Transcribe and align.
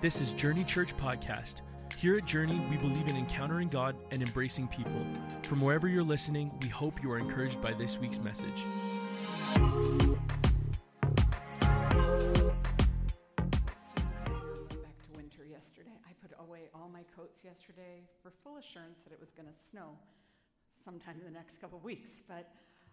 This 0.00 0.20
is 0.20 0.32
Journey 0.32 0.62
Church 0.62 0.96
Podcast. 0.96 1.62
Here 1.96 2.16
at 2.16 2.24
Journey, 2.24 2.64
we 2.70 2.76
believe 2.76 3.08
in 3.08 3.16
encountering 3.16 3.66
God 3.66 3.96
and 4.12 4.22
embracing 4.22 4.68
people. 4.68 5.04
From 5.42 5.60
wherever 5.60 5.88
you're 5.88 6.04
listening, 6.04 6.56
we 6.62 6.68
hope 6.68 7.02
you 7.02 7.10
are 7.10 7.18
encouraged 7.18 7.60
by 7.60 7.72
this 7.72 7.98
week's 7.98 8.20
message. 8.20 8.64
Back 9.56 9.74
to 15.02 15.10
winter 15.16 15.44
yesterday. 15.50 15.98
I 16.06 16.12
put 16.22 16.30
away 16.38 16.68
all 16.72 16.88
my 16.88 17.02
coats 17.16 17.42
yesterday 17.42 18.06
for 18.22 18.30
full 18.44 18.58
assurance 18.58 19.00
that 19.02 19.12
it 19.12 19.18
was 19.18 19.32
going 19.32 19.48
to 19.48 19.58
snow 19.72 19.98
sometime 20.84 21.16
in 21.18 21.24
the 21.24 21.36
next 21.36 21.60
couple 21.60 21.80
weeks. 21.80 22.20
But 22.28 22.48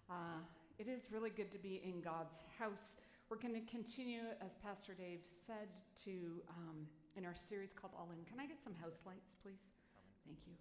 uh, 0.10 0.42
it 0.80 0.88
is 0.88 1.12
really 1.12 1.30
good 1.30 1.52
to 1.52 1.60
be 1.60 1.84
in 1.86 2.02
God's 2.02 2.42
house. 2.58 2.96
We're 3.30 3.38
going 3.38 3.56
to 3.56 3.72
continue, 3.72 4.22
as 4.40 4.54
Pastor 4.64 4.94
Dave 4.94 5.22
said, 5.48 5.68
to 6.04 6.12
um, 6.50 6.86
in 7.16 7.26
our 7.26 7.36
series 7.36 7.74
called 7.74 7.94
All 7.98 8.10
In. 8.12 8.24
Can 8.26 8.40
I 8.40 8.46
get 8.46 8.62
some 8.64 8.76
house 8.76 9.02
lights, 9.06 9.36
please? 9.42 9.64
Thank 10.26 10.40
you. 10.46 10.54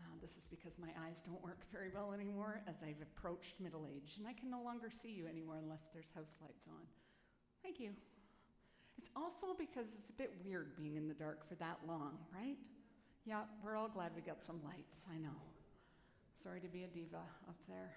Uh, 0.00 0.16
this 0.20 0.36
is 0.36 0.48
because 0.48 0.78
my 0.78 0.88
eyes 1.06 1.22
don't 1.24 1.42
work 1.42 1.60
very 1.70 1.90
well 1.94 2.12
anymore 2.12 2.62
as 2.66 2.76
I've 2.82 3.00
approached 3.02 3.60
middle 3.60 3.86
age, 3.86 4.16
and 4.18 4.26
I 4.26 4.32
can 4.32 4.50
no 4.50 4.62
longer 4.62 4.90
see 4.90 5.10
you 5.10 5.26
anymore 5.26 5.58
unless 5.62 5.84
there's 5.92 6.10
house 6.14 6.34
lights 6.40 6.66
on. 6.68 6.82
Thank 7.62 7.78
you. 7.78 7.90
It's 8.98 9.10
also 9.14 9.54
because 9.56 9.86
it's 9.98 10.10
a 10.10 10.14
bit 10.14 10.32
weird 10.44 10.76
being 10.76 10.96
in 10.96 11.08
the 11.08 11.14
dark 11.14 11.48
for 11.48 11.54
that 11.56 11.78
long, 11.86 12.18
right? 12.34 12.56
Yeah, 13.24 13.42
we're 13.62 13.76
all 13.76 13.88
glad 13.88 14.12
we 14.16 14.22
got 14.22 14.42
some 14.42 14.60
lights, 14.64 15.04
I 15.12 15.18
know. 15.18 15.36
Sorry 16.42 16.60
to 16.60 16.68
be 16.68 16.84
a 16.84 16.88
diva 16.88 17.22
up 17.48 17.56
there. 17.68 17.96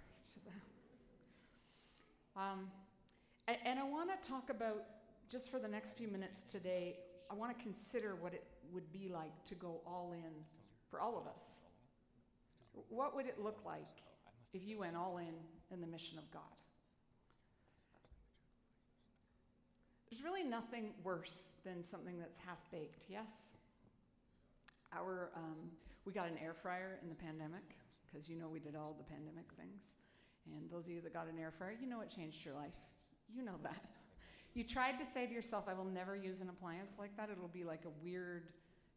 Um, 2.36 2.72
and 3.48 3.80
I 3.80 3.84
want 3.84 4.10
to 4.10 4.28
talk 4.28 4.50
about, 4.50 4.84
just 5.30 5.52
for 5.52 5.60
the 5.60 5.68
next 5.68 5.96
few 5.96 6.08
minutes 6.08 6.44
today, 6.44 6.98
I 7.34 7.36
want 7.36 7.58
to 7.58 7.64
consider 7.64 8.16
what 8.16 8.36
it 8.36 8.44
would 8.72 8.92
be 8.94 9.10
like 9.12 9.44
to 9.46 9.56
go 9.56 9.82
all 9.88 10.14
in 10.14 10.32
for 10.92 11.02
all 11.02 11.18
of 11.18 11.26
us. 11.26 11.40
What 12.90 13.16
would 13.16 13.26
it 13.26 13.40
look 13.42 13.62
like 13.66 14.04
if 14.54 14.62
you 14.64 14.80
went 14.80 14.96
all 14.96 15.18
in 15.18 15.34
in 15.72 15.82
the 15.82 15.88
mission 15.88 16.20
of 16.20 16.30
God? 16.30 16.44
There's 20.12 20.24
really 20.24 20.44
nothing 20.44 20.92
worse 21.04 21.46
than 21.66 21.84
something 21.84 22.20
that's 22.20 22.38
half 22.38 22.60
baked, 22.72 23.06
yes? 23.10 23.32
Our, 24.96 25.32
um, 25.36 25.72
we 26.06 26.14
got 26.14 26.28
an 26.28 26.38
air 26.38 26.54
fryer 26.54 27.00
in 27.02 27.10
the 27.10 27.16
pandemic, 27.16 27.64
because 28.06 28.30
you 28.30 28.36
know 28.36 28.48
we 28.48 28.60
did 28.60 28.76
all 28.76 28.96
the 28.96 29.12
pandemic 29.12 29.46
things. 29.58 29.82
And 30.46 30.70
those 30.70 30.86
of 30.86 30.92
you 30.92 31.02
that 31.02 31.14
got 31.14 31.26
an 31.28 31.40
air 31.40 31.52
fryer, 31.58 31.74
you 31.82 31.88
know 31.88 32.02
it 32.02 32.12
changed 32.16 32.46
your 32.46 32.54
life. 32.54 32.78
You 33.34 33.42
know 33.42 33.58
that. 33.64 34.03
You 34.54 34.64
tried 34.64 35.00
to 35.00 35.06
say 35.06 35.26
to 35.26 35.34
yourself, 35.34 35.66
I 35.68 35.74
will 35.74 35.86
never 35.86 36.16
use 36.16 36.40
an 36.42 36.50
appliance 36.50 36.94
like 37.00 37.18
that. 37.18 37.30
It'll 37.32 37.48
be 37.48 37.64
like 37.64 37.86
a 37.86 38.04
weird 38.04 38.50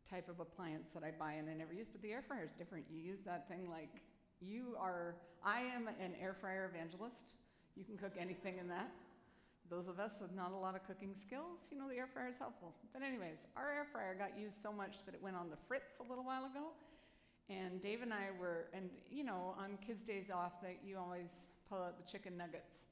type 0.08 0.28
of 0.28 0.38
appliance 0.40 0.90
that 0.92 1.02
I 1.02 1.12
buy 1.18 1.32
and 1.32 1.48
I 1.48 1.54
never 1.54 1.72
use. 1.72 1.88
But 1.90 2.02
the 2.02 2.12
air 2.12 2.22
fryer 2.22 2.44
is 2.44 2.52
different. 2.58 2.84
You 2.90 3.00
use 3.00 3.22
that 3.22 3.48
thing 3.48 3.70
like 3.70 4.02
you 4.40 4.76
are, 4.78 5.16
I 5.42 5.60
am 5.60 5.88
an 5.88 6.12
air 6.20 6.36
fryer 6.38 6.70
evangelist. 6.72 7.36
You 7.74 7.84
can 7.84 7.96
cook 7.96 8.12
anything 8.20 8.58
in 8.58 8.68
that. 8.68 8.90
Those 9.70 9.88
of 9.88 9.98
us 9.98 10.20
with 10.20 10.34
not 10.34 10.52
a 10.52 10.56
lot 10.56 10.76
of 10.76 10.86
cooking 10.86 11.14
skills, 11.16 11.66
you 11.72 11.78
know, 11.78 11.88
the 11.88 11.96
air 11.96 12.06
fryer 12.06 12.28
is 12.28 12.38
helpful. 12.38 12.74
But, 12.92 13.02
anyways, 13.02 13.48
our 13.56 13.72
air 13.72 13.86
fryer 13.90 14.14
got 14.14 14.38
used 14.38 14.62
so 14.62 14.72
much 14.72 15.04
that 15.06 15.14
it 15.14 15.22
went 15.22 15.36
on 15.36 15.50
the 15.50 15.56
fritz 15.66 15.96
a 15.98 16.08
little 16.08 16.22
while 16.22 16.44
ago. 16.44 16.70
And 17.48 17.80
Dave 17.80 18.02
and 18.02 18.12
I 18.12 18.28
were, 18.38 18.66
and 18.72 18.90
you 19.10 19.24
know, 19.24 19.54
on 19.58 19.78
kids' 19.84 20.04
days 20.04 20.30
off, 20.30 20.60
that 20.62 20.78
you 20.84 20.98
always 20.98 21.48
pull 21.68 21.78
out 21.78 21.96
the 21.96 22.08
chicken 22.10 22.36
nuggets 22.36 22.86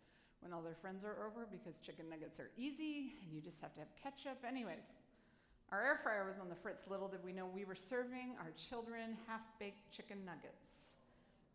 when 0.44 0.52
all 0.52 0.60
their 0.60 0.76
friends 0.76 1.04
are 1.04 1.26
over 1.26 1.48
because 1.50 1.80
chicken 1.80 2.04
nuggets 2.10 2.38
are 2.38 2.50
easy 2.56 3.16
and 3.24 3.32
you 3.32 3.40
just 3.40 3.60
have 3.62 3.72
to 3.72 3.80
have 3.80 3.88
ketchup. 3.96 4.44
Anyways, 4.46 4.92
our 5.72 5.82
air 5.82 5.98
fryer 6.02 6.26
was 6.28 6.38
on 6.38 6.50
the 6.50 6.54
fritz. 6.54 6.84
Little 6.86 7.08
did 7.08 7.24
we 7.24 7.32
know 7.32 7.46
we 7.46 7.64
were 7.64 7.74
serving 7.74 8.36
our 8.38 8.52
children 8.68 9.16
half 9.26 9.40
baked 9.58 9.90
chicken 9.90 10.18
nuggets. 10.26 10.84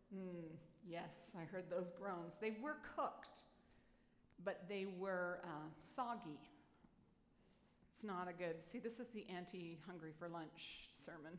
Mm, 0.10 0.58
yes, 0.90 1.30
I 1.40 1.46
heard 1.46 1.66
those 1.70 1.92
groans. 2.02 2.34
They 2.42 2.58
were 2.62 2.78
cooked, 2.96 3.46
but 4.44 4.66
they 4.68 4.88
were 4.98 5.40
uh, 5.44 5.70
soggy. 5.82 6.42
It's 7.94 8.04
not 8.04 8.28
a 8.28 8.34
good, 8.34 8.56
see, 8.66 8.80
this 8.80 9.00
is 9.00 9.08
the 9.14 9.26
anti 9.30 9.78
hungry 9.86 10.14
for 10.18 10.28
lunch 10.28 10.90
sermon. 11.06 11.38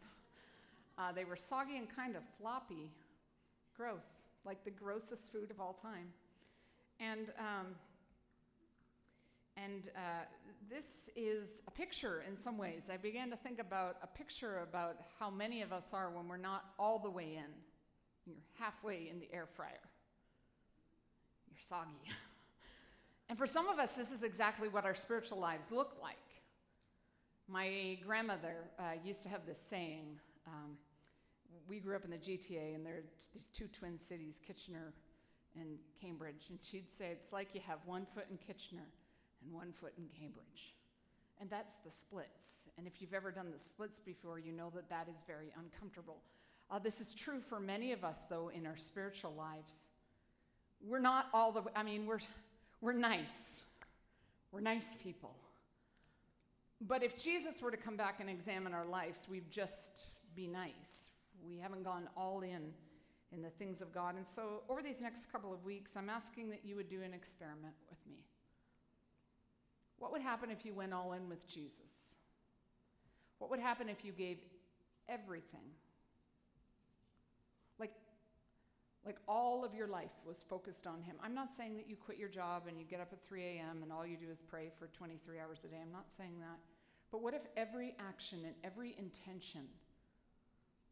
Uh, 0.96 1.10
they 1.10 1.24
were 1.24 1.36
soggy 1.36 1.78
and 1.78 1.88
kind 1.94 2.14
of 2.14 2.22
floppy. 2.38 2.90
Gross, 3.76 4.22
like 4.44 4.62
the 4.64 4.70
grossest 4.70 5.32
food 5.32 5.50
of 5.50 5.58
all 5.60 5.72
time. 5.72 6.12
And, 7.00 7.28
um, 7.38 7.66
and 9.56 9.88
uh, 9.96 10.00
this 10.68 11.08
is 11.16 11.62
a 11.66 11.70
picture 11.70 12.22
in 12.28 12.36
some 12.36 12.58
ways. 12.58 12.82
I 12.92 12.98
began 12.98 13.30
to 13.30 13.36
think 13.36 13.58
about 13.58 13.96
a 14.02 14.06
picture 14.06 14.58
about 14.58 14.96
how 15.18 15.30
many 15.30 15.62
of 15.62 15.72
us 15.72 15.86
are 15.94 16.10
when 16.10 16.28
we're 16.28 16.36
not 16.36 16.66
all 16.78 16.98
the 16.98 17.08
way 17.08 17.36
in. 17.36 17.50
You're 18.26 18.36
halfway 18.58 19.08
in 19.08 19.18
the 19.18 19.28
air 19.32 19.46
fryer. 19.56 19.80
You're 21.48 21.62
soggy. 21.68 21.90
And 23.28 23.38
for 23.38 23.46
some 23.46 23.68
of 23.68 23.78
us, 23.78 23.92
this 23.92 24.10
is 24.10 24.24
exactly 24.24 24.68
what 24.68 24.84
our 24.84 24.96
spiritual 24.96 25.38
lives 25.38 25.70
look 25.70 25.92
like. 26.02 26.16
My 27.46 27.96
grandmother 28.04 28.56
uh, 28.76 28.94
used 29.04 29.22
to 29.22 29.28
have 29.28 29.46
this 29.46 29.60
saying. 29.70 30.18
Um, 30.48 30.76
we 31.68 31.78
grew 31.78 31.94
up 31.94 32.04
in 32.04 32.10
the 32.10 32.16
GTA, 32.16 32.74
and 32.74 32.84
there 32.84 32.94
are 32.94 33.04
these 33.32 33.46
two 33.54 33.68
twin 33.68 34.00
cities, 34.00 34.40
Kitchener 34.44 34.92
and 35.58 35.78
Cambridge. 36.00 36.46
And 36.48 36.58
she'd 36.62 36.90
say, 36.96 37.08
It's 37.12 37.32
like 37.32 37.48
you 37.54 37.60
have 37.66 37.78
one 37.84 38.06
foot 38.14 38.26
in 38.30 38.38
Kitchener 38.38 38.86
and 39.42 39.52
one 39.52 39.72
foot 39.80 39.92
in 39.98 40.04
Cambridge. 40.18 40.74
And 41.40 41.48
that's 41.48 41.74
the 41.84 41.90
splits. 41.90 42.68
And 42.76 42.86
if 42.86 43.00
you've 43.00 43.14
ever 43.14 43.30
done 43.30 43.50
the 43.52 43.58
splits 43.58 43.98
before, 43.98 44.38
you 44.38 44.52
know 44.52 44.70
that 44.74 44.90
that 44.90 45.08
is 45.08 45.16
very 45.26 45.52
uncomfortable. 45.58 46.18
Uh, 46.70 46.78
this 46.78 47.00
is 47.00 47.12
true 47.12 47.40
for 47.40 47.58
many 47.58 47.92
of 47.92 48.04
us, 48.04 48.18
though, 48.28 48.50
in 48.54 48.66
our 48.66 48.76
spiritual 48.76 49.32
lives. 49.36 49.88
We're 50.86 51.00
not 51.00 51.26
all 51.32 51.52
the 51.52 51.62
I 51.74 51.82
mean, 51.82 52.06
we're, 52.06 52.20
we're 52.80 52.92
nice. 52.92 53.62
We're 54.52 54.60
nice 54.60 54.84
people. 55.02 55.34
But 56.80 57.02
if 57.02 57.22
Jesus 57.22 57.60
were 57.60 57.70
to 57.70 57.76
come 57.76 57.96
back 57.96 58.20
and 58.20 58.30
examine 58.30 58.72
our 58.72 58.86
lives, 58.86 59.20
we'd 59.28 59.50
just 59.50 60.04
be 60.34 60.46
nice. 60.46 61.10
We 61.46 61.58
haven't 61.58 61.84
gone 61.84 62.08
all 62.16 62.40
in 62.42 62.72
in 63.34 63.42
the 63.42 63.50
things 63.50 63.80
of 63.80 63.92
God. 63.92 64.16
And 64.16 64.26
so, 64.26 64.62
over 64.68 64.82
these 64.82 65.00
next 65.00 65.30
couple 65.30 65.52
of 65.52 65.64
weeks, 65.64 65.96
I'm 65.96 66.10
asking 66.10 66.50
that 66.50 66.60
you 66.64 66.76
would 66.76 66.88
do 66.88 67.02
an 67.02 67.14
experiment 67.14 67.74
with 67.88 67.98
me. 68.10 68.24
What 69.98 70.12
would 70.12 70.22
happen 70.22 70.50
if 70.50 70.64
you 70.64 70.74
went 70.74 70.92
all 70.92 71.12
in 71.12 71.28
with 71.28 71.46
Jesus? 71.46 72.14
What 73.38 73.50
would 73.50 73.60
happen 73.60 73.88
if 73.88 74.04
you 74.04 74.12
gave 74.12 74.38
everything? 75.08 75.70
Like, 77.78 77.92
like 79.04 79.18
all 79.28 79.64
of 79.64 79.74
your 79.74 79.86
life 79.86 80.10
was 80.26 80.44
focused 80.48 80.86
on 80.86 81.02
Him. 81.02 81.16
I'm 81.22 81.34
not 81.34 81.54
saying 81.54 81.76
that 81.76 81.88
you 81.88 81.96
quit 81.96 82.18
your 82.18 82.28
job 82.28 82.64
and 82.66 82.78
you 82.78 82.84
get 82.84 83.00
up 83.00 83.12
at 83.12 83.26
3 83.26 83.42
a.m. 83.42 83.82
and 83.82 83.92
all 83.92 84.06
you 84.06 84.16
do 84.16 84.30
is 84.30 84.40
pray 84.40 84.70
for 84.78 84.88
23 84.88 85.38
hours 85.38 85.58
a 85.64 85.68
day. 85.68 85.78
I'm 85.80 85.92
not 85.92 86.06
saying 86.16 86.38
that. 86.40 86.58
But 87.12 87.22
what 87.22 87.34
if 87.34 87.42
every 87.56 87.94
action 87.98 88.40
and 88.44 88.54
every 88.64 88.94
intention, 88.98 89.62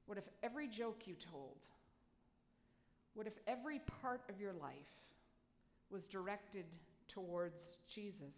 what 0.07 0.19
if 0.19 0.25
every 0.43 0.69
joke 0.69 1.03
you 1.07 1.15
told, 1.31 1.59
what 3.19 3.27
if 3.27 3.33
every 3.49 3.81
part 4.01 4.23
of 4.29 4.41
your 4.41 4.53
life 4.53 4.95
was 5.91 6.07
directed 6.07 6.67
towards 7.09 7.61
Jesus? 7.93 8.37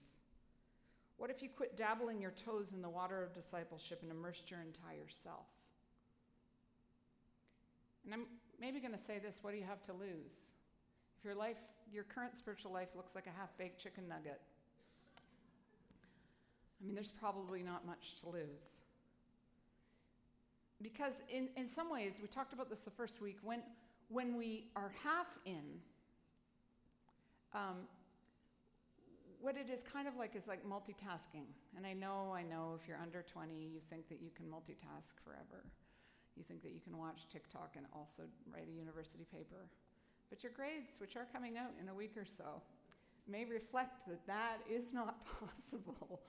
What 1.18 1.28
if 1.28 1.42
you 1.42 1.50
quit 1.54 1.76
dabbling 1.76 2.18
your 2.18 2.30
toes 2.30 2.68
in 2.72 2.80
the 2.80 2.88
water 2.88 3.22
of 3.22 3.34
discipleship 3.34 3.98
and 4.00 4.10
immersed 4.10 4.50
your 4.50 4.60
entire 4.60 5.10
self? 5.22 5.44
And 8.06 8.14
I'm 8.14 8.24
maybe 8.58 8.80
going 8.80 8.94
to 8.94 8.98
say 8.98 9.18
this 9.18 9.40
what 9.42 9.50
do 9.50 9.58
you 9.58 9.66
have 9.66 9.82
to 9.82 9.92
lose? 9.92 10.32
If 11.18 11.26
your 11.26 11.34
life, 11.34 11.58
your 11.92 12.04
current 12.04 12.38
spiritual 12.38 12.72
life 12.72 12.88
looks 12.96 13.14
like 13.14 13.26
a 13.26 13.38
half 13.38 13.50
baked 13.58 13.82
chicken 13.82 14.08
nugget, 14.08 14.40
I 16.80 16.86
mean, 16.86 16.94
there's 16.94 17.10
probably 17.10 17.62
not 17.62 17.86
much 17.86 18.16
to 18.22 18.30
lose. 18.30 18.80
Because 20.80 21.12
in, 21.28 21.50
in 21.54 21.68
some 21.68 21.92
ways, 21.92 22.14
we 22.22 22.28
talked 22.28 22.54
about 22.54 22.70
this 22.70 22.78
the 22.78 22.90
first 22.90 23.20
week, 23.20 23.36
when, 23.42 23.60
when 24.10 24.36
we 24.36 24.66
are 24.74 24.92
half 25.02 25.28
in, 25.46 25.78
um, 27.54 27.86
what 29.40 29.56
it 29.56 29.70
is 29.72 29.82
kind 29.82 30.06
of 30.06 30.16
like 30.16 30.36
is 30.36 30.46
like 30.46 30.66
multitasking. 30.66 31.46
And 31.76 31.86
I 31.86 31.94
know, 31.94 32.34
I 32.34 32.42
know 32.42 32.76
if 32.80 32.86
you're 32.86 32.98
under 33.00 33.22
20, 33.22 33.54
you 33.54 33.80
think 33.88 34.08
that 34.08 34.20
you 34.20 34.30
can 34.36 34.46
multitask 34.46 35.14
forever. 35.24 35.64
You 36.36 36.44
think 36.44 36.62
that 36.62 36.72
you 36.72 36.80
can 36.80 36.98
watch 36.98 37.26
TikTok 37.32 37.74
and 37.76 37.86
also 37.94 38.24
write 38.52 38.68
a 38.68 38.76
university 38.76 39.26
paper. 39.32 39.70
But 40.28 40.42
your 40.42 40.52
grades, 40.52 40.98
which 40.98 41.16
are 41.16 41.26
coming 41.32 41.56
out 41.56 41.70
in 41.80 41.88
a 41.88 41.94
week 41.94 42.16
or 42.16 42.26
so, 42.26 42.62
may 43.28 43.44
reflect 43.44 44.06
that 44.08 44.26
that 44.26 44.58
is 44.68 44.92
not 44.92 45.24
possible. 45.40 46.20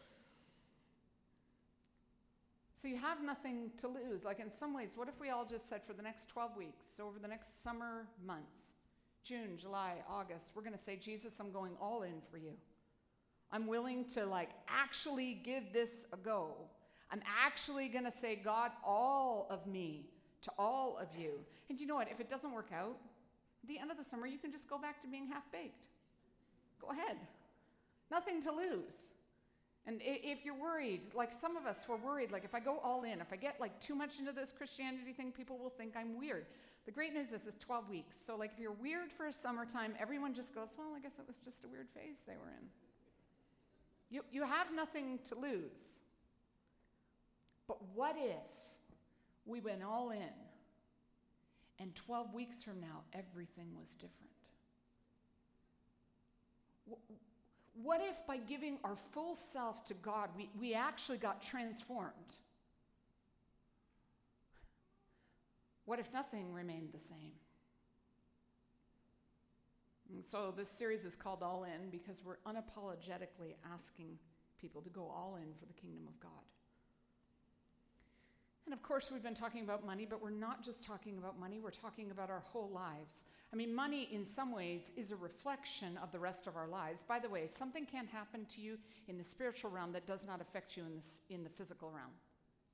So 2.82 2.88
you 2.88 2.98
have 2.98 3.24
nothing 3.24 3.70
to 3.78 3.88
lose. 3.88 4.24
Like 4.24 4.40
in 4.40 4.52
some 4.52 4.74
ways, 4.74 4.90
what 4.96 5.08
if 5.08 5.20
we 5.20 5.30
all 5.30 5.46
just 5.46 5.70
said 5.70 5.82
for 5.86 5.94
the 5.94 6.02
next 6.02 6.28
12 6.30 6.58
weeks, 6.58 6.86
so 6.98 7.06
over 7.06 7.20
the 7.20 7.28
next 7.28 7.62
summer 7.64 8.08
months, 8.26 8.72
June, 9.24 9.56
July, 9.56 9.98
August, 10.10 10.50
we're 10.56 10.64
going 10.64 10.76
to 10.76 10.84
say, 10.84 10.96
Jesus, 10.96 11.34
I'm 11.40 11.52
going 11.52 11.74
all 11.80 12.02
in 12.02 12.22
for 12.32 12.38
you. 12.38 12.54
I'm 13.52 13.68
willing 13.68 14.06
to 14.16 14.26
like 14.26 14.50
actually 14.68 15.36
give 15.46 15.72
this 15.72 16.08
a 16.12 16.18
go. 16.18 16.56
I'm 17.12 17.22
actually 17.46 17.88
going 17.88 18.06
to 18.06 18.12
say, 18.12 18.36
God, 18.36 18.72
all 18.84 19.46
of 19.52 19.68
me 19.68 20.08
to 20.42 20.52
all 20.58 20.98
of 21.00 21.08
you. 21.16 21.34
And 21.70 21.80
you 21.80 21.86
know 21.86 21.96
what? 21.96 22.10
If 22.10 22.20
it 22.20 22.30
doesn't 22.30 22.52
work 22.52 22.72
out, 22.74 22.98
at 23.64 23.70
the 23.70 23.78
end 23.78 23.92
of 23.92 23.98
the 23.98 24.04
summer, 24.04 24.26
you 24.26 24.40
can 24.40 24.52
just 24.52 24.68
go 24.68 24.80
back 24.80 25.00
to 25.02 25.08
being 25.08 25.28
half 25.28 25.44
baked. 25.52 25.84
Go 26.80 26.90
ahead. 26.90 27.18
Nothing 28.10 28.42
to 28.42 28.52
lose. 28.52 29.12
And 29.88 30.00
if 30.04 30.46
you're 30.46 30.60
worried, 30.60 31.02
like 31.16 31.32
some 31.34 31.58
of 31.58 31.66
us 31.66 31.88
were 31.88 31.98
worried, 31.98 32.32
like 32.32 32.44
if 32.46 32.54
I 32.54 32.60
go 32.60 32.80
all 32.84 33.04
in, 33.04 33.20
if 33.20 33.34
I 33.34 33.36
get 33.36 33.60
like 33.60 33.80
too 33.80 33.96
much 33.96 34.20
into 34.20 34.32
this 34.32 34.54
Christianity 34.56 35.12
thing, 35.12 35.32
people 35.32 35.58
will 35.58 35.72
think 35.72 35.96
I'm 35.98 36.20
weird. 36.20 36.46
The 36.86 36.92
great 36.92 37.14
news 37.14 37.32
is 37.32 37.48
it's 37.48 37.58
12 37.64 37.90
weeks. 37.90 38.16
So 38.26 38.36
like 38.36 38.52
if 38.54 38.60
you're 38.60 38.74
weird 38.74 39.12
for 39.12 39.28
a 39.28 39.34
summertime, 39.34 39.94
everyone 40.00 40.34
just 40.36 40.54
goes, 40.54 40.70
well, 40.78 40.90
I 40.96 41.00
guess 41.00 41.14
it 41.18 41.26
was 41.28 41.40
just 41.44 41.66
a 41.66 41.68
weird 41.68 41.88
phase 41.96 42.18
they 42.28 42.36
were 42.36 42.50
in. 42.50 42.68
You, 44.12 44.22
you 44.32 44.44
have 44.44 44.68
nothing 44.76 45.20
to 45.30 45.36
lose. 45.36 45.98
But 47.68 47.78
what 47.96 48.16
if 48.18 48.36
we 49.46 49.62
went 49.62 49.82
all 49.84 50.12
in 50.12 50.36
and 51.80 51.96
12 51.96 52.34
weeks 52.34 52.62
from 52.62 52.80
now 52.80 53.02
everything 53.14 53.68
was 53.80 53.96
different? 53.96 54.32
What 57.74 58.02
if 58.02 58.26
by 58.28 58.38
giving 58.38 58.78
our 58.84 58.96
full 58.96 59.36
self 59.36 59.86
to 59.86 59.94
God, 59.94 60.30
we, 60.36 60.50
we 60.60 60.74
actually 60.74 61.18
got 61.18 61.42
transformed? 61.42 62.14
What 65.86 66.00
if 66.00 66.12
nothing 66.14 66.54
remained 66.54 66.90
the 66.94 67.00
same? 67.00 67.34
And 70.14 70.28
so 70.28 70.54
this 70.56 70.70
series 70.70 71.06
is 71.06 71.16
called 71.16 71.42
All 71.42 71.64
In 71.64 71.90
because 71.90 72.22
we're 72.24 72.38
unapologetically 72.46 73.56
asking 73.74 74.18
people 74.60 74.82
to 74.82 74.90
go 74.90 75.02
all 75.04 75.38
in 75.38 75.54
for 75.60 75.66
the 75.66 75.74
kingdom 75.74 76.04
of 76.08 76.20
God. 76.20 76.32
And 78.66 78.74
of 78.74 78.84
course, 78.84 79.10
we've 79.12 79.24
been 79.24 79.34
talking 79.34 79.64
about 79.64 79.86
money, 79.86 80.06
but 80.06 80.22
we're 80.22 80.30
not 80.30 80.64
just 80.64 80.84
talking 80.84 81.18
about 81.18 81.40
money, 81.40 81.60
we're 81.60 81.72
talking 81.72 82.12
about 82.12 82.30
our 82.30 82.40
whole 82.40 82.70
lives. 82.70 83.24
I 83.54 83.58
mean, 83.58 83.76
money 83.76 84.08
in 84.12 84.26
some 84.26 84.54
ways 84.54 84.92
is 84.96 85.12
a 85.12 85.16
reflection 85.18 85.98
of 86.02 86.12
the 86.12 86.20
rest 86.20 86.48
of 86.48 86.56
our 86.56 86.68
lives. 86.68 87.04
By 87.06 87.20
the 87.20 87.28
way, 87.28 87.50
something 87.54 87.86
can 87.86 88.08
happen 88.08 88.46
to 88.56 88.62
you 88.62 88.78
in 89.10 89.18
the 89.18 89.24
spiritual 89.24 89.72
realm 89.72 89.92
that 89.92 90.06
does 90.06 90.26
not 90.26 90.40
affect 90.40 90.78
you 90.78 90.84
in, 90.86 90.96
this, 90.96 91.20
in 91.30 91.44
the 91.44 91.50
physical 91.50 91.90
realm. 91.90 92.12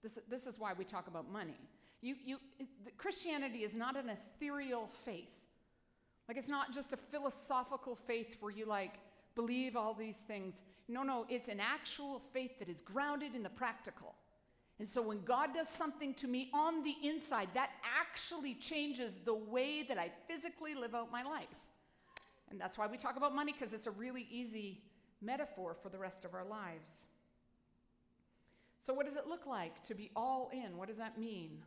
This, 0.04 0.20
this 0.30 0.46
is 0.46 0.60
why 0.60 0.74
we 0.74 0.86
talk 0.86 1.08
about 1.08 1.32
money. 1.32 1.60
You, 2.02 2.16
you, 2.24 2.38
it, 2.60 2.68
Christianity 2.98 3.60
is 3.60 3.74
not 3.74 3.98
an 3.98 4.10
ethereal 4.10 4.88
faith. 5.04 5.32
Like, 6.28 6.38
it's 6.38 6.50
not 6.50 6.72
just 6.72 6.94
a 6.94 6.98
philosophical 6.98 7.96
faith 7.96 8.38
where 8.40 8.52
you 8.52 8.66
like 8.68 9.00
believe 9.34 9.76
all 9.76 9.96
these 9.96 10.18
things. 10.28 10.56
No, 10.88 11.02
no, 11.02 11.26
it's 11.28 11.48
an 11.48 11.60
actual 11.60 12.22
faith 12.34 12.60
that 12.60 12.70
is 12.70 12.82
grounded 12.82 13.34
in 13.34 13.42
the 13.42 13.50
practical. 13.50 14.14
And 14.80 14.88
so 14.88 15.02
when 15.02 15.24
God 15.24 15.54
does 15.54 15.70
something 15.70 16.14
to 16.16 16.28
me 16.28 16.50
on 16.54 16.84
the 16.84 16.96
inside, 17.04 17.50
that 17.56 17.72
actually 18.00 18.54
changes 18.54 19.14
the 19.26 19.34
way 19.34 19.84
that 19.84 19.98
I 19.98 20.12
physically 20.28 20.76
live 20.76 20.94
out 20.94 21.12
my 21.12 21.24
life. 21.24 21.48
And 22.52 22.62
that's 22.62 22.78
why 22.78 22.88
we 22.88 22.98
talk 22.98 23.18
about 23.18 23.34
money, 23.34 23.54
because 23.54 23.74
it's 23.74 23.88
a 23.88 23.92
really 23.92 24.28
easy 24.30 24.82
metaphor 25.22 25.76
for 25.82 25.90
the 25.90 25.98
rest 25.98 26.26
of 26.26 26.34
our 26.34 26.46
lives. 26.46 26.90
So, 28.84 28.94
what 28.94 29.06
does 29.06 29.16
it 29.16 29.28
look 29.28 29.46
like 29.46 29.84
to 29.84 29.96
be 29.96 30.12
all 30.16 30.50
in? 30.54 30.78
What 30.78 30.88
does 30.88 30.98
that 30.98 31.18
mean? 31.18 31.64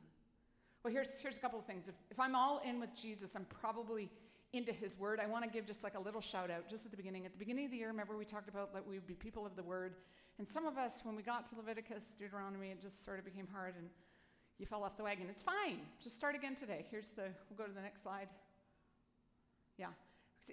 Well, 0.83 0.93
here's, 0.93 1.19
here's 1.19 1.37
a 1.37 1.41
couple 1.41 1.59
of 1.59 1.67
things. 1.67 1.89
If, 1.89 1.95
if 2.11 2.19
I'm 2.19 2.35
all 2.35 2.62
in 2.65 2.81
with 2.81 2.95
Jesus, 2.95 3.33
I'm 3.37 3.45
probably 3.61 4.09
into 4.53 4.73
his 4.73 4.99
word. 4.99 5.21
I 5.21 5.27
want 5.27 5.45
to 5.45 5.51
give 5.51 5.67
just 5.67 5.85
like 5.85 5.95
a 5.95 6.01
little 6.01 6.21
shout 6.21 6.51
out 6.51 6.69
just 6.69 6.85
at 6.85 6.91
the 6.91 6.97
beginning. 6.97 7.27
At 7.27 7.33
the 7.33 7.39
beginning 7.39 7.67
of 7.67 7.71
the 7.71 7.77
year, 7.77 7.89
remember 7.89 8.17
we 8.17 8.25
talked 8.25 8.49
about 8.49 8.73
that 8.73 8.87
we 8.87 8.95
would 8.95 9.07
be 9.07 9.15
people 9.15 9.45
of 9.45 9.55
the 9.55 9.62
word. 9.62 9.97
And 10.40 10.48
some 10.48 10.64
of 10.64 10.78
us, 10.78 11.02
when 11.04 11.14
we 11.16 11.22
got 11.22 11.44
to 11.50 11.56
Leviticus, 11.56 12.02
Deuteronomy, 12.19 12.70
it 12.70 12.81
just 12.81 13.04
sort 13.04 13.19
of 13.19 13.26
became 13.26 13.46
hard 13.52 13.75
and 13.76 13.90
you 14.58 14.64
fell 14.64 14.82
off 14.82 14.96
the 14.96 15.02
wagon. 15.02 15.26
It's 15.28 15.42
fine. 15.42 15.81
Just 16.02 16.16
start 16.16 16.34
again 16.34 16.54
today. 16.54 16.87
Here's 16.90 17.10
the, 17.10 17.25
we'll 17.50 17.58
go 17.58 17.64
to 17.64 17.75
the 17.75 17.82
next 17.82 18.02
slide. 18.02 18.26
Yeah. 19.76 19.88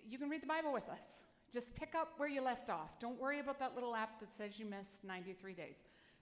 You 0.06 0.18
can 0.18 0.28
read 0.28 0.44
the 0.44 0.48
Bible 0.48 0.74
with 0.74 0.90
us. 0.90 1.22
Just 1.54 1.74
pick 1.74 1.96
up 1.96 2.10
where 2.18 2.28
you 2.28 2.42
left 2.42 2.70
off. 2.70 3.00
Don't 3.00 3.18
worry 3.18 3.40
about 3.40 3.60
that 3.60 3.76
little 3.76 3.96
app 3.96 4.20
that 4.20 4.36
says 4.36 4.60
you 4.60 4.66
missed 4.66 5.06
93 5.06 5.54
days. 5.54 5.78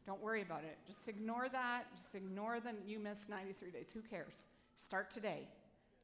Don't 0.06 0.22
worry 0.22 0.44
about 0.44 0.64
it. 0.64 0.78
Just 0.86 1.08
ignore 1.08 1.50
that. 1.50 1.86
Just 1.98 2.14
ignore 2.14 2.60
that 2.60 2.76
you 2.86 3.00
missed 3.00 3.30
93 3.30 3.72
days. 3.72 3.88
Who 3.96 4.02
cares? 4.02 4.46
Start 4.78 5.10
today. 5.10 5.48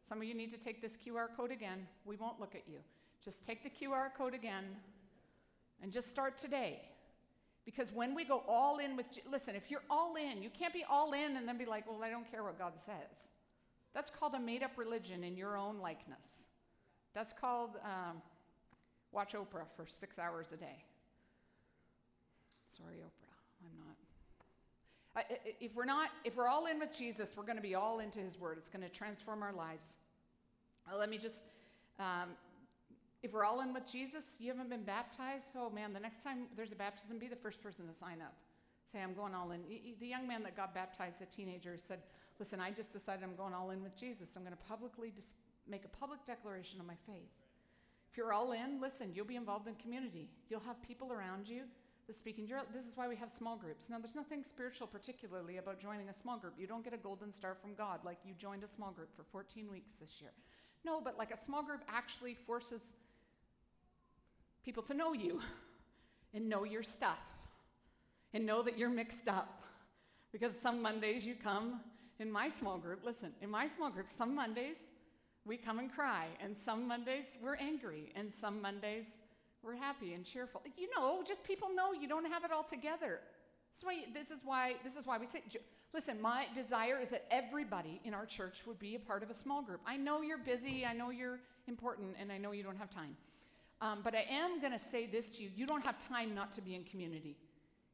Some 0.09 0.17
of 0.17 0.23
you 0.23 0.33
need 0.33 0.49
to 0.49 0.57
take 0.57 0.81
this 0.81 0.97
QR 0.97 1.27
code 1.37 1.51
again. 1.51 1.85
We 2.05 2.15
won't 2.15 2.39
look 2.39 2.55
at 2.55 2.63
you. 2.67 2.79
Just 3.23 3.43
take 3.43 3.61
the 3.61 3.69
QR 3.69 4.07
code 4.17 4.33
again 4.33 4.63
and 5.83 5.91
just 5.91 6.09
start 6.09 6.39
today. 6.39 6.79
Because 7.65 7.91
when 7.93 8.15
we 8.15 8.25
go 8.25 8.43
all 8.47 8.79
in 8.79 8.95
with, 8.95 9.05
listen, 9.31 9.55
if 9.55 9.69
you're 9.69 9.83
all 9.89 10.15
in, 10.15 10.41
you 10.41 10.49
can't 10.49 10.73
be 10.73 10.83
all 10.89 11.13
in 11.13 11.37
and 11.37 11.47
then 11.47 11.57
be 11.57 11.65
like, 11.65 11.87
well, 11.87 12.03
I 12.03 12.09
don't 12.09 12.29
care 12.29 12.43
what 12.43 12.57
God 12.57 12.73
says. 12.75 13.29
That's 13.93 14.09
called 14.09 14.33
a 14.33 14.39
made 14.39 14.63
up 14.63 14.71
religion 14.77 15.23
in 15.23 15.37
your 15.37 15.57
own 15.57 15.79
likeness. 15.79 16.47
That's 17.13 17.33
called 17.33 17.71
um, 17.83 18.21
watch 19.11 19.33
Oprah 19.33 19.67
for 19.75 19.85
six 19.85 20.17
hours 20.17 20.47
a 20.53 20.57
day. 20.57 20.83
Sorry, 22.77 22.95
Oprah, 22.95 23.35
I'm 23.65 23.85
not. 23.85 23.95
I, 25.13 25.37
if 25.59 25.75
we're 25.75 25.85
not, 25.85 26.09
if 26.23 26.37
we're 26.37 26.47
all 26.47 26.67
in 26.67 26.79
with 26.79 26.97
Jesus, 26.97 27.31
we're 27.35 27.43
going 27.43 27.57
to 27.57 27.61
be 27.61 27.75
all 27.75 27.99
into 27.99 28.19
His 28.19 28.39
Word. 28.39 28.57
It's 28.57 28.69
going 28.69 28.83
to 28.83 28.89
transform 28.89 29.43
our 29.43 29.53
lives. 29.53 29.83
Let 30.97 31.09
me 31.09 31.17
just 31.17 31.43
um, 31.99 32.29
if 33.23 33.33
we're 33.33 33.45
all 33.45 33.62
in 33.62 33.73
with 33.73 33.85
Jesus, 33.85 34.38
you 34.39 34.50
haven't 34.50 34.69
been 34.69 34.83
baptized, 34.83 35.45
so 35.53 35.69
man, 35.69 35.94
the 35.94 36.00
next 36.00 36.23
time 36.23 36.47
there's 36.56 36.71
a 36.71 36.75
baptism, 36.75 37.19
be 37.19 37.27
the 37.27 37.35
first 37.35 37.62
person 37.62 37.88
to 37.88 37.94
sign 37.94 38.21
up. 38.21 38.33
Say, 38.91 39.01
I'm 39.01 39.13
going 39.13 39.33
all 39.33 39.51
in. 39.51 39.62
The 40.00 40.07
young 40.07 40.27
man 40.27 40.44
that 40.44 40.57
got 40.57 40.73
baptized, 40.73 41.21
a 41.21 41.25
teenager, 41.25 41.77
said, 41.77 42.00
Listen, 42.39 42.59
I 42.59 42.71
just 42.71 42.91
decided 42.91 43.23
I'm 43.23 43.35
going 43.35 43.53
all 43.53 43.69
in 43.69 43.83
with 43.83 43.95
Jesus. 43.95 44.29
I'm 44.35 44.41
going 44.41 44.57
to 44.57 44.63
publicly 44.63 45.12
dis- 45.15 45.35
make 45.69 45.85
a 45.85 45.88
public 45.88 46.25
declaration 46.25 46.79
of 46.79 46.88
my 46.88 46.95
faith. 47.06 47.29
If 48.12 48.18
you're 48.18 48.33
all 48.33 48.51
in, 48.51 48.81
listen, 48.81 49.12
you'll 49.13 49.27
be 49.27 49.35
involved 49.35 49.68
in 49.68 49.75
community. 49.75 50.27
You'll 50.50 50.62
have 50.62 50.81
people 50.81 51.13
around 51.13 51.47
you 51.47 51.62
that 52.07 52.18
speak 52.18 52.39
in 52.39 52.47
your. 52.47 52.63
This 52.73 52.85
is 52.88 52.97
why 52.97 53.07
we 53.07 53.15
have 53.18 53.31
small 53.31 53.56
groups. 53.56 53.85
Now, 53.89 54.00
there's 54.00 54.15
nothing 54.15 54.44
spiritual 54.44 54.88
particularly 54.88 55.57
about 55.57 55.79
joining 55.79 56.09
a 56.09 56.13
small 56.13 56.38
group. 56.38 56.56
You 56.57 56.65
don't 56.65 56.83
get 56.83 56.94
a 56.94 56.97
golden 56.97 57.31
star 57.31 57.56
from 57.62 57.75
God 57.75 58.00
like 58.03 58.18
you 58.25 58.33
joined 58.38 58.63
a 58.63 58.68
small 58.68 58.91
group 58.91 59.15
for 59.15 59.23
14 59.31 59.69
weeks 59.69 59.91
this 60.01 60.19
year. 60.19 60.31
No, 60.83 61.00
but 61.00 61.18
like 61.18 61.31
a 61.31 61.38
small 61.38 61.62
group 61.62 61.83
actually 61.88 62.33
forces 62.33 62.81
people 64.63 64.83
to 64.83 64.94
know 64.94 65.13
you 65.13 65.41
and 66.33 66.47
know 66.47 66.63
your 66.63 66.83
stuff 66.83 67.19
and 68.33 68.45
know 68.45 68.61
that 68.61 68.77
you're 68.77 68.89
mixed 68.89 69.27
up. 69.27 69.63
Because 70.31 70.53
some 70.61 70.81
Mondays 70.81 71.25
you 71.25 71.35
come 71.35 71.81
in 72.19 72.31
my 72.31 72.49
small 72.49 72.77
group, 72.77 73.03
listen, 73.03 73.33
in 73.41 73.49
my 73.49 73.68
small 73.68 73.89
group, 73.89 74.07
some 74.09 74.35
Mondays 74.35 74.77
we 75.44 75.57
come 75.57 75.80
and 75.80 75.91
cry, 75.91 76.27
and 76.41 76.56
some 76.56 76.87
Mondays 76.87 77.25
we're 77.41 77.56
angry, 77.56 78.11
and 78.15 78.31
some 78.31 78.61
Mondays 78.61 79.06
we're 79.63 79.75
happy 79.75 80.13
and 80.13 80.23
cheerful. 80.23 80.61
You 80.77 80.87
know, 80.95 81.23
just 81.27 81.44
people 81.44 81.69
know 81.75 81.94
you 81.94 82.07
don't 82.07 82.25
have 82.25 82.44
it 82.44 82.51
all 82.51 82.63
together. 82.63 83.19
This 83.73 83.80
is 83.80 83.83
why, 83.83 84.06
this 84.13 84.31
is 84.31 84.39
why, 84.44 84.75
this 84.83 84.95
is 84.95 85.06
why 85.07 85.18
we 85.18 85.25
say, 85.25 85.41
listen, 85.94 86.21
my 86.21 86.45
desire 86.56 86.99
is 87.01 87.09
that 87.09 87.25
everybody 87.31 87.99
in 88.03 88.13
our 88.13 88.25
church 88.25 88.61
would 88.68 88.80
be 88.80 88.95
a 88.95 88.99
part 88.99 89.23
of 89.23 89.30
a 89.30 89.33
small 89.33 89.61
group. 89.61 89.81
I 89.85 89.97
know 89.97 90.21
you're 90.21 90.37
busy, 90.37 90.85
I 90.85 90.94
know 90.94 91.09
you're 91.09 91.39
important, 91.68 92.15
and 92.19 92.31
I 92.31 92.37
know 92.37 92.51
you 92.51 92.63
don't 92.63 92.77
have 92.77 92.89
time. 92.89 93.15
Um, 93.81 94.02
but 94.04 94.14
I 94.14 94.26
am 94.30 94.61
going 94.61 94.73
to 94.73 94.80
say 94.80 95.07
this 95.07 95.31
to 95.31 95.44
you 95.44 95.50
you 95.56 95.66
don't 95.66 95.83
have 95.83 95.97
time 95.97 96.35
not 96.35 96.54
to 96.54 96.61
be 96.61 96.76
in 96.76 96.83
community. 96.83 97.35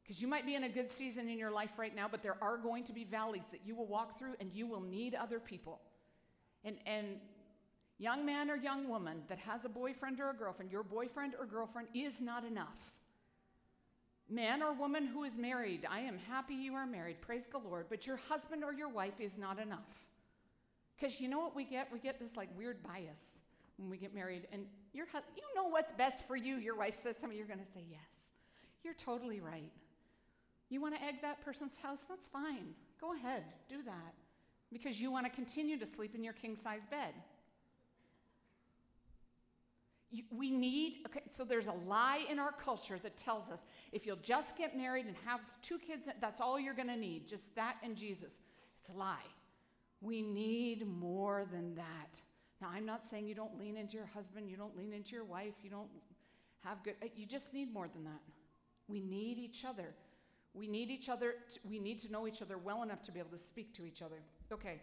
Because 0.03 0.22
you 0.22 0.27
might 0.27 0.46
be 0.46 0.56
in 0.56 0.63
a 0.63 0.70
good 0.70 0.89
season 0.89 1.27
in 1.27 1.38
your 1.38 1.51
life 1.51 1.72
right 1.77 1.94
now, 1.94 2.08
but 2.10 2.24
there 2.24 2.38
are 2.41 2.56
going 2.56 2.86
to 2.86 2.94
be 2.94 3.03
valleys 3.03 3.44
that 3.51 3.62
you 3.65 3.75
will 3.75 3.88
walk 3.88 4.17
through 4.17 4.36
and 4.39 4.50
you 4.53 4.65
will 4.65 4.79
need 4.79 5.15
other 5.15 5.38
people. 5.38 5.82
And, 6.63 6.77
and 6.86 7.20
young 7.98 8.25
man 8.25 8.50
or 8.50 8.56
young 8.56 8.88
woman 8.88 9.24
that 9.27 9.38
has 9.39 9.65
a 9.65 9.70
boyfriend 9.70 10.22
or 10.22 10.29
a 10.29 10.34
girlfriend, 10.34 10.72
your 10.72 10.84
boyfriend 10.84 11.34
or 11.38 11.46
girlfriend 11.46 11.89
is 11.94 12.22
not 12.22 12.46
enough. 12.46 12.94
Man 14.29 14.63
or 14.63 14.72
woman 14.72 15.08
who 15.08 15.24
is 15.24 15.38
married, 15.38 15.86
I 15.89 16.00
am 16.01 16.17
happy 16.29 16.53
you 16.53 16.74
are 16.75 16.86
married, 16.86 17.20
praise 17.22 17.46
the 17.51 17.58
Lord, 17.58 17.88
but 17.89 18.08
your 18.08 18.17
husband 18.29 18.63
or 18.63 18.74
your 18.74 18.89
wife 18.89 19.20
is 19.20 19.38
not 19.38 19.60
enough. 19.60 20.08
Because 20.98 21.20
you 21.20 21.27
know 21.27 21.39
what 21.39 21.56
we 21.56 21.65
get? 21.65 21.91
We 21.91 22.00
get 22.00 22.17
this 22.17 22.38
like 22.38 22.50
weird 22.58 22.82
bias 22.82 23.37
when 23.77 23.89
we 23.89 23.98
get 23.98 24.13
married, 24.13 24.48
and 24.51 24.65
you 24.93 25.03
you 25.36 25.43
know 25.55 25.67
what's 25.69 25.93
best 25.93 26.27
for 26.27 26.36
you. 26.36 26.57
Your 26.57 26.75
wife 26.75 27.00
says 27.01 27.17
something, 27.17 27.38
you're 27.38 27.48
going 27.48 27.60
to 27.60 27.65
say 27.65 27.86
yes. 27.89 28.00
You're 28.84 28.96
totally 28.96 29.39
right. 29.39 29.72
You 30.69 30.81
want 30.81 30.96
to 30.96 31.03
egg 31.03 31.22
that 31.22 31.41
person's 31.43 31.77
house? 31.77 32.00
That's 32.10 32.27
fine. 32.27 32.74
Go 33.00 33.13
ahead, 33.13 33.43
do 33.69 33.84
that. 33.84 34.13
Because 34.72 35.00
you 35.00 35.12
want 35.12 35.25
to 35.25 35.31
continue 35.31 35.77
to 35.79 35.86
sleep 35.86 36.13
in 36.15 36.24
your 36.24 36.34
king 36.34 36.57
size 36.62 36.86
bed. 36.89 37.13
We 40.31 40.51
need, 40.51 41.00
okay, 41.05 41.22
so 41.31 41.43
there's 41.43 41.67
a 41.67 41.74
lie 41.74 42.25
in 42.29 42.39
our 42.39 42.51
culture 42.51 42.98
that 43.03 43.17
tells 43.17 43.50
us 43.50 43.60
if 43.91 44.05
you'll 44.05 44.15
just 44.17 44.57
get 44.57 44.75
married 44.75 45.05
and 45.05 45.15
have 45.25 45.41
two 45.62 45.77
kids, 45.77 46.07
that's 46.22 46.41
all 46.41 46.60
you're 46.60 46.74
going 46.74 46.88
to 46.88 46.98
need, 46.98 47.27
just 47.27 47.53
that 47.55 47.75
and 47.84 47.96
Jesus. 47.96 48.39
It's 48.79 48.89
a 48.89 48.93
lie. 48.93 49.17
We 50.01 50.22
need 50.22 50.88
more 50.88 51.46
than 51.51 51.75
that. 51.75 52.19
Now, 52.61 52.69
I'm 52.73 52.85
not 52.85 53.05
saying 53.05 53.27
you 53.27 53.35
don't 53.35 53.59
lean 53.59 53.77
into 53.77 53.95
your 53.95 54.07
husband, 54.07 54.49
you 54.49 54.57
don't 54.57 54.75
lean 54.75 54.93
into 54.93 55.11
your 55.11 55.25
wife, 55.25 55.53
you 55.63 55.69
don't 55.69 55.89
have 56.63 56.83
good, 56.83 56.95
you 57.15 57.25
just 57.25 57.53
need 57.53 57.71
more 57.71 57.87
than 57.87 58.03
that. 58.05 58.21
We 58.87 58.99
need 58.99 59.37
each 59.37 59.63
other. 59.63 59.93
We 60.53 60.67
need 60.67 60.89
each 60.89 61.09
other. 61.09 61.35
To, 61.53 61.59
we 61.69 61.79
need 61.79 61.99
to 61.99 62.11
know 62.11 62.27
each 62.27 62.41
other 62.41 62.57
well 62.57 62.81
enough 62.83 63.03
to 63.03 63.11
be 63.11 63.19
able 63.19 63.31
to 63.31 63.37
speak 63.37 63.75
to 63.75 63.85
each 63.85 64.01
other. 64.01 64.21
Okay. 64.51 64.81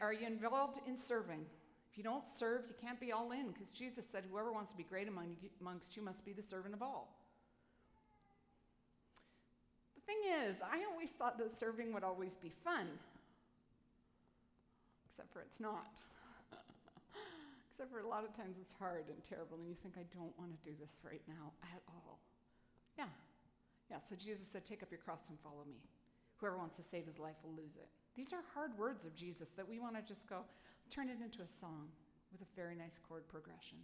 Are 0.00 0.12
you 0.12 0.26
involved 0.26 0.78
in 0.86 0.96
serving? 0.96 1.44
If 1.90 1.96
you 1.96 2.04
don't 2.04 2.24
serve, 2.26 2.62
you 2.68 2.74
can't 2.80 3.00
be 3.00 3.10
all 3.10 3.32
in 3.32 3.48
because 3.48 3.70
Jesus 3.72 4.04
said, 4.10 4.24
Whoever 4.30 4.52
wants 4.52 4.70
to 4.70 4.76
be 4.76 4.82
great 4.82 5.08
among 5.08 5.30
you, 5.30 5.48
amongst 5.60 5.96
you 5.96 6.02
must 6.02 6.24
be 6.24 6.32
the 6.32 6.42
servant 6.42 6.74
of 6.74 6.82
all. 6.82 7.16
The 9.94 10.02
thing 10.02 10.18
is, 10.46 10.58
I 10.62 10.84
always 10.90 11.10
thought 11.10 11.38
that 11.38 11.58
serving 11.58 11.92
would 11.94 12.04
always 12.04 12.36
be 12.36 12.52
fun, 12.62 12.86
except 15.10 15.32
for 15.32 15.40
it's 15.40 15.58
not. 15.58 15.86
Except 17.76 17.92
for 17.92 18.00
a 18.00 18.08
lot 18.08 18.24
of 18.24 18.32
times 18.32 18.56
it's 18.56 18.72
hard 18.72 19.04
and 19.12 19.20
terrible, 19.20 19.60
and 19.60 19.68
you 19.68 19.76
think, 19.76 20.00
I 20.00 20.08
don't 20.08 20.32
want 20.40 20.48
to 20.48 20.60
do 20.64 20.72
this 20.80 20.96
right 21.04 21.20
now 21.28 21.52
at 21.60 21.84
all. 21.92 22.24
Yeah. 22.96 23.12
Yeah, 23.90 24.00
so 24.00 24.16
Jesus 24.16 24.48
said, 24.48 24.64
Take 24.64 24.82
up 24.82 24.88
your 24.90 25.04
cross 25.04 25.28
and 25.28 25.36
follow 25.44 25.68
me. 25.68 25.84
Whoever 26.38 26.56
wants 26.56 26.80
to 26.80 26.82
save 26.82 27.04
his 27.04 27.18
life 27.18 27.36
will 27.44 27.52
lose 27.52 27.76
it. 27.76 27.92
These 28.16 28.32
are 28.32 28.40
hard 28.54 28.72
words 28.78 29.04
of 29.04 29.14
Jesus 29.14 29.50
that 29.60 29.68
we 29.68 29.78
want 29.78 29.94
to 29.94 30.00
just 30.00 30.26
go 30.26 30.48
turn 30.88 31.10
it 31.10 31.20
into 31.22 31.44
a 31.44 31.48
song 31.48 31.92
with 32.32 32.40
a 32.40 32.48
very 32.56 32.74
nice 32.74 32.98
chord 32.98 33.28
progression. 33.28 33.76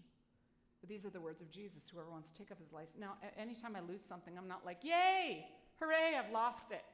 But 0.80 0.88
these 0.88 1.04
are 1.04 1.10
the 1.10 1.20
words 1.20 1.42
of 1.42 1.50
Jesus. 1.50 1.84
Whoever 1.92 2.08
wants 2.08 2.30
to 2.30 2.34
take 2.38 2.50
up 2.50 2.58
his 2.58 2.72
life. 2.72 2.88
Now, 2.98 3.20
anytime 3.36 3.76
I 3.76 3.80
lose 3.80 4.00
something, 4.00 4.38
I'm 4.38 4.48
not 4.48 4.64
like, 4.64 4.78
Yay! 4.82 5.44
Hooray, 5.78 6.16
I've 6.16 6.32
lost 6.32 6.72
it. 6.72 6.84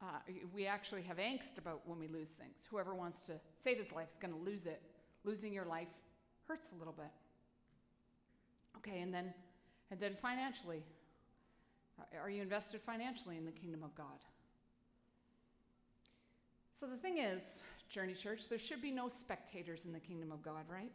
Uh, 0.00 0.06
we 0.54 0.66
actually 0.66 1.02
have 1.02 1.16
angst 1.16 1.58
about 1.58 1.80
when 1.86 1.98
we 1.98 2.06
lose 2.06 2.28
things. 2.28 2.54
Whoever 2.70 2.94
wants 2.94 3.22
to 3.22 3.32
save 3.62 3.78
his 3.78 3.90
life 3.90 4.08
is 4.12 4.18
going 4.18 4.32
to 4.32 4.40
lose 4.40 4.66
it. 4.66 4.80
Losing 5.24 5.52
your 5.52 5.64
life 5.64 5.88
hurts 6.46 6.68
a 6.74 6.78
little 6.78 6.92
bit. 6.92 7.10
Okay, 8.76 9.00
and 9.00 9.12
then, 9.12 9.34
and 9.90 9.98
then 9.98 10.16
financially, 10.22 10.82
are 12.22 12.30
you 12.30 12.42
invested 12.42 12.80
financially 12.80 13.36
in 13.36 13.44
the 13.44 13.50
kingdom 13.50 13.82
of 13.82 13.94
God? 13.96 14.24
So 16.78 16.86
the 16.86 16.96
thing 16.96 17.18
is, 17.18 17.62
Journey 17.90 18.14
Church, 18.14 18.48
there 18.48 18.58
should 18.58 18.80
be 18.80 18.92
no 18.92 19.08
spectators 19.08 19.84
in 19.84 19.92
the 19.92 19.98
kingdom 19.98 20.30
of 20.30 20.42
God, 20.42 20.64
right? 20.70 20.92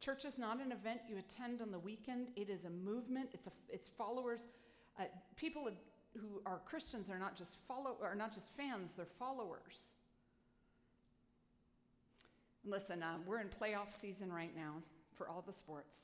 Church 0.00 0.24
is 0.24 0.36
not 0.36 0.60
an 0.60 0.72
event 0.72 1.00
you 1.08 1.16
attend 1.16 1.62
on 1.62 1.70
the 1.70 1.78
weekend. 1.78 2.28
It 2.34 2.50
is 2.50 2.64
a 2.64 2.70
movement. 2.70 3.30
It's 3.32 3.46
a, 3.46 3.52
it's 3.68 3.88
followers. 3.96 4.46
Uh, 4.98 5.04
people 5.36 5.68
who 6.20 6.42
are 6.46 6.60
Christians 6.66 7.10
are 7.10 7.18
not 7.18 7.36
just 7.36 7.56
follow 7.66 7.96
are 8.02 8.14
not 8.14 8.34
just 8.34 8.46
fans, 8.56 8.90
they're 8.96 9.06
followers. 9.18 9.92
Listen, 12.64 13.02
um, 13.02 13.22
we're 13.26 13.40
in 13.40 13.48
playoff 13.48 13.98
season 13.98 14.32
right 14.32 14.54
now 14.54 14.74
for 15.16 15.28
all 15.28 15.42
the 15.44 15.52
sports. 15.52 15.96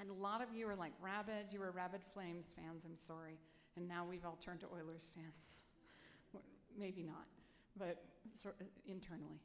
And 0.00 0.10
a 0.10 0.14
lot 0.14 0.42
of 0.42 0.48
you 0.54 0.66
are 0.68 0.74
like 0.74 0.92
rabid, 1.00 1.46
you 1.52 1.60
were 1.60 1.70
rabid 1.70 2.00
Flames 2.14 2.46
fans, 2.56 2.84
I'm 2.84 2.96
sorry. 2.96 3.38
And 3.76 3.86
now 3.86 4.06
we've 4.08 4.24
all 4.24 4.38
turned 4.42 4.60
to 4.60 4.66
Oilers 4.66 5.10
fans. 5.14 5.34
Maybe 6.78 7.02
not, 7.02 7.26
but 7.78 8.02
of 8.44 8.52
internally. 8.86 9.40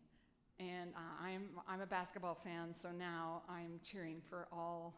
And 0.59 0.91
uh, 0.95 1.25
I'm, 1.25 1.49
I'm 1.67 1.81
a 1.81 1.85
basketball 1.85 2.35
fan, 2.43 2.73
so 2.79 2.89
now 2.91 3.43
I'm 3.49 3.79
cheering 3.83 4.21
for 4.29 4.47
all 4.51 4.93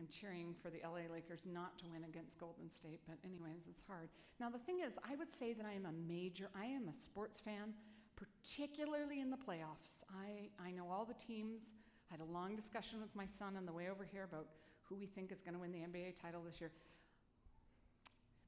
I'm 0.00 0.08
cheering 0.08 0.54
for 0.62 0.70
the 0.70 0.80
LA 0.82 1.12
Lakers 1.12 1.40
not 1.44 1.76
to 1.78 1.84
win 1.92 2.04
against 2.04 2.40
Golden 2.40 2.70
State, 2.70 3.00
but 3.06 3.18
anyways, 3.22 3.68
it's 3.68 3.82
hard. 3.86 4.08
Now 4.40 4.48
the 4.48 4.58
thing 4.58 4.80
is, 4.80 4.94
I 5.04 5.14
would 5.14 5.30
say 5.30 5.52
that 5.52 5.66
I 5.66 5.74
am 5.74 5.84
a 5.84 5.92
major, 5.92 6.48
I 6.56 6.64
am 6.64 6.88
a 6.88 6.94
sports 6.94 7.38
fan, 7.38 7.74
particularly 8.16 9.20
in 9.20 9.28
the 9.28 9.36
playoffs. 9.36 10.00
I, 10.08 10.48
I 10.64 10.70
know 10.70 10.88
all 10.90 11.04
the 11.04 11.12
teams. 11.12 11.74
I 12.10 12.14
had 12.14 12.20
a 12.20 12.32
long 12.32 12.56
discussion 12.56 13.02
with 13.02 13.14
my 13.14 13.26
son 13.26 13.58
on 13.58 13.66
the 13.66 13.72
way 13.72 13.90
over 13.90 14.08
here 14.10 14.24
about 14.24 14.46
who 14.88 14.94
we 14.94 15.04
think 15.04 15.32
is 15.32 15.42
going 15.42 15.52
to 15.52 15.60
win 15.60 15.70
the 15.70 15.80
NBA 15.80 16.18
title 16.18 16.40
this 16.48 16.58
year. 16.62 16.70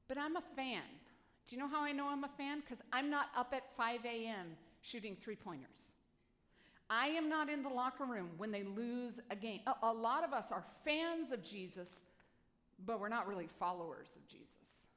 But 0.07 0.17
I'm 0.17 0.35
a 0.35 0.43
fan. 0.55 0.81
Do 1.47 1.55
you 1.55 1.61
know 1.61 1.67
how 1.67 1.83
I 1.83 1.91
know 1.91 2.07
I'm 2.07 2.23
a 2.23 2.31
fan? 2.35 2.61
Because 2.61 2.83
I'm 2.91 3.11
not 3.11 3.27
up 3.37 3.53
at 3.53 3.63
5 3.77 3.99
a.m. 4.05 4.57
shooting 4.81 5.15
three 5.15 5.35
pointers. 5.35 5.93
I 6.93 7.07
am 7.07 7.27
not 7.27 7.49
in 7.49 7.63
the 7.63 7.69
locker 7.69 8.05
room 8.05 8.29
when 8.37 8.51
they 8.51 8.61
lose 8.61 9.13
a 9.31 9.35
game. 9.35 9.61
A, 9.65 9.73
a 9.87 9.91
lot 9.91 10.23
of 10.23 10.31
us 10.31 10.51
are 10.51 10.63
fans 10.85 11.31
of 11.31 11.43
Jesus, 11.43 12.01
but 12.85 12.99
we're 12.99 13.09
not 13.09 13.27
really 13.27 13.47
followers 13.47 14.09
of 14.15 14.27
Jesus. 14.27 14.87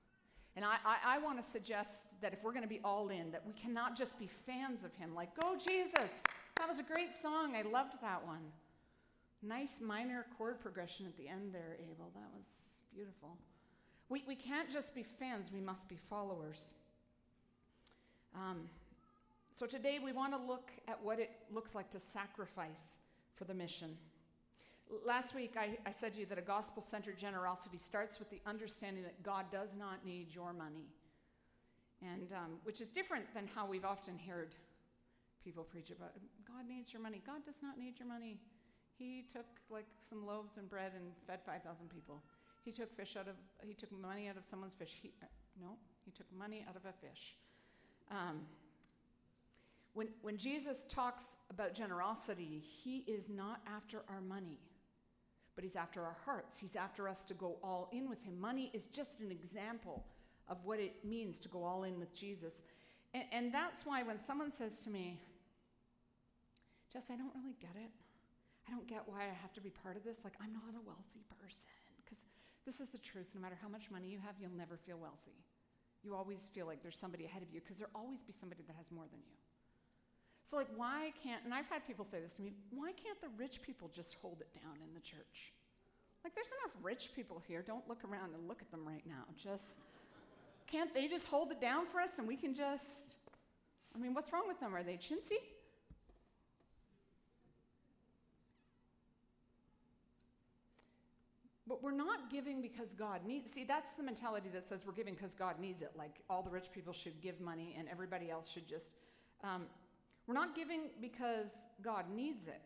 And 0.56 0.64
I, 0.64 0.76
I, 0.84 1.16
I 1.16 1.18
want 1.18 1.42
to 1.42 1.48
suggest 1.48 2.20
that 2.20 2.34
if 2.34 2.44
we're 2.44 2.52
going 2.52 2.64
to 2.64 2.68
be 2.68 2.80
all 2.84 3.08
in, 3.08 3.30
that 3.30 3.46
we 3.46 3.54
cannot 3.54 3.96
just 3.96 4.18
be 4.18 4.28
fans 4.44 4.84
of 4.84 4.94
him, 4.94 5.14
like, 5.14 5.30
go 5.40 5.56
Jesus! 5.56 6.10
That 6.58 6.68
was 6.68 6.78
a 6.78 6.82
great 6.82 7.14
song. 7.14 7.56
I 7.56 7.62
loved 7.62 7.94
that 8.02 8.26
one. 8.26 8.44
Nice 9.42 9.80
minor 9.80 10.26
chord 10.36 10.60
progression 10.60 11.06
at 11.06 11.16
the 11.16 11.28
end 11.28 11.54
there, 11.54 11.78
Abel. 11.80 12.10
That 12.14 12.28
was 12.34 12.46
beautiful. 12.94 13.38
We, 14.10 14.22
we 14.28 14.34
can't 14.34 14.70
just 14.70 14.94
be 14.94 15.02
fans, 15.02 15.50
we 15.50 15.62
must 15.62 15.88
be 15.88 15.96
followers. 16.10 16.72
Um, 18.34 18.68
so 19.56 19.64
today 19.64 19.98
we 19.98 20.12
want 20.12 20.34
to 20.34 20.38
look 20.38 20.70
at 20.86 21.02
what 21.02 21.18
it 21.18 21.30
looks 21.50 21.74
like 21.74 21.88
to 21.88 21.98
sacrifice 21.98 22.98
for 23.36 23.44
the 23.44 23.54
mission. 23.54 23.96
Last 25.02 25.34
week 25.34 25.54
I, 25.58 25.78
I 25.86 25.92
said 25.92 26.12
to 26.12 26.20
you 26.20 26.26
that 26.26 26.36
a 26.36 26.42
gospel 26.42 26.82
centered 26.82 27.16
generosity 27.16 27.78
starts 27.78 28.18
with 28.18 28.28
the 28.28 28.42
understanding 28.44 29.02
that 29.04 29.22
God 29.22 29.46
does 29.50 29.70
not 29.74 30.04
need 30.04 30.26
your 30.34 30.52
money, 30.52 30.92
and 32.02 32.34
um, 32.34 32.60
which 32.64 32.82
is 32.82 32.88
different 32.88 33.32
than 33.32 33.48
how 33.54 33.66
we've 33.66 33.86
often 33.86 34.18
heard 34.18 34.54
people 35.42 35.64
preach 35.64 35.90
about 35.90 36.12
God 36.46 36.68
needs 36.68 36.92
your 36.92 37.00
money. 37.00 37.22
God 37.24 37.42
does 37.46 37.62
not 37.62 37.78
need 37.78 37.98
your 37.98 38.08
money. 38.08 38.36
He 38.98 39.24
took 39.32 39.46
like 39.70 39.86
some 40.06 40.26
loaves 40.26 40.58
and 40.58 40.68
bread 40.68 40.92
and 40.94 41.12
fed 41.26 41.40
5,000 41.46 41.88
people. 41.88 42.22
He 42.62 42.72
took 42.72 42.94
fish 42.94 43.16
out 43.18 43.26
of, 43.26 43.36
he 43.66 43.72
took 43.72 43.90
money 43.90 44.28
out 44.28 44.36
of 44.36 44.44
someone's 44.44 44.74
fish. 44.74 44.98
He, 45.00 45.12
uh, 45.22 45.26
no, 45.58 45.78
he 46.04 46.10
took 46.10 46.26
money 46.36 46.62
out 46.68 46.76
of 46.76 46.82
a 46.84 46.92
fish. 46.92 47.36
Um, 48.10 48.42
when, 49.96 50.08
when 50.20 50.36
Jesus 50.36 50.84
talks 50.90 51.24
about 51.48 51.72
generosity, 51.72 52.62
he 52.84 52.98
is 53.06 53.30
not 53.30 53.62
after 53.66 54.02
our 54.10 54.20
money, 54.20 54.60
but 55.54 55.64
he's 55.64 55.74
after 55.74 56.04
our 56.04 56.18
hearts. 56.26 56.58
He's 56.58 56.76
after 56.76 57.08
us 57.08 57.24
to 57.24 57.34
go 57.34 57.56
all 57.64 57.88
in 57.92 58.06
with 58.06 58.22
him. 58.22 58.38
Money 58.38 58.70
is 58.74 58.84
just 58.86 59.22
an 59.22 59.30
example 59.32 60.04
of 60.48 60.58
what 60.64 60.80
it 60.80 61.02
means 61.02 61.38
to 61.40 61.48
go 61.48 61.64
all 61.64 61.84
in 61.84 61.98
with 61.98 62.14
Jesus. 62.14 62.62
And, 63.14 63.24
and 63.32 63.54
that's 63.54 63.86
why 63.86 64.02
when 64.02 64.22
someone 64.22 64.52
says 64.52 64.76
to 64.84 64.90
me, 64.90 65.18
Jess, 66.92 67.04
I 67.10 67.16
don't 67.16 67.32
really 67.34 67.56
get 67.58 67.74
it. 67.74 67.90
I 68.68 68.72
don't 68.72 68.86
get 68.86 69.00
why 69.06 69.22
I 69.22 69.34
have 69.40 69.54
to 69.54 69.62
be 69.62 69.70
part 69.70 69.96
of 69.96 70.04
this. 70.04 70.18
Like, 70.24 70.34
I'm 70.42 70.52
not 70.52 70.76
a 70.76 70.84
wealthy 70.84 71.24
person. 71.40 71.56
Because 72.04 72.18
this 72.66 72.80
is 72.80 72.90
the 72.90 72.98
truth. 72.98 73.28
No 73.34 73.40
matter 73.40 73.56
how 73.62 73.68
much 73.68 73.90
money 73.90 74.08
you 74.08 74.18
have, 74.18 74.34
you'll 74.38 74.58
never 74.58 74.76
feel 74.76 74.98
wealthy. 74.98 75.40
You 76.02 76.14
always 76.14 76.50
feel 76.52 76.66
like 76.66 76.82
there's 76.82 76.98
somebody 76.98 77.24
ahead 77.24 77.42
of 77.42 77.50
you 77.50 77.60
because 77.60 77.78
there'll 77.78 77.96
always 77.96 78.22
be 78.22 78.34
somebody 78.34 78.62
that 78.66 78.76
has 78.76 78.92
more 78.92 79.06
than 79.10 79.20
you. 79.24 79.45
So, 80.48 80.56
like, 80.56 80.68
why 80.76 81.12
can't, 81.24 81.42
and 81.44 81.52
I've 81.52 81.66
had 81.66 81.84
people 81.86 82.04
say 82.04 82.20
this 82.20 82.32
to 82.34 82.42
me, 82.42 82.52
why 82.70 82.92
can't 82.92 83.20
the 83.20 83.28
rich 83.36 83.60
people 83.62 83.90
just 83.92 84.14
hold 84.22 84.40
it 84.40 84.48
down 84.54 84.76
in 84.76 84.94
the 84.94 85.00
church? 85.00 85.52
Like, 86.22 86.36
there's 86.36 86.52
enough 86.62 86.72
rich 86.82 87.10
people 87.16 87.42
here. 87.48 87.62
Don't 87.62 87.86
look 87.88 88.04
around 88.08 88.32
and 88.32 88.46
look 88.46 88.62
at 88.62 88.70
them 88.70 88.86
right 88.86 89.02
now. 89.06 89.24
Just, 89.36 89.86
can't 90.70 90.94
they 90.94 91.08
just 91.08 91.26
hold 91.26 91.50
it 91.50 91.60
down 91.60 91.86
for 91.86 92.00
us 92.00 92.18
and 92.18 92.28
we 92.28 92.36
can 92.36 92.54
just, 92.54 93.16
I 93.94 93.98
mean, 93.98 94.14
what's 94.14 94.32
wrong 94.32 94.46
with 94.46 94.60
them? 94.60 94.72
Are 94.72 94.84
they 94.84 94.94
chintzy? 94.94 95.42
But 101.68 101.82
we're 101.82 101.90
not 101.90 102.30
giving 102.30 102.62
because 102.62 102.94
God 102.94 103.22
needs. 103.26 103.50
See, 103.50 103.64
that's 103.64 103.94
the 103.94 104.02
mentality 104.04 104.48
that 104.54 104.68
says 104.68 104.84
we're 104.86 104.92
giving 104.92 105.14
because 105.14 105.34
God 105.34 105.58
needs 105.58 105.82
it. 105.82 105.90
Like 105.98 106.20
all 106.30 106.42
the 106.42 106.50
rich 106.50 106.66
people 106.72 106.92
should 106.92 107.20
give 107.20 107.40
money 107.40 107.74
and 107.76 107.88
everybody 107.88 108.30
else 108.30 108.48
should 108.48 108.68
just. 108.68 108.92
Um, 109.42 109.66
we're 110.26 110.34
not 110.34 110.54
giving 110.56 110.90
because 111.00 111.48
God 111.82 112.06
needs 112.14 112.46
it. 112.46 112.60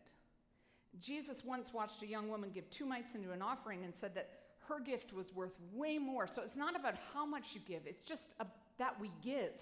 Jesus 0.99 1.43
once 1.45 1.73
watched 1.73 2.01
a 2.03 2.07
young 2.07 2.29
woman 2.29 2.51
give 2.53 2.69
two 2.69 2.85
mites 2.85 3.15
into 3.15 3.31
an 3.31 3.41
offering 3.41 3.83
and 3.83 3.95
said 3.95 4.15
that 4.15 4.29
her 4.67 4.79
gift 4.79 5.13
was 5.13 5.33
worth 5.33 5.55
way 5.73 5.97
more. 5.97 6.27
So 6.27 6.41
it's 6.41 6.55
not 6.55 6.75
about 6.75 6.95
how 7.13 7.25
much 7.25 7.53
you 7.53 7.61
give, 7.67 7.81
it's 7.85 8.03
just 8.03 8.35
a, 8.39 8.45
that 8.77 8.99
we 8.99 9.11
give. 9.23 9.53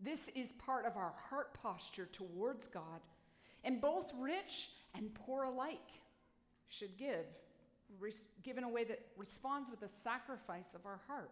This 0.00 0.28
is 0.34 0.52
part 0.52 0.86
of 0.86 0.96
our 0.96 1.12
heart 1.28 1.54
posture 1.54 2.08
towards 2.12 2.66
God. 2.66 3.00
And 3.64 3.80
both 3.80 4.10
rich 4.18 4.70
and 4.94 5.12
poor 5.14 5.44
alike 5.44 5.78
should 6.68 6.96
give, 6.96 7.26
res- 7.98 8.24
give 8.42 8.56
in 8.56 8.64
a 8.64 8.68
way 8.68 8.84
that 8.84 9.00
responds 9.18 9.70
with 9.70 9.82
a 9.82 9.92
sacrifice 9.92 10.74
of 10.74 10.86
our 10.86 11.00
heart, 11.06 11.30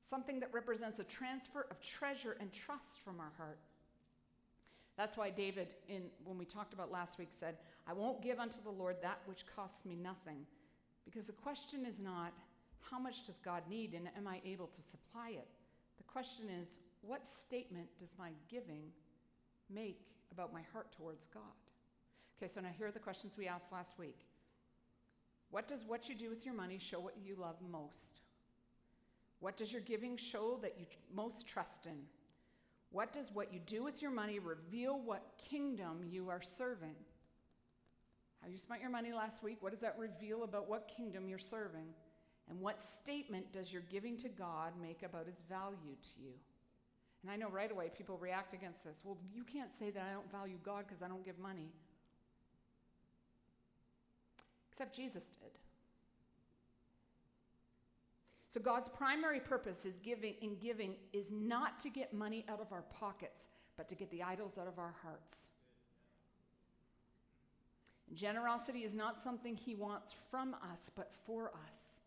something 0.00 0.40
that 0.40 0.54
represents 0.54 0.98
a 0.98 1.04
transfer 1.04 1.66
of 1.70 1.80
treasure 1.82 2.36
and 2.40 2.52
trust 2.52 3.00
from 3.04 3.20
our 3.20 3.32
heart. 3.36 3.58
That's 4.96 5.16
why 5.16 5.30
David, 5.30 5.68
in, 5.88 6.02
when 6.24 6.38
we 6.38 6.44
talked 6.44 6.72
about 6.72 6.92
last 6.92 7.18
week, 7.18 7.30
said, 7.32 7.56
I 7.86 7.92
won't 7.92 8.22
give 8.22 8.38
unto 8.38 8.62
the 8.62 8.70
Lord 8.70 8.96
that 9.02 9.18
which 9.26 9.44
costs 9.54 9.84
me 9.84 9.96
nothing. 9.96 10.46
Because 11.04 11.26
the 11.26 11.32
question 11.32 11.84
is 11.84 11.98
not, 11.98 12.32
how 12.90 12.98
much 12.98 13.26
does 13.26 13.38
God 13.44 13.62
need 13.68 13.94
and 13.94 14.08
am 14.16 14.26
I 14.26 14.40
able 14.44 14.68
to 14.68 14.82
supply 14.82 15.30
it? 15.30 15.48
The 15.96 16.04
question 16.04 16.46
is, 16.48 16.78
what 17.02 17.26
statement 17.26 17.88
does 17.98 18.10
my 18.18 18.30
giving 18.48 18.84
make 19.72 20.00
about 20.32 20.52
my 20.52 20.62
heart 20.72 20.92
towards 20.96 21.26
God? 21.32 21.42
Okay, 22.38 22.50
so 22.52 22.60
now 22.60 22.70
here 22.76 22.86
are 22.86 22.92
the 22.92 22.98
questions 22.98 23.36
we 23.36 23.48
asked 23.48 23.72
last 23.72 23.98
week. 23.98 24.26
What 25.50 25.68
does 25.68 25.84
what 25.86 26.08
you 26.08 26.14
do 26.14 26.30
with 26.30 26.44
your 26.44 26.54
money 26.54 26.78
show 26.78 27.00
what 27.00 27.14
you 27.22 27.36
love 27.36 27.56
most? 27.70 28.20
What 29.40 29.56
does 29.56 29.72
your 29.72 29.82
giving 29.82 30.16
show 30.16 30.58
that 30.62 30.76
you 30.78 30.86
most 31.12 31.46
trust 31.46 31.86
in? 31.86 31.98
What 32.94 33.12
does 33.12 33.26
what 33.32 33.52
you 33.52 33.58
do 33.66 33.82
with 33.82 34.00
your 34.00 34.12
money 34.12 34.38
reveal 34.38 35.00
what 35.00 35.32
kingdom 35.50 36.04
you 36.08 36.28
are 36.28 36.40
serving? 36.40 36.94
How 38.40 38.46
you 38.46 38.56
spent 38.56 38.80
your 38.82 38.90
money 38.90 39.12
last 39.12 39.42
week, 39.42 39.56
what 39.60 39.72
does 39.72 39.80
that 39.80 39.96
reveal 39.98 40.44
about 40.44 40.70
what 40.70 40.88
kingdom 40.96 41.28
you're 41.28 41.40
serving? 41.40 41.88
And 42.48 42.60
what 42.60 42.80
statement 42.80 43.52
does 43.52 43.72
your 43.72 43.82
giving 43.90 44.16
to 44.18 44.28
God 44.28 44.74
make 44.80 45.02
about 45.02 45.26
his 45.26 45.42
value 45.48 45.96
to 46.02 46.22
you? 46.22 46.34
And 47.22 47.32
I 47.32 47.36
know 47.36 47.48
right 47.48 47.72
away 47.72 47.90
people 47.98 48.16
react 48.16 48.54
against 48.54 48.84
this. 48.84 49.00
Well, 49.02 49.18
you 49.34 49.42
can't 49.42 49.74
say 49.74 49.90
that 49.90 50.02
I 50.08 50.12
don't 50.12 50.30
value 50.30 50.58
God 50.64 50.84
because 50.86 51.02
I 51.02 51.08
don't 51.08 51.24
give 51.24 51.40
money. 51.40 51.72
Except 54.70 54.94
Jesus 54.94 55.24
did. 55.40 55.50
So 58.54 58.60
God's 58.60 58.88
primary 58.88 59.40
purpose 59.40 59.84
is 59.84 59.98
giving 59.98 60.34
in 60.40 60.54
giving 60.54 60.94
is 61.12 61.26
not 61.32 61.80
to 61.80 61.90
get 61.90 62.14
money 62.14 62.44
out 62.48 62.60
of 62.60 62.70
our 62.70 62.82
pockets, 62.82 63.48
but 63.76 63.88
to 63.88 63.96
get 63.96 64.12
the 64.12 64.22
idols 64.22 64.58
out 64.58 64.68
of 64.68 64.78
our 64.78 64.94
hearts. 65.02 65.48
Generosity 68.12 68.84
is 68.84 68.94
not 68.94 69.20
something 69.20 69.56
he 69.56 69.74
wants 69.74 70.14
from 70.30 70.54
us, 70.54 70.88
but 70.94 71.10
for 71.26 71.48
us. 71.48 71.98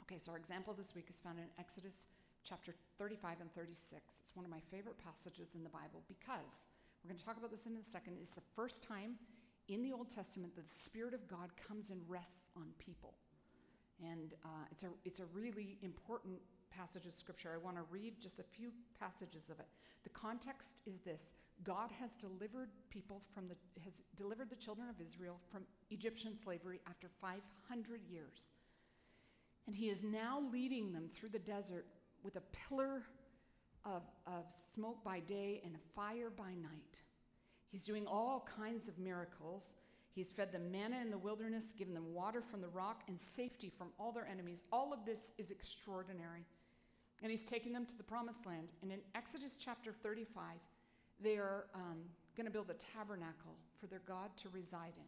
Okay, 0.00 0.16
so 0.16 0.32
our 0.32 0.38
example 0.38 0.72
this 0.72 0.94
week 0.94 1.08
is 1.10 1.16
found 1.16 1.38
in 1.38 1.44
Exodus 1.58 2.06
chapter 2.42 2.72
35 2.96 3.42
and 3.42 3.54
36. 3.54 4.00
It's 4.22 4.34
one 4.34 4.46
of 4.46 4.50
my 4.50 4.62
favorite 4.70 4.96
passages 4.96 5.54
in 5.54 5.62
the 5.62 5.68
Bible 5.68 6.04
because 6.08 6.64
we're 7.04 7.10
going 7.10 7.20
to 7.20 7.24
talk 7.26 7.36
about 7.36 7.50
this 7.50 7.66
in 7.66 7.76
a 7.76 7.84
second. 7.84 8.16
It's 8.22 8.32
the 8.32 8.48
first 8.56 8.80
time 8.80 9.16
in 9.68 9.82
the 9.82 9.92
Old 9.92 10.08
Testament 10.08 10.56
that 10.56 10.64
the 10.64 10.84
Spirit 10.86 11.12
of 11.12 11.28
God 11.28 11.50
comes 11.68 11.90
and 11.90 12.00
rests 12.08 12.48
on 12.56 12.68
people. 12.78 13.12
And 14.02 14.34
uh, 14.44 14.66
it's, 14.70 14.82
a, 14.82 14.88
it's 15.04 15.20
a 15.20 15.26
really 15.32 15.78
important 15.82 16.38
passage 16.70 17.06
of 17.06 17.14
Scripture. 17.14 17.50
I 17.54 17.58
want 17.58 17.76
to 17.76 17.82
read 17.90 18.14
just 18.20 18.38
a 18.38 18.42
few 18.42 18.70
passages 18.98 19.50
of 19.50 19.60
it. 19.60 19.66
The 20.04 20.10
context 20.10 20.80
is 20.86 21.00
this 21.00 21.32
God 21.62 21.90
has 22.00 22.10
delivered 22.16 22.70
people 22.88 23.20
from 23.34 23.48
the, 23.48 23.56
has 23.84 24.02
delivered 24.16 24.48
the 24.48 24.56
children 24.56 24.88
of 24.88 25.00
Israel 25.00 25.38
from 25.52 25.62
Egyptian 25.90 26.36
slavery 26.42 26.80
after 26.88 27.08
500 27.20 28.00
years. 28.10 28.50
And 29.66 29.76
he 29.76 29.88
is 29.90 30.02
now 30.02 30.42
leading 30.52 30.92
them 30.92 31.10
through 31.14 31.28
the 31.28 31.38
desert 31.38 31.86
with 32.22 32.36
a 32.36 32.42
pillar 32.68 33.02
of, 33.84 34.02
of 34.26 34.44
smoke 34.74 35.04
by 35.04 35.20
day 35.20 35.60
and 35.64 35.74
a 35.74 35.94
fire 35.94 36.30
by 36.30 36.50
night. 36.54 37.00
He's 37.70 37.82
doing 37.82 38.06
all 38.06 38.48
kinds 38.56 38.88
of 38.88 38.98
miracles. 38.98 39.74
He's 40.12 40.30
fed 40.30 40.52
them 40.52 40.72
manna 40.72 41.00
in 41.00 41.10
the 41.10 41.18
wilderness, 41.18 41.72
given 41.76 41.94
them 41.94 42.12
water 42.12 42.42
from 42.42 42.60
the 42.60 42.68
rock, 42.68 43.02
and 43.08 43.20
safety 43.20 43.70
from 43.76 43.88
all 43.98 44.12
their 44.12 44.26
enemies. 44.26 44.60
All 44.72 44.92
of 44.92 45.04
this 45.04 45.32
is 45.38 45.50
extraordinary. 45.50 46.44
And 47.22 47.30
he's 47.30 47.42
taking 47.42 47.72
them 47.72 47.86
to 47.86 47.96
the 47.96 48.02
promised 48.02 48.46
land. 48.46 48.72
And 48.82 48.90
in 48.90 49.00
Exodus 49.14 49.56
chapter 49.56 49.92
35, 49.92 50.42
they 51.22 51.36
are 51.36 51.66
um, 51.74 51.98
going 52.36 52.46
to 52.46 52.50
build 52.52 52.70
a 52.70 52.74
tabernacle 52.74 53.56
for 53.78 53.86
their 53.86 54.02
God 54.06 54.30
to 54.38 54.48
reside 54.48 54.94
in. 54.96 55.04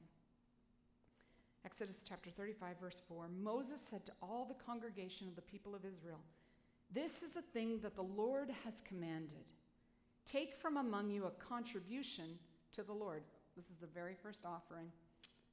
Exodus 1.65 2.03
chapter 2.07 2.29
35, 2.31 2.77
verse 2.81 3.01
4 3.09 3.29
Moses 3.29 3.81
said 3.89 4.05
to 4.07 4.13
all 4.21 4.45
the 4.45 4.65
congregation 4.65 5.29
of 5.29 5.37
the 5.37 5.43
people 5.43 5.75
of 5.75 5.85
Israel, 5.85 6.21
This 6.93 7.23
is 7.23 7.31
the 7.31 7.43
thing 7.43 7.81
that 7.81 7.95
the 7.95 8.03
Lord 8.03 8.51
has 8.65 8.75
commanded. 8.85 9.45
Take 10.27 10.57
from 10.57 10.77
among 10.77 11.11
you 11.11 11.25
a 11.25 11.31
contribution 11.31 12.39
to 12.73 12.83
the 12.83 12.93
Lord. 12.93 13.23
This 13.57 13.67
is 13.67 13.77
the 13.81 13.87
very 13.87 14.15
first 14.15 14.45
offering, 14.47 14.87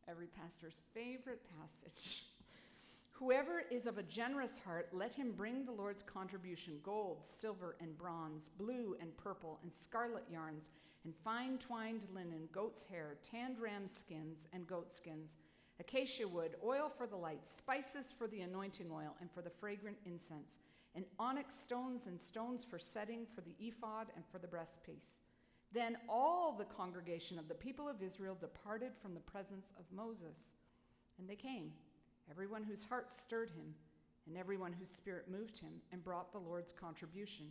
every 0.08 0.28
pastor's 0.28 0.80
favorite 0.94 1.42
passage. 1.60 2.24
Whoever 3.12 3.64
is 3.70 3.86
of 3.86 3.98
a 3.98 4.04
generous 4.04 4.60
heart, 4.64 4.88
let 4.94 5.14
him 5.14 5.34
bring 5.34 5.66
the 5.66 5.74
Lord's 5.74 6.04
contribution 6.04 6.80
gold, 6.82 7.26
silver, 7.26 7.76
and 7.82 7.98
bronze, 7.98 8.50
blue 8.58 8.96
and 9.02 9.16
purple, 9.18 9.60
and 9.64 9.74
scarlet 9.74 10.24
yarns, 10.32 10.70
and 11.04 11.14
fine 11.26 11.58
twined 11.58 12.06
linen, 12.14 12.48
goat's 12.54 12.84
hair, 12.90 13.18
tanned 13.22 13.60
ram 13.60 13.90
skins, 13.90 14.48
and 14.54 14.66
goat 14.66 14.96
skins, 14.96 15.36
acacia 15.82 16.26
wood, 16.26 16.56
oil 16.64 16.90
for 16.98 17.06
the 17.06 17.18
light, 17.18 17.46
spices 17.46 18.14
for 18.18 18.28
the 18.28 18.40
anointing 18.42 18.90
oil, 18.90 19.16
and 19.20 19.30
for 19.30 19.42
the 19.42 19.50
fragrant 19.50 19.98
incense, 20.06 20.58
and 20.96 21.04
onyx 21.20 21.54
stones 21.54 22.08
and 22.08 22.22
stones 22.22 22.64
for 22.64 22.80
setting 22.80 23.26
for 23.36 23.42
the 23.42 23.56
ephod 23.60 24.08
and 24.16 24.24
for 24.32 24.40
the 24.40 24.48
breastpiece. 24.48 25.18
Then 25.72 25.98
all 26.08 26.56
the 26.58 26.66
congregation 26.66 27.38
of 27.38 27.48
the 27.48 27.54
people 27.54 27.88
of 27.88 28.02
Israel 28.02 28.36
departed 28.40 28.92
from 29.02 29.14
the 29.14 29.20
presence 29.20 29.74
of 29.78 29.86
Moses, 29.96 30.52
and 31.20 31.30
they 31.30 31.36
came 31.36 31.72
everyone 32.30 32.64
whose 32.64 32.84
heart 32.84 33.12
stirred 33.12 33.50
him, 33.50 33.74
and 34.28 34.38
everyone 34.38 34.74
whose 34.74 34.90
spirit 34.90 35.26
moved 35.32 35.58
him, 35.60 35.74
and 35.92 36.04
brought 36.04 36.32
the 36.32 36.38
Lord's 36.38 36.72
contribution. 36.72 37.48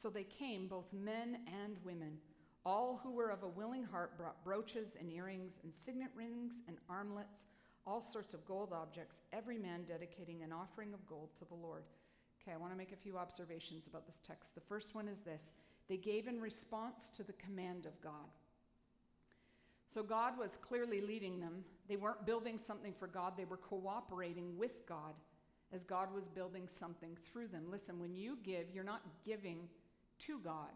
So 0.00 0.10
they 0.10 0.24
came, 0.24 0.68
both 0.68 0.92
men 0.92 1.38
and 1.64 1.76
women. 1.84 2.18
All 2.64 3.00
who 3.02 3.10
were 3.10 3.30
of 3.30 3.42
a 3.42 3.48
willing 3.48 3.82
heart 3.82 4.16
brought 4.16 4.44
brooches 4.44 4.96
and 4.98 5.10
earrings 5.10 5.58
and 5.64 5.72
signet 5.74 6.10
rings 6.14 6.62
and 6.68 6.76
armlets, 6.88 7.46
all 7.84 8.00
sorts 8.00 8.34
of 8.34 8.44
gold 8.44 8.72
objects, 8.72 9.22
every 9.32 9.58
man 9.58 9.82
dedicating 9.84 10.42
an 10.42 10.52
offering 10.52 10.94
of 10.94 11.06
gold 11.06 11.30
to 11.38 11.44
the 11.44 11.54
Lord. 11.54 11.82
Okay, 12.40 12.52
I 12.52 12.58
want 12.58 12.72
to 12.72 12.78
make 12.78 12.92
a 12.92 12.96
few 12.96 13.18
observations 13.18 13.86
about 13.86 14.06
this 14.06 14.20
text. 14.24 14.54
The 14.54 14.60
first 14.60 14.94
one 14.94 15.08
is 15.08 15.20
this 15.20 15.52
they 15.88 15.96
gave 15.96 16.26
in 16.26 16.40
response 16.40 17.10
to 17.10 17.22
the 17.22 17.32
command 17.34 17.86
of 17.86 18.00
God. 18.00 18.30
So 19.92 20.02
God 20.02 20.38
was 20.38 20.56
clearly 20.56 21.00
leading 21.00 21.38
them. 21.38 21.64
They 21.88 21.96
weren't 21.96 22.24
building 22.24 22.58
something 22.58 22.94
for 22.98 23.06
God, 23.06 23.34
they 23.36 23.44
were 23.44 23.58
cooperating 23.58 24.56
with 24.56 24.86
God 24.86 25.14
as 25.72 25.84
God 25.84 26.12
was 26.14 26.28
building 26.28 26.68
something 26.68 27.16
through 27.24 27.48
them. 27.48 27.64
Listen, 27.70 27.98
when 27.98 28.14
you 28.14 28.38
give, 28.42 28.66
you're 28.72 28.84
not 28.84 29.02
giving 29.24 29.68
to 30.20 30.38
God. 30.38 30.70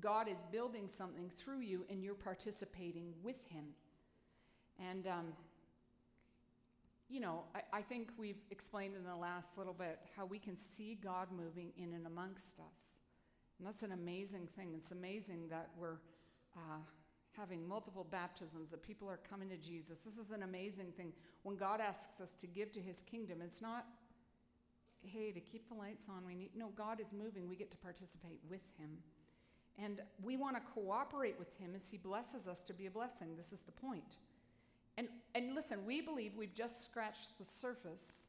God 0.00 0.28
is 0.28 0.38
building 0.50 0.88
something 0.88 1.30
through 1.36 1.60
you, 1.60 1.84
and 1.88 2.02
you're 2.02 2.14
participating 2.14 3.12
with 3.22 3.36
Him. 3.48 3.66
And, 4.90 5.06
um, 5.06 5.26
you 7.08 7.20
know, 7.20 7.44
I, 7.54 7.78
I 7.78 7.82
think 7.82 8.08
we've 8.18 8.42
explained 8.50 8.96
in 8.96 9.04
the 9.04 9.14
last 9.14 9.56
little 9.56 9.74
bit 9.74 10.00
how 10.16 10.24
we 10.24 10.38
can 10.38 10.56
see 10.56 10.98
God 11.02 11.28
moving 11.30 11.72
in 11.76 11.92
and 11.92 12.06
amongst 12.06 12.58
us. 12.58 12.98
And 13.64 13.72
that's 13.72 13.82
an 13.82 13.92
amazing 13.92 14.48
thing. 14.56 14.74
It's 14.76 14.92
amazing 14.92 15.48
that 15.48 15.70
we're. 15.78 15.96
Uh, 16.54 16.78
having 17.36 17.66
multiple 17.66 18.06
baptisms, 18.10 18.70
that 18.70 18.82
people 18.82 19.08
are 19.08 19.18
coming 19.28 19.48
to 19.48 19.56
Jesus. 19.56 19.98
This 20.04 20.24
is 20.24 20.30
an 20.30 20.42
amazing 20.42 20.92
thing. 20.96 21.12
When 21.42 21.56
God 21.56 21.80
asks 21.80 22.20
us 22.20 22.32
to 22.38 22.46
give 22.46 22.72
to 22.72 22.80
his 22.80 23.02
kingdom, 23.02 23.38
it's 23.44 23.60
not, 23.60 23.86
hey, 25.02 25.32
to 25.32 25.40
keep 25.40 25.68
the 25.68 25.74
lights 25.74 26.06
on, 26.08 26.24
we 26.24 26.34
need, 26.34 26.50
no, 26.56 26.68
God 26.76 27.00
is 27.00 27.08
moving. 27.12 27.48
We 27.48 27.56
get 27.56 27.70
to 27.72 27.76
participate 27.78 28.38
with 28.48 28.62
him. 28.78 28.98
And 29.76 30.00
we 30.22 30.36
want 30.36 30.56
to 30.56 30.62
cooperate 30.74 31.36
with 31.38 31.52
him 31.58 31.72
as 31.74 31.88
he 31.90 31.96
blesses 31.96 32.46
us 32.46 32.62
to 32.62 32.72
be 32.72 32.86
a 32.86 32.90
blessing. 32.90 33.36
This 33.36 33.52
is 33.52 33.60
the 33.60 33.72
point. 33.72 34.18
And, 34.96 35.08
and 35.34 35.56
listen, 35.56 35.84
we 35.84 36.00
believe 36.00 36.36
we've 36.36 36.54
just 36.54 36.84
scratched 36.84 37.36
the 37.38 37.44
surface. 37.44 38.23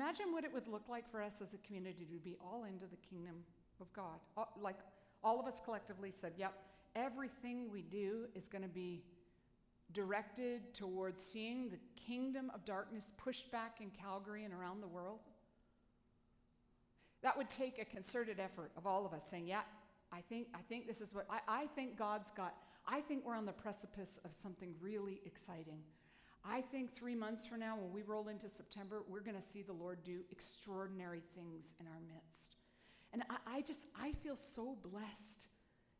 Imagine 0.00 0.32
what 0.32 0.44
it 0.44 0.52
would 0.54 0.66
look 0.66 0.88
like 0.88 1.10
for 1.10 1.20
us 1.20 1.34
as 1.42 1.52
a 1.52 1.58
community 1.58 2.06
to 2.10 2.18
be 2.18 2.34
all 2.40 2.64
into 2.64 2.86
the 2.86 2.96
kingdom 2.96 3.34
of 3.82 3.92
God. 3.92 4.18
Like 4.58 4.78
all 5.22 5.38
of 5.38 5.46
us 5.46 5.60
collectively 5.62 6.10
said, 6.10 6.32
yep, 6.38 6.54
everything 6.96 7.70
we 7.70 7.82
do 7.82 8.24
is 8.34 8.48
going 8.48 8.62
to 8.62 8.68
be 8.68 9.02
directed 9.92 10.72
towards 10.72 11.22
seeing 11.22 11.68
the 11.68 11.76
kingdom 12.02 12.50
of 12.54 12.64
darkness 12.64 13.12
pushed 13.18 13.52
back 13.52 13.82
in 13.82 13.90
Calgary 13.90 14.44
and 14.44 14.54
around 14.54 14.80
the 14.80 14.88
world? 14.88 15.18
That 17.22 17.36
would 17.36 17.50
take 17.50 17.78
a 17.78 17.84
concerted 17.84 18.40
effort 18.40 18.70
of 18.78 18.86
all 18.86 19.04
of 19.04 19.12
us 19.12 19.24
saying, 19.30 19.48
yeah, 19.48 19.60
I 20.10 20.22
think, 20.30 20.46
I 20.54 20.60
think 20.66 20.86
this 20.86 21.02
is 21.02 21.12
what, 21.12 21.26
I, 21.28 21.40
I 21.46 21.66
think 21.74 21.98
God's 21.98 22.30
got, 22.30 22.54
I 22.88 23.02
think 23.02 23.26
we're 23.26 23.36
on 23.36 23.44
the 23.44 23.52
precipice 23.52 24.18
of 24.24 24.30
something 24.32 24.72
really 24.80 25.20
exciting. 25.26 25.80
I 26.44 26.62
think 26.62 26.94
three 26.94 27.14
months 27.14 27.46
from 27.46 27.60
now, 27.60 27.76
when 27.76 27.92
we 27.92 28.02
roll 28.02 28.28
into 28.28 28.48
September, 28.48 29.02
we're 29.08 29.20
going 29.20 29.36
to 29.36 29.42
see 29.42 29.62
the 29.62 29.72
Lord 29.72 30.02
do 30.04 30.20
extraordinary 30.30 31.22
things 31.34 31.74
in 31.78 31.86
our 31.86 32.00
midst. 32.06 32.56
And 33.12 33.22
I, 33.28 33.58
I 33.58 33.60
just, 33.62 33.80
I 34.00 34.12
feel 34.22 34.36
so 34.36 34.76
blessed 34.82 35.48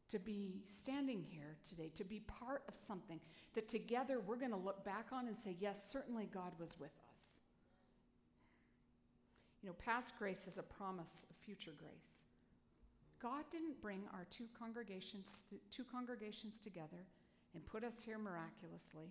to 0.08 0.18
be 0.18 0.62
standing 0.82 1.24
here 1.28 1.56
today, 1.64 1.90
to 1.94 2.04
be 2.04 2.20
part 2.20 2.62
of 2.68 2.74
something 2.86 3.20
that 3.54 3.68
together 3.68 4.18
we're 4.20 4.36
going 4.36 4.50
to 4.50 4.56
look 4.56 4.84
back 4.84 5.06
on 5.12 5.28
and 5.28 5.36
say, 5.36 5.56
yes, 5.60 5.88
certainly 5.90 6.28
God 6.32 6.52
was 6.58 6.76
with 6.80 6.90
us. 6.90 7.20
You 9.62 9.68
know, 9.68 9.76
past 9.78 10.14
grace 10.18 10.46
is 10.46 10.58
a 10.58 10.62
promise 10.62 11.26
of 11.28 11.36
future 11.36 11.74
grace. 11.76 12.24
God 13.20 13.44
didn't 13.50 13.80
bring 13.82 14.00
our 14.14 14.26
two 14.30 14.46
congregations, 14.58 15.26
two 15.70 15.84
congregations 15.84 16.58
together 16.60 17.06
and 17.54 17.64
put 17.66 17.84
us 17.84 18.02
here 18.04 18.18
miraculously 18.18 19.10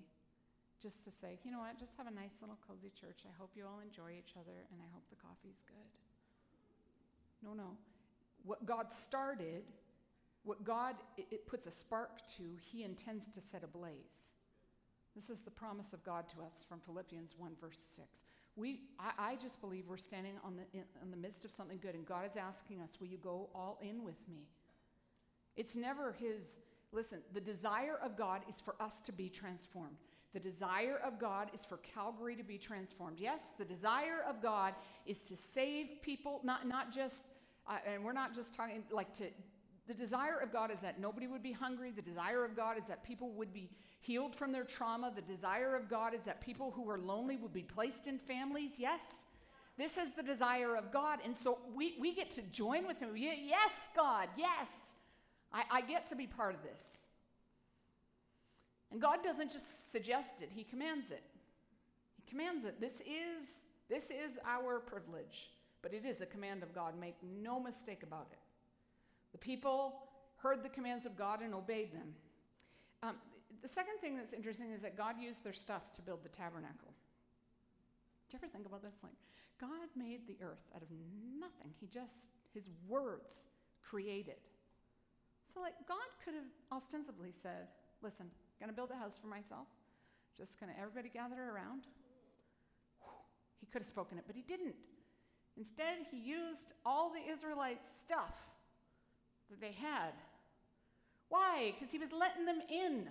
just 0.81 1.03
to 1.03 1.11
say, 1.11 1.37
you 1.43 1.51
know 1.51 1.59
what, 1.59 1.77
just 1.79 1.95
have 1.97 2.07
a 2.07 2.11
nice 2.11 2.39
little 2.41 2.57
cozy 2.65 2.91
church. 2.99 3.21
I 3.27 3.35
hope 3.37 3.51
you 3.55 3.65
all 3.65 3.79
enjoy 3.79 4.15
each 4.17 4.33
other 4.39 4.65
and 4.71 4.79
I 4.81 4.87
hope 4.93 5.03
the 5.09 5.15
coffee's 5.15 5.63
good. 5.67 5.89
No, 7.43 7.53
no. 7.53 7.77
What 8.43 8.65
God 8.65 8.93
started, 8.93 9.63
what 10.43 10.63
God 10.63 10.95
it, 11.17 11.27
it 11.31 11.47
puts 11.47 11.67
a 11.67 11.71
spark 11.71 12.25
to, 12.37 12.43
He 12.61 12.83
intends 12.83 13.27
to 13.29 13.41
set 13.41 13.63
ablaze. 13.63 14.33
This 15.15 15.29
is 15.29 15.41
the 15.41 15.51
promise 15.51 15.91
of 15.91 16.03
God 16.03 16.29
to 16.29 16.41
us 16.41 16.63
from 16.67 16.79
Philippians 16.79 17.35
1, 17.37 17.51
verse 17.59 17.79
6. 17.95 18.07
We, 18.55 18.81
I, 18.99 19.31
I 19.31 19.35
just 19.35 19.59
believe 19.59 19.85
we're 19.87 19.97
standing 19.97 20.33
on 20.43 20.55
the, 20.55 20.63
in, 20.77 20.85
in 21.01 21.11
the 21.11 21.17
midst 21.17 21.45
of 21.45 21.51
something 21.51 21.79
good, 21.81 21.95
and 21.95 22.05
God 22.05 22.29
is 22.29 22.37
asking 22.37 22.81
us, 22.81 22.99
Will 22.99 23.07
you 23.07 23.17
go 23.17 23.49
all 23.53 23.79
in 23.81 24.03
with 24.03 24.19
me? 24.29 24.47
It's 25.55 25.75
never 25.75 26.13
His, 26.13 26.59
listen, 26.91 27.19
the 27.33 27.41
desire 27.41 27.99
of 28.03 28.17
God 28.17 28.41
is 28.47 28.61
for 28.61 28.75
us 28.79 28.99
to 29.05 29.11
be 29.11 29.29
transformed. 29.29 29.97
The 30.33 30.39
desire 30.39 30.99
of 31.03 31.19
God 31.19 31.49
is 31.53 31.65
for 31.65 31.77
Calgary 31.77 32.35
to 32.35 32.43
be 32.43 32.57
transformed. 32.57 33.19
Yes, 33.19 33.41
the 33.57 33.65
desire 33.65 34.23
of 34.27 34.41
God 34.41 34.75
is 35.05 35.19
to 35.21 35.35
save 35.35 36.01
people, 36.01 36.39
not, 36.43 36.67
not 36.67 36.93
just, 36.93 37.23
uh, 37.67 37.77
and 37.85 38.03
we're 38.03 38.13
not 38.13 38.35
just 38.35 38.53
talking 38.53 38.83
like 38.91 39.11
to, 39.15 39.25
the 39.87 39.95
desire 39.95 40.37
of 40.37 40.53
God 40.53 40.69
is 40.69 40.79
that 40.81 40.99
nobody 40.99 41.25
would 41.25 41.41
be 41.41 41.51
hungry. 41.51 41.89
The 41.89 42.03
desire 42.03 42.45
of 42.45 42.55
God 42.55 42.77
is 42.77 42.83
that 42.89 43.03
people 43.03 43.31
would 43.31 43.51
be 43.51 43.71
healed 44.01 44.35
from 44.35 44.51
their 44.51 44.63
trauma. 44.63 45.11
The 45.13 45.23
desire 45.23 45.75
of 45.75 45.89
God 45.89 46.13
is 46.13 46.21
that 46.23 46.41
people 46.41 46.69
who 46.69 46.87
are 46.91 46.99
lonely 46.99 47.37
would 47.37 47.53
be 47.53 47.63
placed 47.63 48.05
in 48.05 48.19
families. 48.19 48.73
Yes? 48.77 49.01
This 49.79 49.97
is 49.97 50.11
the 50.11 50.21
desire 50.21 50.75
of 50.75 50.91
God. 50.91 51.19
And 51.25 51.35
so 51.35 51.57
we, 51.73 51.95
we 51.99 52.13
get 52.13 52.29
to 52.31 52.43
join 52.43 52.85
with 52.85 52.99
Him. 52.99 53.15
Yes, 53.15 53.89
God, 53.95 54.27
yes. 54.37 54.67
I, 55.51 55.63
I 55.71 55.81
get 55.81 56.05
to 56.07 56.15
be 56.15 56.27
part 56.27 56.53
of 56.53 56.61
this. 56.61 56.83
And 58.91 59.01
God 59.01 59.23
doesn't 59.23 59.51
just 59.51 59.91
suggest 59.91 60.41
it, 60.41 60.49
He 60.53 60.63
commands 60.63 61.11
it. 61.11 61.23
He 62.15 62.29
commands 62.29 62.65
it. 62.65 62.79
This 62.79 63.01
is, 63.01 63.61
this 63.89 64.05
is 64.05 64.37
our 64.45 64.79
privilege, 64.79 65.51
but 65.81 65.93
it 65.93 66.05
is 66.05 66.21
a 66.21 66.25
command 66.25 66.63
of 66.63 66.73
God. 66.73 66.99
Make 66.99 67.15
no 67.23 67.59
mistake 67.59 68.03
about 68.03 68.27
it. 68.31 68.39
The 69.31 69.37
people 69.37 70.03
heard 70.37 70.63
the 70.63 70.69
commands 70.69 71.05
of 71.05 71.17
God 71.17 71.41
and 71.41 71.53
obeyed 71.53 71.93
them. 71.93 72.13
Um, 73.03 73.15
the 73.61 73.67
second 73.67 73.99
thing 74.01 74.15
that's 74.15 74.33
interesting 74.33 74.71
is 74.71 74.81
that 74.81 74.97
God 74.97 75.15
used 75.19 75.43
their 75.43 75.53
stuff 75.53 75.93
to 75.95 76.01
build 76.01 76.23
the 76.23 76.29
tabernacle. 76.29 76.93
Do 78.29 78.37
you 78.37 78.39
ever 78.43 78.51
think 78.51 78.65
about 78.65 78.81
this? 78.81 78.95
Like, 79.03 79.13
God 79.59 79.89
made 79.95 80.27
the 80.27 80.37
earth 80.41 80.63
out 80.75 80.81
of 80.81 80.87
nothing. 81.39 81.73
He 81.79 81.87
just, 81.87 82.35
his 82.53 82.69
words 82.87 83.45
created. 83.81 84.39
So, 85.53 85.59
like, 85.59 85.73
God 85.87 85.97
could 86.23 86.35
have 86.35 86.49
ostensibly 86.71 87.31
said, 87.31 87.67
Listen, 88.01 88.27
gonna 88.59 88.73
build 88.73 88.91
a 88.91 88.95
house 88.95 89.17
for 89.19 89.27
myself. 89.27 89.67
Just 90.37 90.59
gonna 90.59 90.73
everybody 90.79 91.09
gather 91.09 91.35
around. 91.35 91.83
He 93.59 93.67
could 93.67 93.81
have 93.81 93.87
spoken 93.87 94.17
it, 94.17 94.23
but 94.27 94.35
he 94.35 94.41
didn't. 94.41 94.75
Instead, 95.57 95.97
he 96.11 96.17
used 96.17 96.67
all 96.85 97.11
the 97.11 97.31
Israelites' 97.31 97.87
stuff 97.99 98.33
that 99.49 99.59
they 99.59 99.73
had. 99.73 100.13
Why? 101.27 101.73
Because 101.77 101.91
he 101.91 101.99
was 101.99 102.11
letting 102.11 102.45
them 102.45 102.61
in. 102.69 103.07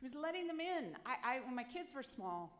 He 0.00 0.06
was 0.06 0.14
letting 0.14 0.46
them 0.46 0.60
in. 0.60 0.96
I, 1.04 1.36
I 1.36 1.40
when 1.40 1.54
my 1.54 1.64
kids 1.64 1.90
were 1.94 2.02
small, 2.02 2.58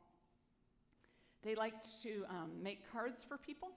they 1.42 1.54
liked 1.54 2.02
to 2.02 2.24
um, 2.28 2.50
make 2.62 2.90
cards 2.92 3.24
for 3.24 3.36
people. 3.36 3.70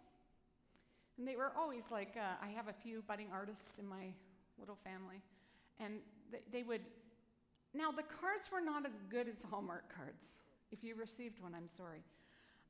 And 1.18 1.28
they 1.28 1.36
were 1.36 1.52
always 1.58 1.84
like, 1.92 2.16
uh, 2.18 2.44
I 2.44 2.50
have 2.50 2.68
a 2.68 2.74
few 2.74 3.04
budding 3.08 3.28
artists 3.32 3.78
in 3.78 3.88
my 3.88 4.14
little 4.58 4.78
family. 4.84 5.22
And 5.80 6.00
they, 6.32 6.40
they 6.52 6.64
would, 6.64 6.82
now 7.74 7.92
the 7.92 8.04
cards 8.04 8.50
were 8.52 8.62
not 8.62 8.86
as 8.86 8.94
good 9.10 9.28
as 9.28 9.42
Hallmark 9.50 9.94
cards. 9.96 10.26
If 10.72 10.84
you 10.84 10.96
received 10.96 11.42
one, 11.42 11.54
I'm 11.56 11.70
sorry. 11.76 12.04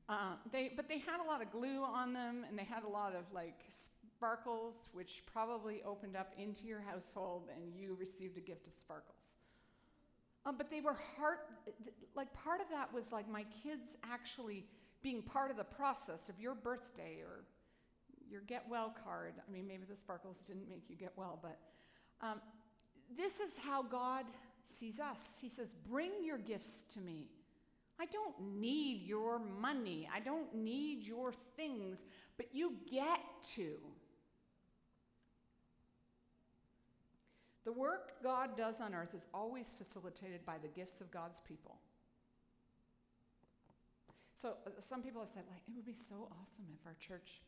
Uh, 0.08 0.34
they, 0.50 0.72
but 0.74 0.88
they 0.88 0.98
had 0.98 1.20
a 1.24 1.26
lot 1.26 1.42
of 1.42 1.50
glue 1.52 1.82
on 1.82 2.12
them, 2.12 2.44
and 2.48 2.58
they 2.58 2.64
had 2.64 2.84
a 2.84 2.88
lot 2.88 3.14
of 3.14 3.24
like 3.32 3.60
sparkles, 4.22 4.74
which 4.92 5.22
probably 5.32 5.82
opened 5.84 6.14
up 6.14 6.32
into 6.38 6.64
your 6.64 6.80
household 6.80 7.48
and 7.52 7.74
you 7.74 7.96
received 7.98 8.38
a 8.38 8.40
gift 8.40 8.68
of 8.68 8.72
sparkles. 8.78 9.34
Um, 10.46 10.54
but 10.56 10.70
they 10.70 10.80
were 10.80 10.96
heart, 11.16 11.40
like 12.14 12.32
part 12.32 12.60
of 12.60 12.68
that 12.70 12.94
was 12.94 13.10
like 13.10 13.28
my 13.28 13.44
kids 13.64 13.96
actually 14.04 14.64
being 15.02 15.22
part 15.22 15.50
of 15.50 15.56
the 15.56 15.64
process 15.64 16.28
of 16.28 16.38
your 16.38 16.54
birthday 16.54 17.18
or 17.20 17.44
your 18.30 18.42
get 18.42 18.64
well 18.70 18.94
card. 19.04 19.34
I 19.36 19.50
mean, 19.52 19.66
maybe 19.66 19.82
the 19.90 19.96
sparkles 19.96 20.36
didn't 20.46 20.68
make 20.68 20.84
you 20.88 20.94
get 20.94 21.12
well, 21.16 21.40
but 21.42 21.58
um, 22.24 22.40
this 23.16 23.40
is 23.40 23.54
how 23.60 23.82
God 23.82 24.24
sees 24.64 24.98
us. 25.00 25.38
He 25.40 25.48
says, 25.48 25.74
Bring 25.88 26.10
your 26.24 26.38
gifts 26.38 26.84
to 26.94 27.00
me. 27.00 27.28
I 28.00 28.06
don't 28.06 28.60
need 28.60 29.02
your 29.02 29.38
money, 29.38 30.08
I 30.12 30.20
don't 30.20 30.54
need 30.54 31.02
your 31.02 31.32
things, 31.56 31.98
but 32.36 32.46
you 32.52 32.74
get 32.90 33.20
to. 33.54 33.76
The 37.64 37.72
work 37.72 38.20
God 38.22 38.56
does 38.56 38.80
on 38.80 38.92
earth 38.92 39.14
is 39.14 39.26
always 39.32 39.68
facilitated 39.78 40.44
by 40.44 40.56
the 40.60 40.66
gifts 40.66 41.00
of 41.00 41.12
God's 41.12 41.38
people. 41.46 41.76
So 44.34 44.54
uh, 44.66 44.70
some 44.80 45.02
people 45.02 45.20
have 45.20 45.30
said, 45.30 45.44
like, 45.48 45.62
it 45.68 45.74
would 45.76 45.86
be 45.86 45.94
so 45.94 46.26
awesome 46.26 46.66
if 46.74 46.84
our 46.84 46.96
church 46.98 47.40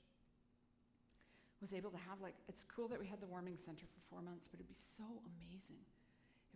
was 1.60 1.74
able 1.74 1.90
to 1.90 1.96
have, 1.96 2.20
like, 2.22 2.36
it's 2.48 2.62
cool 2.62 2.86
that 2.86 3.00
we 3.00 3.08
had 3.08 3.20
the 3.20 3.26
warming 3.26 3.58
center 3.58 3.86
for 3.90 4.00
four 4.08 4.22
months, 4.22 4.46
but 4.46 4.60
it'd 4.60 4.68
be 4.68 4.78
so 4.78 5.02
amazing 5.34 5.82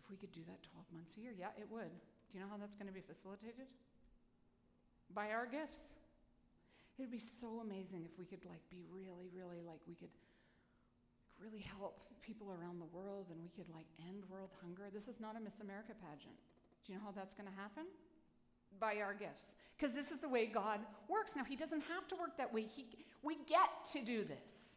if 0.09 0.11
we 0.11 0.17
could 0.17 0.33
do 0.33 0.41
that 0.49 0.65
12 0.73 0.89
months 0.97 1.13
a 1.17 1.21
year. 1.21 1.37
Yeah, 1.37 1.53
it 1.61 1.69
would. 1.69 1.93
Do 1.93 2.31
you 2.33 2.41
know 2.41 2.49
how 2.49 2.57
that's 2.57 2.81
going 2.81 2.89
to 2.89 2.97
be 2.97 3.05
facilitated? 3.05 3.69
By 5.13 5.37
our 5.37 5.45
gifts. 5.45 5.93
It 6.97 7.05
would 7.05 7.13
be 7.13 7.21
so 7.21 7.61
amazing 7.61 8.09
if 8.09 8.17
we 8.19 8.25
could, 8.25 8.43
like, 8.49 8.65
be 8.73 8.83
really, 8.89 9.29
really, 9.31 9.61
like, 9.63 9.85
we 9.87 9.95
could 9.95 10.11
really 11.39 11.61
help 11.61 12.09
people 12.23 12.51
around 12.51 12.81
the 12.81 12.91
world 12.91 13.27
and 13.31 13.41
we 13.41 13.49
could 13.49 13.73
like 13.73 13.87
end 14.07 14.25
world 14.29 14.51
hunger. 14.61 14.91
This 14.93 15.09
is 15.09 15.21
not 15.21 15.37
a 15.37 15.41
Miss 15.41 15.61
America 15.61 15.93
pageant. 15.95 16.35
Do 16.85 16.93
you 16.93 16.99
know 16.99 17.05
how 17.05 17.13
that's 17.13 17.35
going 17.35 17.49
to 17.49 17.55
happen? 17.55 17.85
By 18.81 19.01
our 19.01 19.15
gifts. 19.15 19.55
Because 19.77 19.95
this 19.95 20.11
is 20.11 20.19
the 20.19 20.29
way 20.29 20.47
God 20.47 20.81
works. 21.09 21.33
Now, 21.37 21.45
He 21.45 21.57
doesn't 21.57 21.83
have 21.89 22.07
to 22.09 22.17
work 22.17 22.37
that 22.37 22.53
way. 22.53 22.63
He, 22.63 22.87
we 23.23 23.37
get 23.49 23.71
to 23.93 24.05
do 24.05 24.25
this. 24.25 24.77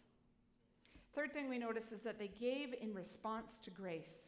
Third 1.13 1.33
thing 1.33 1.49
we 1.49 1.57
notice 1.57 1.91
is 1.91 2.01
that 2.01 2.19
they 2.19 2.29
gave 2.39 2.73
in 2.79 2.93
response 2.93 3.59
to 3.65 3.69
grace. 3.69 4.23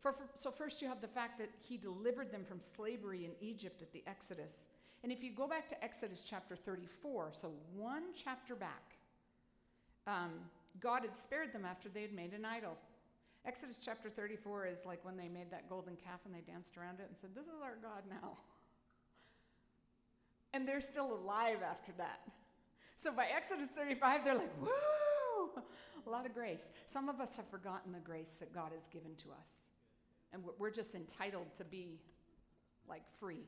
For, 0.00 0.12
for, 0.12 0.24
so, 0.36 0.50
first, 0.50 0.80
you 0.80 0.88
have 0.88 1.00
the 1.00 1.08
fact 1.08 1.38
that 1.38 1.50
He 1.68 1.76
delivered 1.76 2.32
them 2.32 2.44
from 2.48 2.60
slavery 2.74 3.24
in 3.24 3.32
Egypt 3.40 3.82
at 3.82 3.92
the 3.92 4.02
Exodus. 4.06 4.66
And 5.02 5.12
if 5.12 5.22
you 5.22 5.30
go 5.30 5.46
back 5.46 5.68
to 5.68 5.84
Exodus 5.84 6.24
chapter 6.28 6.56
34, 6.56 7.32
so 7.34 7.52
one 7.74 8.04
chapter 8.14 8.54
back, 8.54 8.96
um, 10.06 10.30
God 10.80 11.02
had 11.02 11.16
spared 11.16 11.52
them 11.52 11.64
after 11.64 11.88
they 11.88 12.02
had 12.02 12.12
made 12.12 12.32
an 12.32 12.44
idol. 12.44 12.76
Exodus 13.46 13.80
chapter 13.82 14.10
34 14.10 14.66
is 14.66 14.78
like 14.84 15.02
when 15.04 15.16
they 15.16 15.28
made 15.28 15.50
that 15.50 15.68
golden 15.68 15.96
calf 15.96 16.20
and 16.26 16.34
they 16.34 16.40
danced 16.40 16.76
around 16.76 17.00
it 17.00 17.06
and 17.08 17.16
said, 17.18 17.30
This 17.34 17.46
is 17.46 17.60
our 17.62 17.76
God 17.82 18.02
now. 18.08 18.32
And 20.52 20.66
they're 20.66 20.80
still 20.80 21.14
alive 21.14 21.58
after 21.62 21.92
that. 21.98 22.22
So 22.96 23.12
by 23.12 23.26
Exodus 23.26 23.68
35, 23.76 24.24
they're 24.24 24.34
like, 24.34 24.50
Woo! 24.60 25.62
A 26.06 26.10
lot 26.10 26.26
of 26.26 26.34
grace. 26.34 26.72
Some 26.92 27.08
of 27.08 27.20
us 27.20 27.36
have 27.36 27.48
forgotten 27.48 27.92
the 27.92 28.00
grace 28.00 28.36
that 28.40 28.52
God 28.52 28.72
has 28.72 28.88
given 28.88 29.14
to 29.18 29.26
us. 29.28 29.69
And 30.32 30.42
we're 30.58 30.70
just 30.70 30.94
entitled 30.94 31.46
to 31.58 31.64
be 31.64 32.00
like 32.88 33.02
free. 33.18 33.44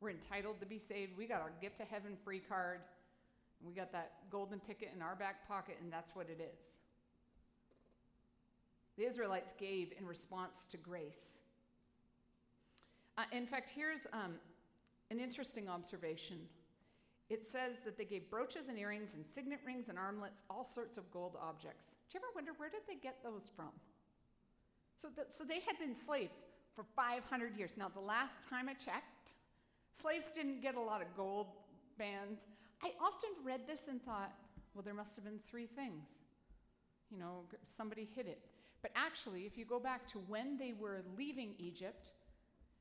We're 0.00 0.10
entitled 0.10 0.60
to 0.60 0.66
be 0.66 0.78
saved. 0.78 1.16
We 1.16 1.26
got 1.26 1.40
our 1.40 1.52
get 1.60 1.76
to 1.78 1.84
heaven 1.84 2.16
free 2.24 2.40
card. 2.40 2.80
We 3.62 3.74
got 3.74 3.92
that 3.92 4.12
golden 4.30 4.60
ticket 4.60 4.90
in 4.94 5.02
our 5.02 5.14
back 5.14 5.46
pocket, 5.46 5.76
and 5.82 5.92
that's 5.92 6.14
what 6.14 6.28
it 6.30 6.40
is. 6.40 6.64
The 8.96 9.06
Israelites 9.06 9.54
gave 9.58 9.92
in 9.98 10.06
response 10.06 10.66
to 10.70 10.76
grace. 10.76 11.38
Uh, 13.18 13.24
in 13.32 13.46
fact, 13.46 13.70
here's 13.74 14.06
um, 14.12 14.34
an 15.10 15.20
interesting 15.20 15.68
observation. 15.68 16.38
It 17.28 17.44
says 17.44 17.76
that 17.84 17.96
they 17.96 18.04
gave 18.04 18.30
brooches 18.30 18.68
and 18.68 18.78
earrings 18.78 19.14
and 19.14 19.24
signet 19.26 19.60
rings 19.64 19.88
and 19.88 19.98
armlets, 19.98 20.42
all 20.48 20.64
sorts 20.64 20.98
of 20.98 21.10
gold 21.10 21.36
objects. 21.40 21.90
Do 22.10 22.18
you 22.18 22.20
ever 22.20 22.32
wonder 22.34 22.52
where 22.56 22.70
did 22.70 22.80
they 22.88 22.96
get 22.96 23.22
those 23.22 23.48
from? 23.54 23.70
So, 25.00 25.08
that, 25.16 25.36
so 25.36 25.44
they 25.44 25.60
had 25.60 25.78
been 25.78 25.94
slaves 25.94 26.44
for 26.74 26.84
500 26.96 27.56
years. 27.56 27.72
Now, 27.76 27.88
the 27.88 28.00
last 28.00 28.48
time 28.48 28.68
I 28.68 28.74
checked, 28.74 29.32
slaves 30.00 30.26
didn't 30.34 30.60
get 30.60 30.74
a 30.74 30.80
lot 30.80 31.00
of 31.00 31.08
gold 31.16 31.46
bands 31.98 32.42
I 32.82 32.92
often 33.00 33.30
read 33.44 33.60
this 33.66 33.88
and 33.88 34.02
thought, 34.02 34.32
well, 34.74 34.82
there 34.82 34.94
must 34.94 35.16
have 35.16 35.24
been 35.24 35.40
three 35.50 35.66
things. 35.66 36.08
You 37.10 37.18
know, 37.18 37.44
somebody 37.76 38.08
hid 38.14 38.26
it. 38.26 38.40
But 38.82 38.92
actually, 38.94 39.42
if 39.42 39.58
you 39.58 39.64
go 39.64 39.78
back 39.78 40.06
to 40.08 40.18
when 40.18 40.56
they 40.56 40.72
were 40.78 41.02
leaving 41.18 41.54
Egypt, 41.58 42.12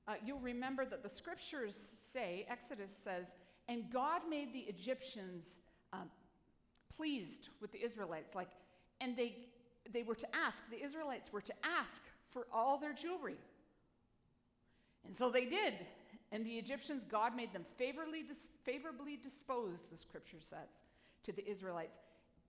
uh, 0.08 0.14
you'll 0.26 0.40
remember 0.40 0.86
that 0.86 1.04
the 1.04 1.10
scriptures 1.10 1.78
say, 2.14 2.46
Exodus 2.50 2.96
says, 2.96 3.28
and 3.68 3.92
God 3.92 4.22
made 4.30 4.54
the 4.54 4.60
Egyptians 4.60 5.58
um, 5.92 6.10
pleased 6.96 7.50
with 7.62 7.72
the 7.72 7.84
Israelites. 7.84 8.34
Like, 8.34 8.50
and 9.02 9.18
they, 9.18 9.36
they 9.92 10.04
were 10.04 10.16
to 10.16 10.36
ask, 10.36 10.64
the 10.72 10.82
Israelites 10.82 11.34
were 11.34 11.42
to 11.42 11.54
ask 11.64 12.02
for 12.32 12.48
all 12.54 12.78
their 12.78 12.94
jewelry. 12.94 13.38
And 15.06 15.16
so 15.16 15.32
they 15.32 15.46
did. 15.46 15.74
And 16.32 16.46
the 16.46 16.58
Egyptians, 16.58 17.04
God 17.10 17.36
made 17.36 17.54
them 17.54 17.66
favorably, 17.78 18.24
dis- 18.24 18.50
favorably 18.64 19.18
disposed, 19.22 19.90
the 19.92 19.98
scripture 19.98 20.38
says, 20.40 20.70
to 21.24 21.32
the 21.32 21.48
Israelites. 21.50 21.98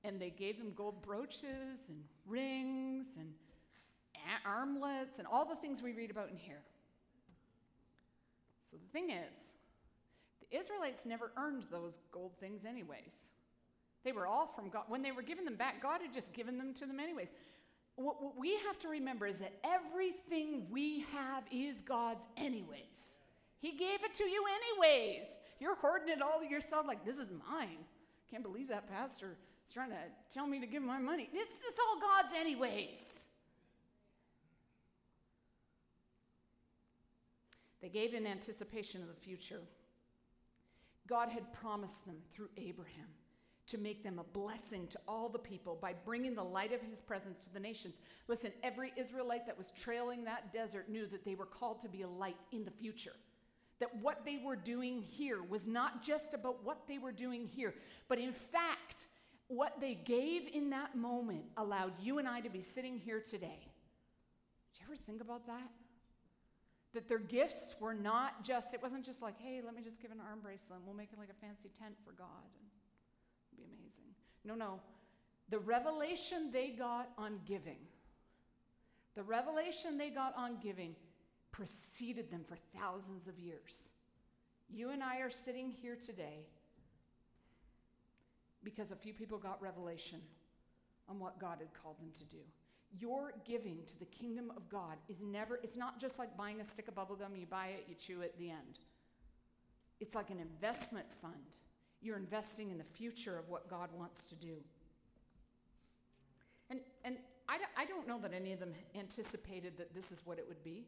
And 0.04 0.20
they 0.20 0.30
gave 0.30 0.58
them 0.58 0.72
gold 0.74 1.02
brooches 1.02 1.80
and 1.88 2.02
rings 2.26 3.06
and 3.18 3.32
a- 4.14 4.48
armlets 4.48 5.18
and 5.18 5.26
all 5.26 5.44
the 5.44 5.56
things 5.56 5.82
we 5.82 5.92
read 5.92 6.10
about 6.10 6.30
in 6.30 6.36
here. 6.36 6.62
So 8.70 8.76
the 8.76 8.92
thing 8.92 9.10
is, 9.10 9.34
the 10.40 10.58
Israelites 10.58 11.04
never 11.06 11.32
earned 11.36 11.64
those 11.70 11.98
gold 12.12 12.32
things, 12.38 12.64
anyways. 12.64 13.30
They 14.04 14.12
were 14.12 14.26
all 14.26 14.46
from 14.46 14.70
God. 14.70 14.84
When 14.88 15.02
they 15.02 15.12
were 15.12 15.22
given 15.22 15.44
them 15.44 15.56
back, 15.56 15.82
God 15.82 16.00
had 16.00 16.14
just 16.14 16.32
given 16.32 16.56
them 16.56 16.72
to 16.74 16.86
them, 16.86 17.00
anyways. 17.00 17.28
What, 18.00 18.38
we 18.38 18.56
have 18.66 18.78
to 18.78 18.88
remember 18.88 19.26
is 19.26 19.38
that 19.40 19.52
everything 19.62 20.66
we 20.70 21.04
have 21.12 21.44
is 21.52 21.82
God's, 21.82 22.24
anyways. 22.36 23.18
He 23.58 23.72
gave 23.72 24.02
it 24.02 24.14
to 24.14 24.24
you, 24.24 24.42
anyways. 24.80 25.26
You're 25.60 25.76
hoarding 25.76 26.08
it 26.08 26.22
all 26.22 26.40
to 26.40 26.46
yourself, 26.46 26.86
like, 26.86 27.04
this 27.04 27.18
is 27.18 27.28
mine. 27.50 27.84
Can't 28.30 28.42
believe 28.42 28.68
that 28.68 28.90
pastor 28.90 29.36
is 29.66 29.74
trying 29.74 29.90
to 29.90 29.98
tell 30.32 30.46
me 30.46 30.60
to 30.60 30.66
give 30.66 30.82
my 30.82 30.98
money. 30.98 31.28
It's 31.30 31.78
all 31.78 32.00
God's, 32.00 32.34
anyways. 32.34 32.96
They 37.82 37.90
gave 37.90 38.14
in 38.14 38.26
anticipation 38.26 39.02
of 39.02 39.08
the 39.08 39.14
future. 39.14 39.60
God 41.06 41.28
had 41.28 41.52
promised 41.52 42.06
them 42.06 42.16
through 42.32 42.48
Abraham 42.56 43.08
to 43.70 43.78
make 43.78 44.02
them 44.02 44.18
a 44.18 44.24
blessing 44.24 44.86
to 44.88 44.98
all 45.06 45.28
the 45.28 45.38
people 45.38 45.78
by 45.80 45.94
bringing 46.04 46.34
the 46.34 46.42
light 46.42 46.72
of 46.72 46.80
his 46.82 47.00
presence 47.00 47.44
to 47.44 47.52
the 47.52 47.60
nations. 47.60 47.94
Listen, 48.26 48.52
every 48.62 48.92
Israelite 48.96 49.46
that 49.46 49.56
was 49.56 49.72
trailing 49.80 50.24
that 50.24 50.52
desert 50.52 50.88
knew 50.88 51.06
that 51.06 51.24
they 51.24 51.34
were 51.34 51.46
called 51.46 51.80
to 51.82 51.88
be 51.88 52.02
a 52.02 52.08
light 52.08 52.36
in 52.52 52.64
the 52.64 52.70
future. 52.70 53.14
That 53.78 53.94
what 54.02 54.24
they 54.24 54.38
were 54.44 54.56
doing 54.56 55.02
here 55.02 55.42
was 55.42 55.66
not 55.66 56.02
just 56.02 56.34
about 56.34 56.64
what 56.64 56.86
they 56.88 56.98
were 56.98 57.12
doing 57.12 57.46
here, 57.46 57.74
but 58.08 58.18
in 58.18 58.32
fact, 58.32 59.06
what 59.48 59.80
they 59.80 59.94
gave 59.94 60.48
in 60.52 60.70
that 60.70 60.96
moment 60.96 61.44
allowed 61.56 61.92
you 62.00 62.18
and 62.18 62.28
I 62.28 62.40
to 62.40 62.50
be 62.50 62.60
sitting 62.60 62.98
here 62.98 63.20
today. 63.20 63.58
Did 64.72 64.80
you 64.80 64.86
ever 64.86 64.96
think 64.96 65.20
about 65.20 65.46
that? 65.46 65.70
That 66.94 67.08
their 67.08 67.18
gifts 67.18 67.74
were 67.80 67.94
not 67.94 68.44
just, 68.44 68.74
it 68.74 68.82
wasn't 68.82 69.04
just 69.04 69.22
like, 69.22 69.40
hey, 69.40 69.60
let 69.64 69.74
me 69.74 69.82
just 69.82 70.02
give 70.02 70.10
an 70.10 70.20
arm 70.20 70.40
bracelet 70.42 70.78
and 70.78 70.84
we'll 70.84 70.96
make 70.96 71.12
it 71.12 71.18
like 71.18 71.30
a 71.30 71.46
fancy 71.46 71.70
tent 71.78 71.94
for 72.04 72.12
God. 72.12 72.46
It'd 72.54 72.69
be 73.60 73.72
amazing. 73.78 74.04
No, 74.44 74.54
no. 74.54 74.80
The 75.50 75.58
revelation 75.58 76.50
they 76.52 76.70
got 76.70 77.10
on 77.18 77.40
giving, 77.44 77.78
the 79.14 79.22
revelation 79.22 79.98
they 79.98 80.10
got 80.10 80.36
on 80.36 80.58
giving 80.62 80.94
preceded 81.52 82.30
them 82.30 82.42
for 82.44 82.56
thousands 82.78 83.26
of 83.26 83.38
years. 83.38 83.90
You 84.72 84.90
and 84.90 85.02
I 85.02 85.18
are 85.18 85.30
sitting 85.30 85.70
here 85.70 85.96
today 85.96 86.46
because 88.62 88.92
a 88.92 88.96
few 88.96 89.12
people 89.12 89.38
got 89.38 89.60
revelation 89.60 90.20
on 91.08 91.18
what 91.18 91.40
God 91.40 91.58
had 91.58 91.68
called 91.82 91.98
them 91.98 92.12
to 92.18 92.24
do. 92.24 92.42
Your 92.98 93.34
giving 93.44 93.78
to 93.88 93.98
the 93.98 94.04
kingdom 94.06 94.52
of 94.56 94.68
God 94.68 94.96
is 95.08 95.22
never, 95.22 95.60
it's 95.62 95.76
not 95.76 96.00
just 96.00 96.18
like 96.18 96.36
buying 96.36 96.60
a 96.60 96.66
stick 96.66 96.88
of 96.88 96.94
bubble 96.94 97.16
gum, 97.16 97.36
you 97.36 97.46
buy 97.46 97.68
it, 97.68 97.86
you 97.88 97.94
chew 97.94 98.20
it, 98.20 98.36
the 98.38 98.50
end. 98.50 98.78
It's 100.00 100.14
like 100.14 100.30
an 100.30 100.40
investment 100.40 101.06
fund. 101.20 101.34
You're 102.02 102.16
investing 102.16 102.70
in 102.70 102.78
the 102.78 102.84
future 102.84 103.38
of 103.38 103.48
what 103.48 103.68
God 103.68 103.88
wants 103.96 104.24
to 104.24 104.34
do. 104.34 104.54
And, 106.70 106.80
and 107.04 107.16
I, 107.48 107.58
I 107.76 107.84
don't 107.84 108.06
know 108.06 108.18
that 108.20 108.32
any 108.32 108.52
of 108.52 108.60
them 108.60 108.72
anticipated 108.94 109.74
that 109.78 109.94
this 109.94 110.10
is 110.10 110.18
what 110.24 110.38
it 110.38 110.46
would 110.48 110.62
be. 110.62 110.86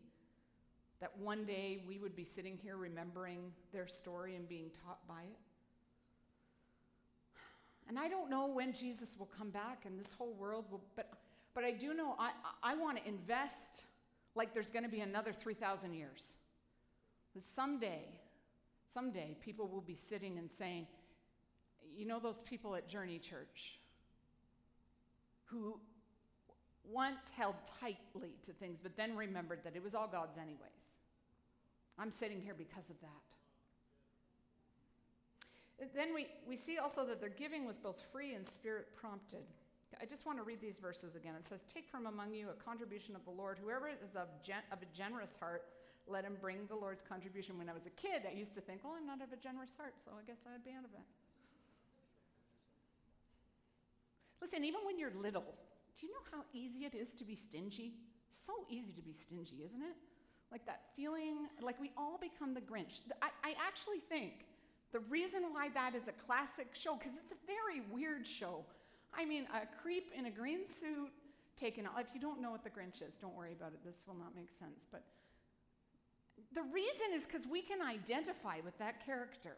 That 1.01 1.13
one 1.19 1.45
day 1.45 1.83
we 1.87 1.99
would 1.99 2.15
be 2.15 2.25
sitting 2.25 2.57
here 2.63 2.77
remembering 2.77 3.53
their 3.73 3.89
story 3.89 4.37
and 4.37 4.49
being 4.49 4.71
taught 4.85 5.07
by 5.09 5.23
it. 5.23 5.39
And 7.89 7.99
I 7.99 8.09
don't 8.09 8.31
know 8.31 8.47
when 8.47 8.73
Jesus 8.73 9.17
will 9.19 9.29
come 9.37 9.51
back 9.51 9.83
and 9.85 9.99
this 9.99 10.13
whole 10.17 10.33
world 10.35 10.67
will, 10.71 10.83
but 10.95 11.11
but 11.55 11.65
I 11.65 11.73
do 11.73 11.95
know 11.95 12.15
I, 12.19 12.31
I 12.63 12.75
want 12.75 12.99
to 12.99 13.09
invest 13.09 13.85
like 14.35 14.55
there's 14.55 14.71
going 14.71 14.85
to 14.85 14.91
be 14.91 15.01
another 15.01 15.33
3,000 15.33 15.93
years. 15.93 16.37
That 17.35 17.45
someday, 17.45 18.05
someday, 18.93 19.37
people 19.41 19.69
will 19.69 19.83
be 19.83 19.97
sitting 19.97 20.39
and 20.39 20.51
saying, 20.51 20.87
you 21.97 22.07
know, 22.07 22.19
those 22.19 22.43
people 22.43 22.75
at 22.75 22.89
Journey 22.89 23.19
Church 23.19 23.79
who 25.45 25.79
once 26.85 27.31
held 27.37 27.55
tightly 27.81 28.35
to 28.43 28.53
things, 28.53 28.79
but 28.83 28.97
then 28.97 29.17
remembered 29.17 29.61
that 29.65 29.77
it 29.77 29.83
was 29.83 29.95
all 29.95 30.09
God's, 30.09 30.37
anyways. 30.39 30.99
I'm 31.99 32.11
sitting 32.11 32.41
here 32.41 32.55
because 32.57 32.91
of 32.91 33.01
that. 33.01 33.09
Then 35.95 36.15
we, 36.15 36.27
we 36.47 36.57
see 36.57 36.79
also 36.79 37.05
that 37.07 37.21
their 37.21 37.29
giving 37.29 37.67
was 37.67 37.77
both 37.77 38.01
free 38.13 38.35
and 38.35 38.47
spirit 38.49 38.95
prompted. 38.97 39.43
I 40.01 40.07
just 40.07 40.25
want 40.25 40.39
to 40.39 40.45
read 40.45 40.61
these 40.61 40.79
verses 40.79 41.17
again. 41.17 41.35
It 41.39 41.47
says, 41.49 41.61
Take 41.73 41.89
from 41.89 42.07
among 42.07 42.33
you 42.33 42.49
a 42.49 42.65
contribution 42.65 43.15
of 43.15 43.25
the 43.25 43.31
Lord. 43.31 43.59
Whoever 43.63 43.89
is 43.89 44.17
of, 44.17 44.29
gen- 44.43 44.65
of 44.73 44.79
a 44.81 44.97
generous 44.97 45.37
heart, 45.39 45.65
let 46.07 46.25
him 46.25 46.37
bring 46.41 46.67
the 46.69 46.75
Lord's 46.75 47.03
contribution. 47.03 47.59
When 47.59 47.69
I 47.69 47.73
was 47.73 47.87
a 47.87 47.91
kid, 47.91 48.23
I 48.29 48.33
used 48.33 48.55
to 48.55 48.61
think, 48.61 48.81
Well, 48.85 48.95
I'm 48.97 49.07
not 49.07 49.21
of 49.21 49.33
a 49.33 49.37
generous 49.37 49.71
heart, 49.77 49.95
so 50.05 50.13
I 50.19 50.25
guess 50.27 50.39
I'd 50.47 50.65
be 50.65 50.71
out 50.71 50.85
of 50.85 50.93
it. 50.95 51.07
Listen, 54.43 54.65
even 54.65 54.81
when 54.85 54.99
you're 54.99 55.15
little, 55.15 55.55
do 55.99 56.07
you 56.07 56.13
know 56.13 56.27
how 56.33 56.43
easy 56.53 56.85
it 56.85 56.95
is 56.95 57.15
to 57.15 57.25
be 57.25 57.37
stingy? 57.37 57.95
So 58.29 58.53
easy 58.69 58.93
to 58.93 59.01
be 59.01 59.13
stingy, 59.13 59.63
isn't 59.65 59.83
it? 59.83 59.95
Like 60.51 60.67
that 60.67 60.83
feeling, 60.97 61.47
like 61.63 61.81
we 61.81 61.93
all 61.97 62.19
become 62.21 62.53
the 62.53 62.61
Grinch. 62.61 63.01
I, 63.23 63.29
I 63.45 63.55
actually 63.65 64.01
think 64.09 64.45
the 64.91 64.99
reason 64.99 65.45
why 65.53 65.71
that 65.71 65.95
is 65.95 66.09
a 66.09 66.13
classic 66.27 66.67
show, 66.75 66.97
because 66.97 67.15
it's 67.23 67.33
a 67.33 67.41
very 67.47 67.87
weird 67.91 68.27
show, 68.27 68.65
I 69.15 69.25
mean, 69.25 69.47
a 69.55 69.65
creep 69.81 70.11
in 70.17 70.27
a 70.27 70.31
green 70.31 70.67
suit 70.69 71.13
taken 71.57 71.87
off. 71.87 72.01
If 72.01 72.09
you 72.13 72.21
don't 72.21 72.43
know 72.43 72.51
what 72.51 72.65
the 72.65 72.71
Grinch 72.71 73.01
is, 73.07 73.15
don't 73.21 73.37
worry 73.37 73.53
about 73.53 73.73
it. 73.73 73.81
This 73.85 74.03
will 74.07 74.17
not 74.17 74.35
make 74.35 74.51
sense. 74.51 74.87
But 74.91 75.05
the 76.53 76.63
reason 76.63 77.15
is 77.15 77.27
because 77.27 77.47
we 77.47 77.63
can 77.63 77.81
identify 77.81 78.57
with 78.65 78.77
that 78.79 79.05
character. 79.07 79.57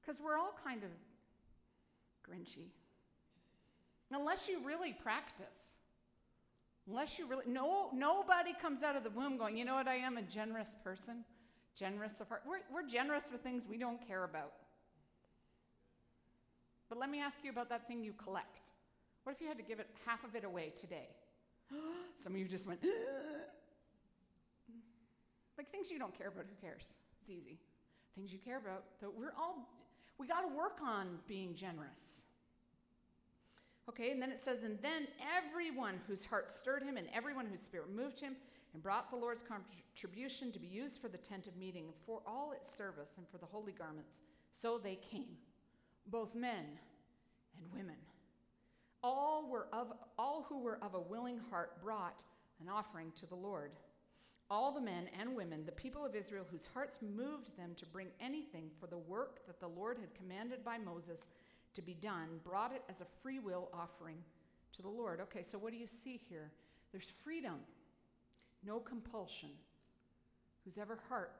Because 0.00 0.20
we're 0.20 0.36
all 0.36 0.54
kind 0.64 0.82
of 0.82 0.90
Grinchy. 2.28 2.68
Unless 4.12 4.48
you 4.48 4.60
really 4.64 4.92
practice. 4.92 5.78
Unless 6.88 7.18
you 7.18 7.26
really, 7.26 7.44
no, 7.48 7.90
nobody 7.92 8.52
comes 8.60 8.82
out 8.84 8.94
of 8.94 9.02
the 9.02 9.10
womb 9.10 9.36
going, 9.36 9.56
you 9.56 9.64
know 9.64 9.74
what, 9.74 9.88
I 9.88 9.96
am 9.96 10.16
a 10.16 10.22
generous 10.22 10.76
person, 10.84 11.24
generous 11.74 12.20
of 12.20 12.28
heart. 12.28 12.42
We're, 12.48 12.60
we're 12.72 12.88
generous 12.88 13.24
for 13.24 13.36
things 13.38 13.64
we 13.68 13.76
don't 13.76 14.06
care 14.06 14.22
about. 14.22 14.52
But 16.88 16.98
let 16.98 17.10
me 17.10 17.20
ask 17.20 17.38
you 17.42 17.50
about 17.50 17.68
that 17.70 17.88
thing 17.88 18.04
you 18.04 18.12
collect. 18.12 18.60
What 19.24 19.34
if 19.34 19.40
you 19.40 19.48
had 19.48 19.56
to 19.56 19.64
give 19.64 19.80
it 19.80 19.88
half 20.06 20.22
of 20.22 20.36
it 20.36 20.44
away 20.44 20.72
today? 20.80 21.08
Some 22.22 22.34
of 22.34 22.38
you 22.38 22.46
just 22.46 22.64
went, 22.68 22.80
like 25.58 25.68
things 25.72 25.90
you 25.90 25.98
don't 25.98 26.16
care 26.16 26.28
about, 26.28 26.44
who 26.48 26.54
cares? 26.64 26.92
It's 27.20 27.30
easy. 27.30 27.58
Things 28.14 28.32
you 28.32 28.38
care 28.38 28.58
about, 28.58 28.84
that 29.00 29.12
we're 29.12 29.32
all, 29.36 29.68
we 30.18 30.28
got 30.28 30.42
to 30.42 30.56
work 30.56 30.78
on 30.80 31.18
being 31.26 31.56
generous. 31.56 32.25
Okay, 33.88 34.10
and 34.10 34.20
then 34.20 34.30
it 34.30 34.42
says, 34.42 34.64
and 34.64 34.78
then 34.82 35.06
everyone 35.36 36.00
whose 36.08 36.24
heart 36.24 36.50
stirred 36.50 36.82
him 36.82 36.96
and 36.96 37.06
everyone 37.14 37.46
whose 37.46 37.60
spirit 37.60 37.94
moved 37.94 38.18
him 38.18 38.34
and 38.74 38.82
brought 38.82 39.10
the 39.10 39.16
Lord's 39.16 39.42
contribution 39.42 40.50
to 40.52 40.58
be 40.58 40.66
used 40.66 41.00
for 41.00 41.08
the 41.08 41.18
tent 41.18 41.46
of 41.46 41.56
meeting, 41.56 41.86
for 42.04 42.20
all 42.26 42.52
its 42.52 42.76
service 42.76 43.12
and 43.16 43.26
for 43.28 43.38
the 43.38 43.46
holy 43.46 43.72
garments. 43.72 44.16
So 44.60 44.78
they 44.78 44.96
came 44.96 45.36
both 46.08 46.34
men 46.34 46.64
and 47.58 47.72
women. 47.72 47.96
All, 49.02 49.48
were 49.48 49.68
of, 49.72 49.92
all 50.18 50.44
who 50.48 50.58
were 50.58 50.78
of 50.82 50.94
a 50.94 51.00
willing 51.00 51.38
heart 51.48 51.80
brought 51.82 52.24
an 52.60 52.68
offering 52.68 53.12
to 53.20 53.26
the 53.26 53.36
Lord. 53.36 53.70
All 54.50 54.72
the 54.72 54.80
men 54.80 55.08
and 55.18 55.34
women, 55.34 55.64
the 55.64 55.72
people 55.72 56.04
of 56.04 56.14
Israel, 56.14 56.44
whose 56.50 56.68
hearts 56.72 56.98
moved 57.00 57.56
them 57.56 57.72
to 57.76 57.86
bring 57.86 58.08
anything 58.20 58.70
for 58.80 58.86
the 58.86 58.98
work 58.98 59.46
that 59.46 59.60
the 59.60 59.68
Lord 59.68 59.98
had 59.98 60.14
commanded 60.14 60.64
by 60.64 60.78
Moses 60.78 61.26
to 61.76 61.82
be 61.82 61.94
done, 61.94 62.40
brought 62.44 62.72
it 62.72 62.82
as 62.88 63.00
a 63.00 63.06
free 63.22 63.38
will 63.38 63.68
offering 63.72 64.18
to 64.74 64.82
the 64.82 64.88
Lord. 64.88 65.20
Okay, 65.20 65.42
so 65.42 65.56
what 65.56 65.72
do 65.72 65.78
you 65.78 65.86
see 65.86 66.20
here? 66.28 66.50
There's 66.92 67.12
freedom, 67.24 67.60
no 68.64 68.78
compulsion. 68.80 69.50
Whose 70.64 70.78
ever 70.78 70.98
heart, 71.08 71.32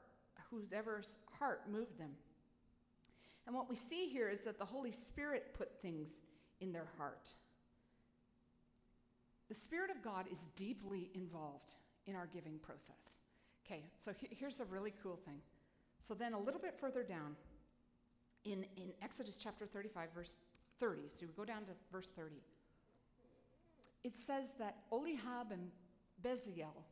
whose 0.49 0.71
ever 0.71 1.03
heart 1.37 1.63
moved 1.69 1.99
them. 1.99 2.11
And 3.45 3.53
what 3.53 3.69
we 3.69 3.75
see 3.75 4.07
here 4.07 4.29
is 4.29 4.41
that 4.41 4.57
the 4.57 4.65
Holy 4.65 4.91
Spirit 4.91 5.53
put 5.53 5.81
things 5.81 6.07
in 6.61 6.71
their 6.71 6.87
heart. 6.97 7.33
The 9.49 9.55
Spirit 9.55 9.91
of 9.91 10.01
God 10.01 10.27
is 10.31 10.37
deeply 10.55 11.09
involved 11.13 11.75
in 12.05 12.15
our 12.15 12.27
giving 12.33 12.57
process. 12.59 13.17
Okay, 13.65 13.83
so 14.03 14.13
here's 14.29 14.61
a 14.61 14.65
really 14.65 14.93
cool 15.03 15.19
thing. 15.25 15.41
So 15.99 16.13
then 16.13 16.33
a 16.33 16.39
little 16.39 16.61
bit 16.61 16.75
further 16.79 17.03
down, 17.03 17.35
in, 18.51 18.65
in 18.77 18.93
Exodus 19.01 19.37
chapter 19.37 19.65
35, 19.65 20.09
verse 20.15 20.33
30, 20.79 21.01
so 21.09 21.25
we 21.25 21.33
go 21.35 21.45
down 21.45 21.65
to 21.65 21.71
verse 21.91 22.09
30, 22.15 22.35
it 24.03 24.15
says 24.15 24.45
that 24.59 24.77
Oliab 24.91 25.51
and 25.51 25.69
Bezalel, 26.23 26.83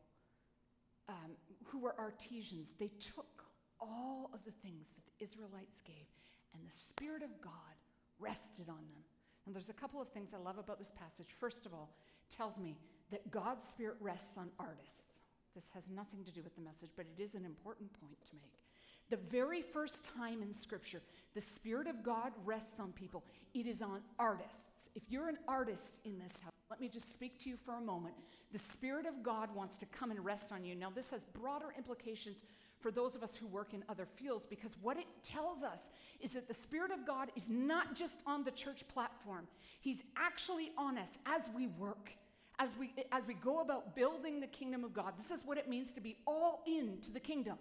um, 1.07 1.31
who 1.67 1.79
were 1.79 1.95
artisans, 1.97 2.69
they 2.79 2.91
took 2.99 3.45
all 3.79 4.29
of 4.33 4.43
the 4.43 4.51
things 4.51 4.87
that 4.95 5.05
the 5.05 5.23
Israelites 5.23 5.81
gave 5.81 6.07
and 6.53 6.63
the 6.65 6.75
Spirit 6.89 7.23
of 7.23 7.29
God 7.41 7.75
rested 8.19 8.69
on 8.69 8.75
them. 8.75 9.03
And 9.45 9.53
there's 9.53 9.69
a 9.69 9.73
couple 9.73 10.01
of 10.01 10.09
things 10.09 10.31
I 10.33 10.37
love 10.37 10.57
about 10.57 10.79
this 10.79 10.91
passage. 10.97 11.27
First 11.39 11.65
of 11.65 11.73
all, 11.73 11.91
tells 12.29 12.57
me 12.57 12.77
that 13.11 13.29
God's 13.29 13.67
Spirit 13.67 13.97
rests 13.99 14.37
on 14.37 14.49
artists. 14.59 15.19
This 15.53 15.69
has 15.73 15.83
nothing 15.93 16.23
to 16.25 16.31
do 16.31 16.41
with 16.41 16.55
the 16.55 16.61
message, 16.61 16.89
but 16.95 17.05
it 17.17 17.21
is 17.21 17.35
an 17.35 17.45
important 17.45 17.91
point 18.01 18.17
to 18.29 18.35
make. 18.35 18.64
The 19.09 19.17
very 19.17 19.61
first 19.61 20.09
time 20.17 20.41
in 20.41 20.53
Scripture 20.53 21.01
the 21.35 21.41
Spirit 21.41 21.87
of 21.87 22.01
God 22.01 22.31
rests 22.45 22.79
on 22.79 22.93
people, 22.93 23.23
it 23.53 23.65
is 23.65 23.81
on 23.81 23.99
artists. 24.17 24.89
If 24.95 25.03
you're 25.09 25.27
an 25.27 25.37
artist 25.47 25.99
in 26.05 26.17
this 26.17 26.39
house, 26.39 26.53
let 26.69 26.79
me 26.79 26.87
just 26.87 27.13
speak 27.13 27.37
to 27.39 27.49
you 27.49 27.57
for 27.57 27.75
a 27.75 27.81
moment. 27.81 28.15
The 28.51 28.59
Spirit 28.59 29.05
of 29.05 29.21
God 29.21 29.53
wants 29.53 29.77
to 29.79 29.85
come 29.87 30.11
and 30.11 30.23
rest 30.23 30.51
on 30.51 30.63
you. 30.63 30.75
Now, 30.75 30.89
this 30.89 31.09
has 31.11 31.25
broader 31.25 31.67
implications 31.77 32.37
for 32.79 32.89
those 32.89 33.15
of 33.15 33.23
us 33.23 33.35
who 33.35 33.47
work 33.47 33.73
in 33.73 33.83
other 33.89 34.05
fields 34.05 34.45
because 34.45 34.75
what 34.81 34.97
it 34.97 35.05
tells 35.23 35.63
us 35.63 35.89
is 36.21 36.31
that 36.31 36.47
the 36.47 36.53
Spirit 36.53 36.91
of 36.91 37.05
God 37.05 37.31
is 37.35 37.49
not 37.49 37.95
just 37.95 38.21
on 38.25 38.43
the 38.43 38.51
church 38.51 38.87
platform, 38.87 39.47
He's 39.81 40.01
actually 40.17 40.71
on 40.77 40.97
us 40.97 41.09
as 41.25 41.49
we 41.55 41.67
work. 41.67 42.11
As 42.57 42.77
we, 42.79 42.93
as 43.11 43.27
we 43.27 43.33
go 43.33 43.59
about 43.59 43.97
building 43.97 44.39
the 44.39 44.47
kingdom 44.47 44.85
of 44.85 44.93
God, 44.93 45.13
this 45.17 45.29
is 45.29 45.45
what 45.45 45.57
it 45.57 45.67
means 45.67 45.91
to 45.91 45.99
be 45.99 46.15
all 46.25 46.63
in 46.65 46.99
to 47.01 47.11
the 47.11 47.19
kingdom. 47.19 47.57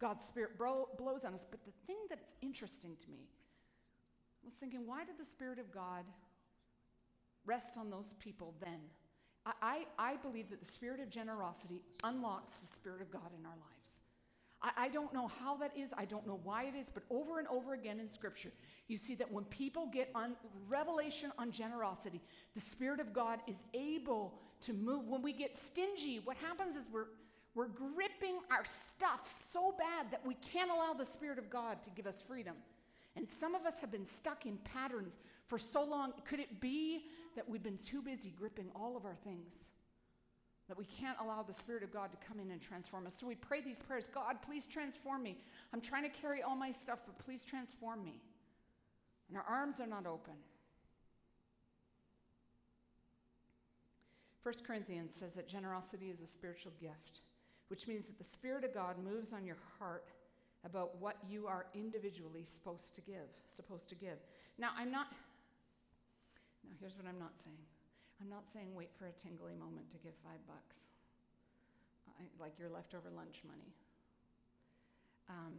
God's 0.00 0.24
Spirit 0.24 0.56
bro- 0.56 0.88
blows 0.96 1.24
on 1.24 1.34
us. 1.34 1.46
But 1.50 1.64
the 1.64 1.72
thing 1.86 1.96
that's 2.08 2.34
interesting 2.42 2.96
to 3.04 3.10
me 3.10 3.28
I 4.42 4.46
was 4.46 4.54
thinking, 4.54 4.86
why 4.86 5.04
did 5.04 5.18
the 5.18 5.24
Spirit 5.24 5.58
of 5.58 5.70
God 5.72 6.04
rest 7.44 7.76
on 7.76 7.90
those 7.90 8.14
people 8.18 8.54
then? 8.60 8.80
I, 9.44 9.52
I, 9.98 10.12
I 10.12 10.16
believe 10.16 10.50
that 10.50 10.60
the 10.60 10.70
spirit 10.70 11.00
of 11.00 11.10
generosity 11.10 11.82
unlocks 12.04 12.52
the 12.54 12.74
Spirit 12.74 13.02
of 13.02 13.10
God 13.10 13.30
in 13.38 13.44
our 13.44 13.52
lives. 13.52 14.00
I, 14.62 14.86
I 14.86 14.88
don't 14.88 15.12
know 15.12 15.28
how 15.28 15.56
that 15.58 15.76
is, 15.76 15.90
I 15.96 16.04
don't 16.04 16.26
know 16.26 16.40
why 16.42 16.64
it 16.64 16.74
is, 16.78 16.86
but 16.92 17.02
over 17.10 17.38
and 17.38 17.48
over 17.48 17.74
again 17.74 18.00
in 18.00 18.08
Scripture, 18.08 18.52
you 18.86 18.96
see 18.96 19.14
that 19.16 19.30
when 19.30 19.44
people 19.44 19.88
get 19.92 20.10
on 20.14 20.34
revelation 20.68 21.32
on 21.38 21.50
generosity, 21.50 22.20
the 22.54 22.60
Spirit 22.60 23.00
of 23.00 23.12
God 23.12 23.40
is 23.46 23.56
able 23.74 24.34
to 24.62 24.72
move. 24.72 25.06
When 25.06 25.22
we 25.22 25.32
get 25.32 25.56
stingy, 25.56 26.20
what 26.24 26.36
happens 26.36 26.74
is 26.74 26.84
we're 26.92 27.06
we're 27.58 27.66
gripping 27.66 28.38
our 28.52 28.64
stuff 28.64 29.34
so 29.52 29.74
bad 29.76 30.12
that 30.12 30.24
we 30.24 30.34
can't 30.34 30.70
allow 30.70 30.92
the 30.92 31.04
Spirit 31.04 31.38
of 31.38 31.50
God 31.50 31.82
to 31.82 31.90
give 31.90 32.06
us 32.06 32.22
freedom. 32.24 32.54
And 33.16 33.28
some 33.28 33.56
of 33.56 33.66
us 33.66 33.80
have 33.80 33.90
been 33.90 34.06
stuck 34.06 34.46
in 34.46 34.58
patterns 34.58 35.18
for 35.48 35.58
so 35.58 35.82
long. 35.82 36.12
Could 36.24 36.38
it 36.38 36.60
be 36.60 37.06
that 37.34 37.48
we've 37.48 37.64
been 37.64 37.78
too 37.78 38.00
busy 38.00 38.32
gripping 38.38 38.70
all 38.76 38.96
of 38.96 39.04
our 39.04 39.16
things? 39.24 39.70
That 40.68 40.78
we 40.78 40.84
can't 40.84 41.18
allow 41.20 41.42
the 41.42 41.52
Spirit 41.52 41.82
of 41.82 41.92
God 41.92 42.12
to 42.12 42.16
come 42.28 42.38
in 42.38 42.52
and 42.52 42.60
transform 42.60 43.08
us. 43.08 43.14
So 43.18 43.26
we 43.26 43.34
pray 43.34 43.60
these 43.60 43.80
prayers 43.80 44.04
God, 44.14 44.36
please 44.46 44.68
transform 44.68 45.24
me. 45.24 45.36
I'm 45.74 45.80
trying 45.80 46.04
to 46.04 46.10
carry 46.10 46.42
all 46.42 46.54
my 46.54 46.70
stuff, 46.70 47.00
but 47.06 47.18
please 47.18 47.42
transform 47.42 48.04
me. 48.04 48.14
And 49.28 49.36
our 49.36 49.44
arms 49.48 49.80
are 49.80 49.86
not 49.88 50.06
open. 50.06 50.34
1 54.44 54.54
Corinthians 54.64 55.16
says 55.18 55.34
that 55.34 55.48
generosity 55.48 56.08
is 56.08 56.20
a 56.20 56.26
spiritual 56.26 56.72
gift, 56.80 57.20
which 57.68 57.86
means 57.86 58.06
that 58.06 58.18
the 58.18 58.24
Spirit 58.24 58.64
of 58.64 58.74
God 58.74 58.96
moves 59.02 59.32
on 59.32 59.46
your 59.46 59.58
heart 59.78 60.10
about 60.64 61.00
what 61.00 61.16
you 61.28 61.46
are 61.46 61.66
individually 61.74 62.44
supposed 62.44 62.94
to 62.94 63.00
give, 63.00 63.28
supposed 63.54 63.88
to 63.88 63.94
give. 63.94 64.18
Now, 64.58 64.70
I'm 64.76 64.90
not, 64.90 65.06
now 66.64 66.74
here's 66.80 66.96
what 66.96 67.06
I'm 67.06 67.18
not 67.18 67.32
saying. 67.44 67.58
I'm 68.20 68.28
not 68.28 68.48
saying 68.52 68.74
wait 68.74 68.90
for 68.98 69.06
a 69.06 69.12
tingly 69.12 69.54
moment 69.54 69.90
to 69.92 69.98
give 69.98 70.12
five 70.24 70.44
bucks, 70.46 70.76
I, 72.18 72.24
like 72.42 72.58
your 72.58 72.68
leftover 72.68 73.08
lunch 73.14 73.42
money. 73.46 73.72
Um, 75.28 75.54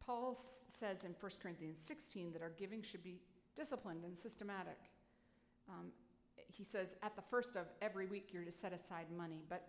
Paul 0.00 0.36
says 0.68 1.04
in 1.04 1.14
1 1.20 1.32
Corinthians 1.42 1.78
16 1.84 2.32
that 2.32 2.42
our 2.42 2.52
giving 2.58 2.82
should 2.82 3.04
be 3.04 3.20
disciplined 3.56 4.04
and 4.04 4.18
systematic. 4.18 4.78
Um, 5.68 5.92
he 6.46 6.64
says 6.64 6.96
at 7.02 7.14
the 7.14 7.22
first 7.22 7.56
of 7.56 7.66
every 7.82 8.06
week 8.06 8.30
you're 8.32 8.44
to 8.44 8.52
set 8.52 8.72
aside 8.72 9.06
money. 9.16 9.42
But 9.48 9.68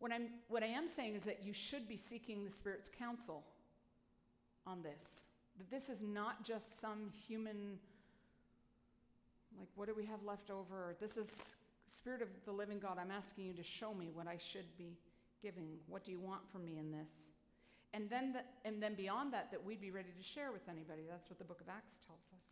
what, 0.00 0.12
I'm, 0.12 0.28
what 0.48 0.62
I 0.62 0.66
am 0.66 0.88
saying 0.88 1.14
is 1.14 1.22
that 1.22 1.40
you 1.44 1.52
should 1.52 1.88
be 1.88 1.96
seeking 1.96 2.44
the 2.44 2.50
Spirit's 2.50 2.90
counsel 2.98 3.44
on 4.66 4.82
this. 4.82 5.22
That 5.58 5.70
this 5.70 5.88
is 5.88 6.02
not 6.02 6.44
just 6.44 6.80
some 6.80 7.12
human 7.28 7.78
like, 9.58 9.68
what 9.74 9.88
do 9.88 9.94
we 9.96 10.06
have 10.06 10.22
left 10.24 10.50
over? 10.50 10.96
This 11.00 11.16
is 11.16 11.56
Spirit 11.88 12.22
of 12.22 12.28
the 12.44 12.52
living 12.52 12.78
God. 12.78 12.98
I'm 13.00 13.10
asking 13.10 13.46
you 13.46 13.52
to 13.54 13.64
show 13.64 13.92
me 13.92 14.10
what 14.12 14.28
I 14.28 14.38
should 14.38 14.76
be 14.78 14.96
giving. 15.42 15.78
What 15.88 16.04
do 16.04 16.12
you 16.12 16.20
want 16.20 16.48
from 16.52 16.64
me 16.64 16.78
in 16.78 16.92
this? 16.92 17.10
And 17.92 18.08
then, 18.08 18.32
the, 18.32 18.40
and 18.64 18.80
then 18.80 18.94
beyond 18.94 19.32
that, 19.32 19.50
that 19.50 19.64
we'd 19.64 19.80
be 19.80 19.90
ready 19.90 20.10
to 20.16 20.22
share 20.22 20.52
with 20.52 20.68
anybody. 20.68 21.02
That's 21.10 21.28
what 21.28 21.38
the 21.38 21.44
book 21.44 21.60
of 21.60 21.68
Acts 21.68 21.98
tells 22.06 22.30
us. 22.36 22.46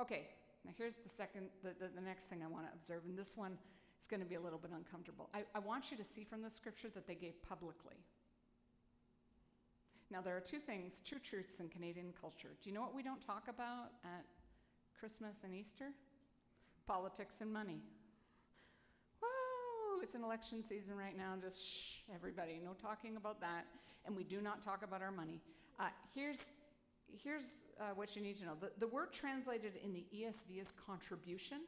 Okay, 0.00 0.28
now 0.66 0.72
here's 0.76 0.96
the 0.96 1.08
second, 1.08 1.48
the, 1.62 1.70
the, 1.70 1.90
the 1.94 2.02
next 2.02 2.24
thing 2.24 2.42
I 2.44 2.48
want 2.48 2.66
to 2.66 2.72
observe, 2.74 3.02
and 3.08 3.18
this 3.18 3.32
one 3.34 3.56
is 4.02 4.08
going 4.08 4.20
to 4.20 4.26
be 4.26 4.34
a 4.34 4.40
little 4.40 4.58
bit 4.58 4.72
uncomfortable. 4.74 5.30
I, 5.32 5.44
I 5.54 5.60
want 5.60 5.90
you 5.90 5.96
to 5.96 6.04
see 6.04 6.24
from 6.24 6.42
the 6.42 6.50
scripture 6.50 6.88
that 6.94 7.06
they 7.06 7.14
gave 7.14 7.40
publicly. 7.48 8.02
Now, 10.10 10.20
there 10.20 10.36
are 10.36 10.40
two 10.40 10.58
things, 10.58 11.00
two 11.00 11.18
truths 11.18 11.60
in 11.60 11.68
Canadian 11.68 12.12
culture. 12.20 12.50
Do 12.62 12.68
you 12.68 12.74
know 12.74 12.82
what 12.82 12.94
we 12.94 13.02
don't 13.02 13.24
talk 13.24 13.44
about 13.48 13.94
at 14.04 14.24
Christmas 14.98 15.36
and 15.44 15.54
Easter? 15.54 15.90
Politics 16.86 17.36
and 17.40 17.52
money. 17.52 17.80
Woo! 19.22 20.02
It's 20.02 20.14
an 20.14 20.24
election 20.24 20.62
season 20.62 20.96
right 20.96 21.16
now. 21.16 21.34
Just 21.40 21.56
shh, 21.64 22.02
everybody, 22.12 22.60
no 22.62 22.72
talking 22.74 23.16
about 23.16 23.40
that. 23.40 23.66
And 24.04 24.16
we 24.16 24.24
do 24.24 24.40
not 24.42 24.64
talk 24.64 24.82
about 24.82 25.00
our 25.00 25.12
money. 25.12 25.40
Uh, 25.78 25.84
here's 26.14 26.50
here's 27.22 27.56
uh, 27.80 27.94
what 27.94 28.16
you 28.16 28.22
need 28.22 28.38
to 28.38 28.44
know. 28.44 28.56
The, 28.60 28.70
the 28.78 28.86
word 28.86 29.12
translated 29.12 29.72
in 29.82 29.92
the 29.92 30.04
ESV 30.14 30.60
is 30.60 30.72
contribution. 30.86 31.58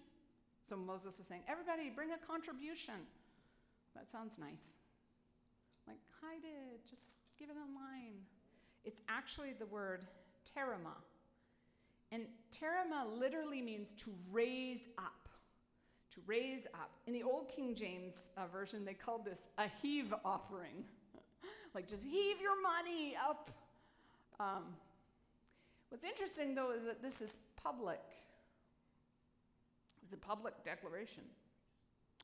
So 0.68 0.76
Moses 0.76 1.18
is 1.20 1.26
saying, 1.26 1.42
everybody 1.48 1.90
bring 1.94 2.10
a 2.12 2.26
contribution. 2.26 2.94
That 3.94 4.10
sounds 4.10 4.34
nice. 4.38 4.64
Like, 5.86 5.98
hide 6.20 6.42
it, 6.42 6.80
just 6.88 7.02
give 7.38 7.50
it 7.50 7.56
online. 7.56 8.14
It's 8.84 9.02
actually 9.08 9.52
the 9.58 9.66
word 9.66 10.06
terumah. 10.56 11.00
And 12.12 12.24
terumah 12.52 13.18
literally 13.18 13.60
means 13.60 13.88
to 14.04 14.12
raise 14.32 14.88
up. 14.98 15.28
To 16.12 16.20
raise 16.26 16.66
up. 16.74 16.90
In 17.06 17.12
the 17.12 17.22
Old 17.22 17.50
King 17.54 17.74
James 17.74 18.14
uh, 18.36 18.46
Version, 18.46 18.84
they 18.84 18.94
called 18.94 19.24
this 19.24 19.48
a 19.58 19.66
heave 19.82 20.14
offering. 20.24 20.84
like 21.74 21.88
just 21.88 22.02
heave 22.02 22.40
your 22.40 22.60
money 22.62 23.16
up. 23.22 23.50
Um, 24.40 24.64
what's 25.88 26.04
interesting, 26.04 26.54
though, 26.54 26.70
is 26.70 26.84
that 26.84 27.02
this 27.02 27.20
is 27.20 27.36
public. 27.62 28.00
It's 30.04 30.12
a 30.12 30.18
public 30.18 30.54
declaration. 30.64 31.24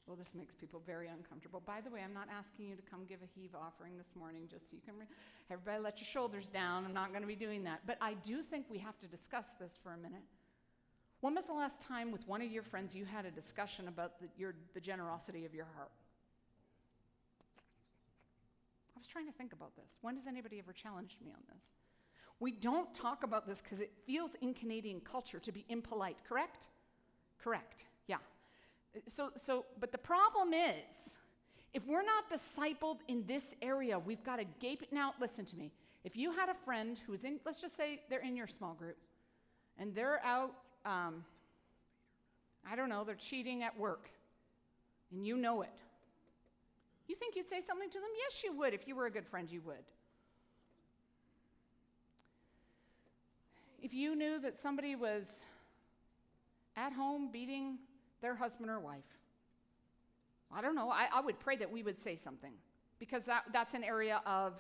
Well, 0.07 0.17
this 0.17 0.35
makes 0.35 0.55
people 0.55 0.83
very 0.85 1.09
uncomfortable. 1.09 1.63
By 1.65 1.81
the 1.81 1.91
way, 1.91 2.01
I'm 2.05 2.13
not 2.13 2.29
asking 2.31 2.67
you 2.67 2.77
to 2.77 2.83
come 2.83 3.05
give 3.09 3.21
a 3.23 3.41
heave 3.41 3.55
offering 3.55 3.97
this 3.97 4.09
morning 4.19 4.49
just 4.51 4.71
so 4.71 4.77
you 4.77 4.83
can. 4.85 4.99
Re- 4.99 5.07
everybody 5.51 5.83
let 5.83 6.01
your 6.01 6.07
shoulders 6.07 6.49
down. 6.49 6.85
I'm 6.85 6.93
not 6.93 7.11
going 7.11 7.23
to 7.23 7.29
be 7.29 7.37
doing 7.37 7.65
that. 7.65 7.81
But 7.87 7.97
I 8.01 8.15
do 8.15 8.43
think 8.43 8.67
we 8.69 8.79
have 8.79 8.99
to 9.01 9.07
discuss 9.07 9.47
this 9.61 9.79
for 9.83 9.93
a 9.93 9.97
minute. 9.97 10.25
When 11.21 11.35
was 11.35 11.47
the 11.47 11.53
last 11.53 11.81
time 11.81 12.11
with 12.11 12.27
one 12.27 12.43
of 12.43 12.51
your 12.51 12.63
friends 12.63 12.95
you 12.95 13.05
had 13.05 13.25
a 13.25 13.31
discussion 13.31 13.89
about 13.89 14.21
the, 14.21 14.29
your, 14.37 14.55
the 14.75 14.81
generosity 14.81 15.45
of 15.45 15.55
your 15.55 15.67
heart? 15.77 15.93
I 18.97 18.99
was 18.99 19.07
trying 19.07 19.27
to 19.27 19.33
think 19.33 19.53
about 19.53 19.77
this. 19.77 19.99
When 20.01 20.17
has 20.17 20.27
anybody 20.27 20.59
ever 20.59 20.73
challenged 20.73 21.17
me 21.23 21.31
on 21.31 21.43
this? 21.49 21.63
We 22.41 22.53
don't 22.53 22.93
talk 22.95 23.23
about 23.23 23.47
this 23.47 23.61
because 23.61 23.81
it 23.81 23.93
feels 24.07 24.33
in 24.41 24.55
Canadian 24.55 25.01
culture 25.01 25.39
to 25.39 25.53
be 25.53 25.65
impolite, 25.69 26.17
correct? 26.27 26.69
Correct, 27.43 27.85
yeah. 28.07 28.17
So, 29.07 29.31
so, 29.41 29.65
but 29.79 29.93
the 29.93 29.99
problem 29.99 30.53
is, 30.53 31.17
if 31.73 31.87
we're 31.87 32.03
not 32.03 32.29
discipled 32.31 32.99
in 33.09 33.25
this 33.27 33.55
area, 33.63 33.99
we've 33.99 34.23
got 34.25 34.37
to 34.37 34.45
gape. 34.61 34.87
Now, 34.91 35.15
listen 35.21 35.45
to 35.47 35.57
me. 35.57 35.73
If 36.05 36.17
you 36.17 36.33
had 36.33 36.49
a 36.49 36.55
friend 36.55 36.99
who's 37.07 37.25
in, 37.25 37.39
let's 37.45 37.61
just 37.61 37.77
say 37.77 38.01
they're 38.11 38.21
in 38.21 38.37
your 38.37 38.49
small 38.49 38.75
group, 38.75 38.97
and 39.79 39.95
they're 39.95 40.21
out, 40.25 40.53
um, 40.85 41.25
I 42.69 42.75
don't 42.75 42.89
know, 42.89 43.05
they're 43.05 43.15
cheating 43.15 43.63
at 43.63 43.79
work, 43.79 44.11
and 45.13 45.27
you 45.27 45.37
know 45.37 45.63
it. 45.63 45.71
You 47.07 47.15
think 47.17 47.37
you'd 47.37 47.49
say 47.49 47.61
something 47.61 47.91
to 47.91 47.99
them? 47.99 48.09
Yes, 48.17 48.43
you 48.45 48.57
would. 48.57 48.75
If 48.75 48.87
you 48.87 48.95
were 48.95 49.07
a 49.07 49.11
good 49.11 49.27
friend, 49.27 49.51
you 49.51 49.61
would. 49.63 49.85
If 53.83 53.95
you 53.95 54.15
knew 54.15 54.39
that 54.41 54.61
somebody 54.61 54.95
was 54.95 55.45
at 56.81 56.93
home 56.93 57.29
beating 57.31 57.79
their 58.23 58.35
husband 58.35 58.71
or 58.71 58.81
wife. 58.81 59.05
I 60.53 60.61
don't 60.63 60.75
know. 60.75 60.91
I, 60.91 61.07
I 61.15 61.21
would 61.21 61.39
pray 61.39 61.57
that 61.57 61.71
we 61.71 61.83
would 61.83 62.01
say 62.01 62.17
something 62.17 62.53
because 62.99 63.25
that, 63.25 63.45
that's 63.53 63.75
an 63.75 63.85
area 63.85 64.21
of, 64.27 64.55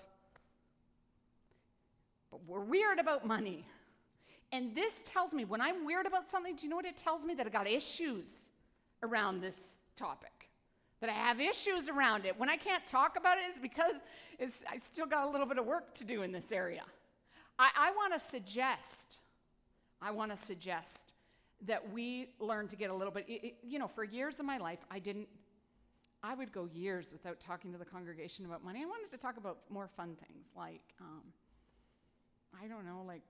but 2.30 2.40
we're 2.46 2.60
weird 2.60 2.98
about 2.98 3.26
money. 3.26 3.66
And 4.52 4.74
this 4.74 4.92
tells 5.04 5.32
me 5.32 5.44
when 5.44 5.60
I'm 5.60 5.84
weird 5.84 6.06
about 6.06 6.28
something, 6.30 6.56
do 6.56 6.64
you 6.64 6.68
know 6.68 6.76
what 6.76 6.84
it 6.84 6.96
tells 6.96 7.24
me? 7.24 7.34
That 7.34 7.46
I 7.46 7.50
got 7.50 7.66
issues 7.66 8.28
around 9.02 9.40
this 9.40 9.56
topic. 9.96 10.50
That 11.00 11.10
I 11.10 11.14
have 11.14 11.40
issues 11.40 11.88
around 11.88 12.26
it. 12.26 12.38
When 12.38 12.48
I 12.48 12.56
can't 12.56 12.86
talk 12.86 13.16
about 13.16 13.38
it, 13.38 13.44
it's 13.48 13.58
because 13.58 13.94
it's, 14.38 14.62
I 14.70 14.78
still 14.78 15.06
got 15.06 15.26
a 15.26 15.30
little 15.30 15.46
bit 15.46 15.58
of 15.58 15.66
work 15.66 15.94
to 15.94 16.04
do 16.04 16.22
in 16.22 16.30
this 16.30 16.52
area. 16.52 16.84
I, 17.58 17.70
I 17.76 17.90
want 17.92 18.12
to 18.12 18.20
suggest, 18.20 19.18
I 20.02 20.10
want 20.10 20.30
to 20.30 20.36
suggest 20.36 21.09
that 21.66 21.92
we 21.92 22.28
learn 22.38 22.68
to 22.68 22.76
get 22.76 22.90
a 22.90 22.94
little 22.94 23.12
bit, 23.12 23.26
it, 23.28 23.44
it, 23.44 23.54
you 23.62 23.78
know, 23.78 23.88
for 23.88 24.04
years 24.04 24.38
of 24.38 24.46
my 24.46 24.58
life, 24.58 24.78
I 24.90 24.98
didn't, 24.98 25.28
I 26.22 26.34
would 26.34 26.52
go 26.52 26.68
years 26.72 27.12
without 27.12 27.40
talking 27.40 27.72
to 27.72 27.78
the 27.78 27.84
congregation 27.84 28.44
about 28.44 28.64
money. 28.64 28.82
I 28.82 28.86
wanted 28.86 29.10
to 29.10 29.18
talk 29.18 29.36
about 29.36 29.58
more 29.68 29.88
fun 29.96 30.16
things 30.26 30.46
like, 30.56 30.82
um, 31.00 31.22
I 32.62 32.66
don't 32.66 32.84
know, 32.84 33.02
like 33.06 33.22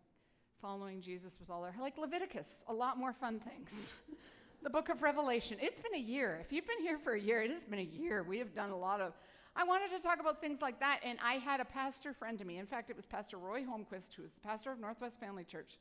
following 0.60 1.00
Jesus 1.00 1.36
with 1.40 1.50
all 1.50 1.64
our, 1.64 1.74
like 1.80 1.98
Leviticus, 1.98 2.64
a 2.68 2.72
lot 2.72 2.98
more 2.98 3.12
fun 3.12 3.40
things. 3.40 3.92
the 4.62 4.70
book 4.70 4.88
of 4.88 5.02
Revelation. 5.02 5.56
It's 5.60 5.80
been 5.80 5.94
a 5.94 6.02
year. 6.02 6.38
If 6.40 6.52
you've 6.52 6.66
been 6.66 6.80
here 6.80 6.98
for 6.98 7.12
a 7.12 7.20
year, 7.20 7.42
it 7.42 7.50
has 7.50 7.64
been 7.64 7.78
a 7.78 7.82
year. 7.82 8.22
We 8.22 8.38
have 8.38 8.54
done 8.54 8.70
a 8.70 8.76
lot 8.76 9.00
of. 9.00 9.14
I 9.56 9.64
wanted 9.64 9.90
to 9.96 10.02
talk 10.02 10.20
about 10.20 10.40
things 10.40 10.60
like 10.60 10.78
that, 10.80 11.00
and 11.04 11.18
I 11.24 11.34
had 11.34 11.60
a 11.60 11.64
pastor 11.64 12.12
friend 12.12 12.38
to 12.38 12.44
me. 12.44 12.58
In 12.58 12.66
fact, 12.66 12.88
it 12.88 12.96
was 12.96 13.06
Pastor 13.06 13.36
Roy 13.36 13.62
Holmquist, 13.62 14.14
who 14.16 14.22
is 14.22 14.32
the 14.32 14.40
pastor 14.40 14.70
of 14.70 14.78
Northwest 14.78 15.18
Family 15.18 15.44
Church. 15.44 15.78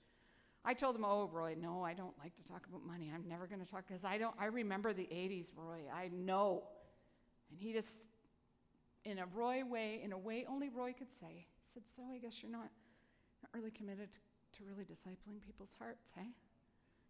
I 0.65 0.73
told 0.73 0.95
him, 0.95 1.05
"Oh, 1.05 1.29
Roy, 1.31 1.55
no, 1.59 1.83
I 1.83 1.93
don't 1.93 2.17
like 2.19 2.35
to 2.35 2.43
talk 2.43 2.65
about 2.67 2.85
money. 2.85 3.11
I'm 3.13 3.27
never 3.27 3.47
going 3.47 3.61
to 3.61 3.69
talk 3.69 3.85
because 3.87 4.03
I 4.03 4.17
don't. 4.17 4.35
I 4.39 4.45
remember 4.45 4.93
the 4.93 5.07
'80s, 5.11 5.47
Roy. 5.55 5.83
I 5.93 6.09
know." 6.09 6.63
And 7.49 7.59
he 7.59 7.73
just, 7.73 8.07
in 9.05 9.19
a 9.19 9.25
Roy 9.25 9.63
way, 9.65 10.01
in 10.03 10.11
a 10.11 10.17
way 10.17 10.45
only 10.47 10.69
Roy 10.69 10.93
could 10.93 11.11
say, 11.19 11.47
said, 11.73 11.83
"So 11.95 12.03
I 12.13 12.17
guess 12.17 12.43
you're 12.43 12.51
not, 12.51 12.69
not 13.41 13.53
really 13.53 13.71
committed 13.71 14.09
to 14.57 14.63
really 14.65 14.83
discipling 14.83 15.41
people's 15.45 15.75
hearts, 15.79 16.07
hey?" 16.15 16.27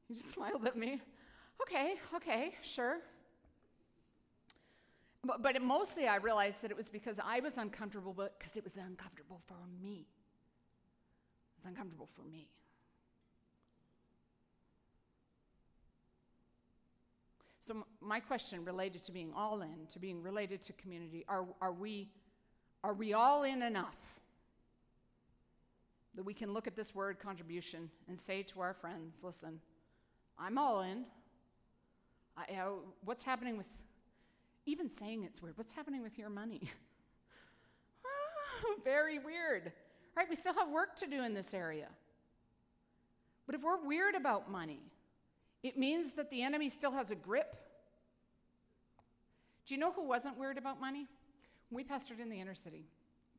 He 0.08 0.14
just 0.14 0.32
smiled 0.34 0.66
at 0.66 0.78
me. 0.78 1.02
Okay, 1.62 1.96
okay, 2.16 2.56
sure. 2.62 3.00
But, 5.24 5.42
but 5.42 5.62
mostly 5.62 6.08
I 6.08 6.16
realized 6.16 6.62
that 6.62 6.72
it 6.72 6.78
was 6.78 6.90
because 6.90 7.20
I 7.24 7.42
was 7.42 7.58
uncomfortable, 7.58 8.14
but 8.14 8.40
because 8.40 8.56
it 8.56 8.64
was 8.64 8.78
uncomfortable 8.78 9.42
for 9.48 9.58
me. 9.82 10.08
It 11.52 11.58
was 11.58 11.66
uncomfortable 11.66 12.08
for 12.16 12.24
me. 12.24 12.48
So, 17.70 17.86
my 18.02 18.20
question 18.20 18.66
related 18.66 19.04
to 19.04 19.12
being 19.12 19.32
all 19.38 19.62
in, 19.62 19.86
to 19.94 20.00
being 20.00 20.24
related 20.24 20.60
to 20.64 20.74
community, 20.74 21.24
are, 21.28 21.46
are, 21.62 21.72
we, 21.72 22.10
are 22.84 22.96
we 22.96 23.14
all 23.14 23.44
in 23.44 23.62
enough 23.62 23.96
that 26.16 26.24
we 26.24 26.34
can 26.34 26.52
look 26.52 26.66
at 26.66 26.76
this 26.76 26.96
word 26.96 27.20
contribution 27.20 27.92
and 28.08 28.20
say 28.20 28.42
to 28.42 28.62
our 28.62 28.74
friends, 28.74 29.18
listen, 29.22 29.60
I'm 30.40 30.58
all 30.58 30.82
in. 30.82 31.06
I, 32.36 32.60
uh, 32.60 32.70
what's 33.06 33.24
happening 33.24 33.56
with, 33.56 33.68
even 34.66 34.90
saying 34.90 35.24
it's 35.24 35.40
weird, 35.40 35.56
what's 35.56 35.74
happening 35.74 36.02
with 36.02 36.18
your 36.18 36.32
money? 36.32 36.72
Very 38.84 39.20
weird. 39.20 39.72
Right? 40.18 40.26
We 40.28 40.36
still 40.36 40.56
have 40.56 40.70
work 40.70 40.96
to 40.96 41.06
do 41.06 41.22
in 41.22 41.36
this 41.36 41.54
area. 41.54 41.90
But 43.46 43.54
if 43.54 43.62
we're 43.62 43.86
weird 43.86 44.16
about 44.16 44.50
money, 44.50 44.82
it 45.64 45.78
means 45.78 46.14
that 46.16 46.32
the 46.32 46.42
enemy 46.42 46.70
still 46.70 46.92
has 46.92 47.12
a 47.12 47.16
grip. 47.16 47.56
Do 49.66 49.74
you 49.74 49.80
know 49.80 49.92
who 49.92 50.04
wasn't 50.04 50.38
worried 50.38 50.58
about 50.58 50.80
money? 50.80 51.08
When 51.70 51.78
we 51.78 51.84
pastored 51.84 52.22
in 52.22 52.30
the 52.30 52.40
inner 52.40 52.56
city, 52.56 52.86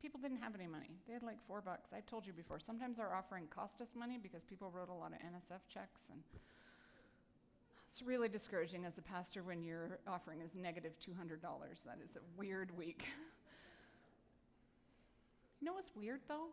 people 0.01 0.19
didn't 0.19 0.37
have 0.37 0.55
any 0.55 0.67
money. 0.67 0.91
They 1.07 1.13
had 1.13 1.23
like 1.23 1.37
four 1.47 1.61
bucks. 1.61 1.91
I've 1.95 2.05
told 2.05 2.25
you 2.25 2.33
before. 2.33 2.59
Sometimes 2.59 2.99
our 2.99 3.13
offering 3.13 3.45
cost 3.53 3.81
us 3.81 3.89
money 3.95 4.17
because 4.21 4.43
people 4.43 4.71
wrote 4.73 4.89
a 4.89 4.93
lot 4.93 5.13
of 5.13 5.19
NSF 5.19 5.61
checks 5.67 6.03
and 6.11 6.21
it's 7.91 8.01
really 8.01 8.29
discouraging 8.29 8.85
as 8.85 8.97
a 8.97 9.01
pastor 9.01 9.43
when 9.43 9.63
your 9.63 9.99
offering 10.07 10.39
is 10.39 10.55
negative 10.55 10.93
$200. 11.05 11.41
That 11.85 11.99
is 12.01 12.15
a 12.15 12.21
weird 12.37 12.75
week. 12.77 13.03
you 15.59 15.65
know 15.65 15.73
what's 15.73 15.91
weird 15.93 16.21
though? 16.29 16.47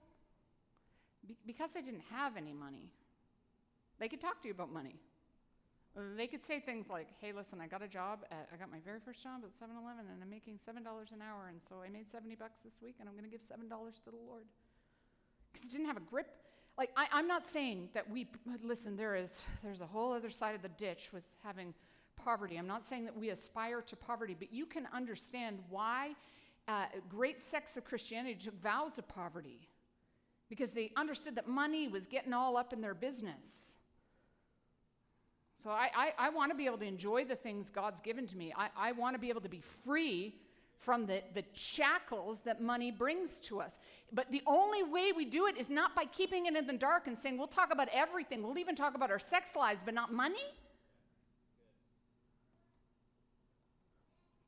Be- 1.28 1.36
because 1.46 1.70
they 1.70 1.80
didn't 1.80 2.02
have 2.10 2.36
any 2.36 2.52
money, 2.52 2.90
they 4.00 4.08
could 4.08 4.20
talk 4.20 4.42
to 4.42 4.48
you 4.48 4.54
about 4.54 4.72
money. 4.72 4.96
They 6.16 6.26
could 6.26 6.45
say 6.45 6.61
things 6.61 6.89
like, 6.89 7.09
hey, 7.20 7.32
listen, 7.32 7.61
I 7.61 7.66
got 7.66 7.82
a 7.82 7.89
job, 7.89 8.20
at, 8.30 8.49
I 8.53 8.57
got 8.57 8.70
my 8.70 8.78
very 8.84 9.01
first 9.01 9.22
job 9.22 9.43
at 9.45 9.59
7 9.59 9.74
Eleven, 9.74 10.05
and 10.12 10.22
I'm 10.22 10.30
making 10.30 10.59
$7 10.59 10.78
an 10.78 11.22
hour, 11.22 11.49
and 11.49 11.61
so 11.68 11.76
I 11.84 11.89
made 11.89 12.11
70 12.11 12.36
bucks 12.36 12.59
this 12.64 12.74
week, 12.80 12.97
and 13.01 13.09
I'm 13.09 13.14
going 13.16 13.24
to 13.24 13.30
give 13.30 13.43
$7 13.43 13.68
to 13.68 14.11
the 14.11 14.16
Lord. 14.16 14.45
Because 15.53 15.66
it 15.66 15.72
didn't 15.72 15.86
have 15.86 15.97
a 15.97 16.07
grip. 16.09 16.28
Like, 16.76 16.91
I, 16.97 17.07
I'm 17.12 17.26
not 17.26 17.49
saying 17.49 17.89
that 17.95 18.09
we, 18.09 18.28
listen, 18.62 18.97
there 18.97 19.16
is, 19.16 19.43
there's 19.64 19.80
a 19.80 19.86
whole 19.86 20.12
other 20.12 20.30
side 20.30 20.55
of 20.55 20.62
the 20.62 20.68
ditch 20.68 21.09
with 21.12 21.24
having 21.43 21.74
poverty. 22.16 22.57
I'm 22.57 22.68
not 22.68 22.86
saying 22.86 23.05
that 23.07 23.16
we 23.16 23.30
aspire 23.30 23.80
to 23.82 23.97
poverty, 23.97 24.36
but 24.39 24.53
you 24.53 24.66
can 24.66 24.86
understand 24.95 25.59
why 25.68 26.14
uh, 26.68 26.84
great 27.09 27.45
sects 27.45 27.76
of 27.76 27.84
Christianity 27.84 28.36
took 28.45 28.62
vows 28.62 28.99
of 28.99 29.09
poverty. 29.09 29.68
Because 30.49 30.70
they 30.70 30.93
understood 30.97 31.34
that 31.36 31.49
money 31.49 31.89
was 31.89 32.07
getting 32.07 32.32
all 32.32 32.57
up 32.57 32.72
in 32.72 32.80
their 32.80 32.95
business. 32.95 33.67
So 35.62 35.70
I, 35.70 35.90
I, 35.94 36.12
I 36.18 36.28
want 36.30 36.52
to 36.52 36.56
be 36.56 36.66
able 36.66 36.78
to 36.78 36.86
enjoy 36.86 37.24
the 37.24 37.34
things 37.34 37.68
God's 37.68 38.00
given 38.00 38.26
to 38.28 38.36
me. 38.36 38.54
I, 38.56 38.68
I 38.76 38.92
want 38.92 39.14
to 39.14 39.18
be 39.18 39.28
able 39.28 39.40
to 39.40 39.48
be 39.48 39.62
free 39.84 40.36
from 40.78 41.06
the, 41.06 41.22
the 41.34 41.42
shackles 41.52 42.38
that 42.44 42.62
money 42.62 42.92
brings 42.92 43.40
to 43.40 43.61
us. 43.61 43.72
But 44.12 44.30
the 44.30 44.42
only 44.46 44.84
way 44.84 45.11
we 45.11 45.24
do 45.24 45.46
it 45.46 45.56
is 45.56 45.68
not 45.68 45.96
by 45.96 46.04
keeping 46.04 46.46
it 46.46 46.54
in 46.54 46.66
the 46.68 46.72
dark 46.74 47.09
and 47.09 47.18
saying, 47.18 47.36
we'll 47.36 47.48
talk 47.48 47.72
about 47.72 47.88
everything. 47.92 48.42
We'll 48.44 48.59
even 48.59 48.76
talk 48.76 48.94
about 48.94 49.11
our 49.11 49.18
sex 49.18 49.50
lives, 49.56 49.82
but 49.84 49.94
not 49.94 50.12
money. 50.12 50.36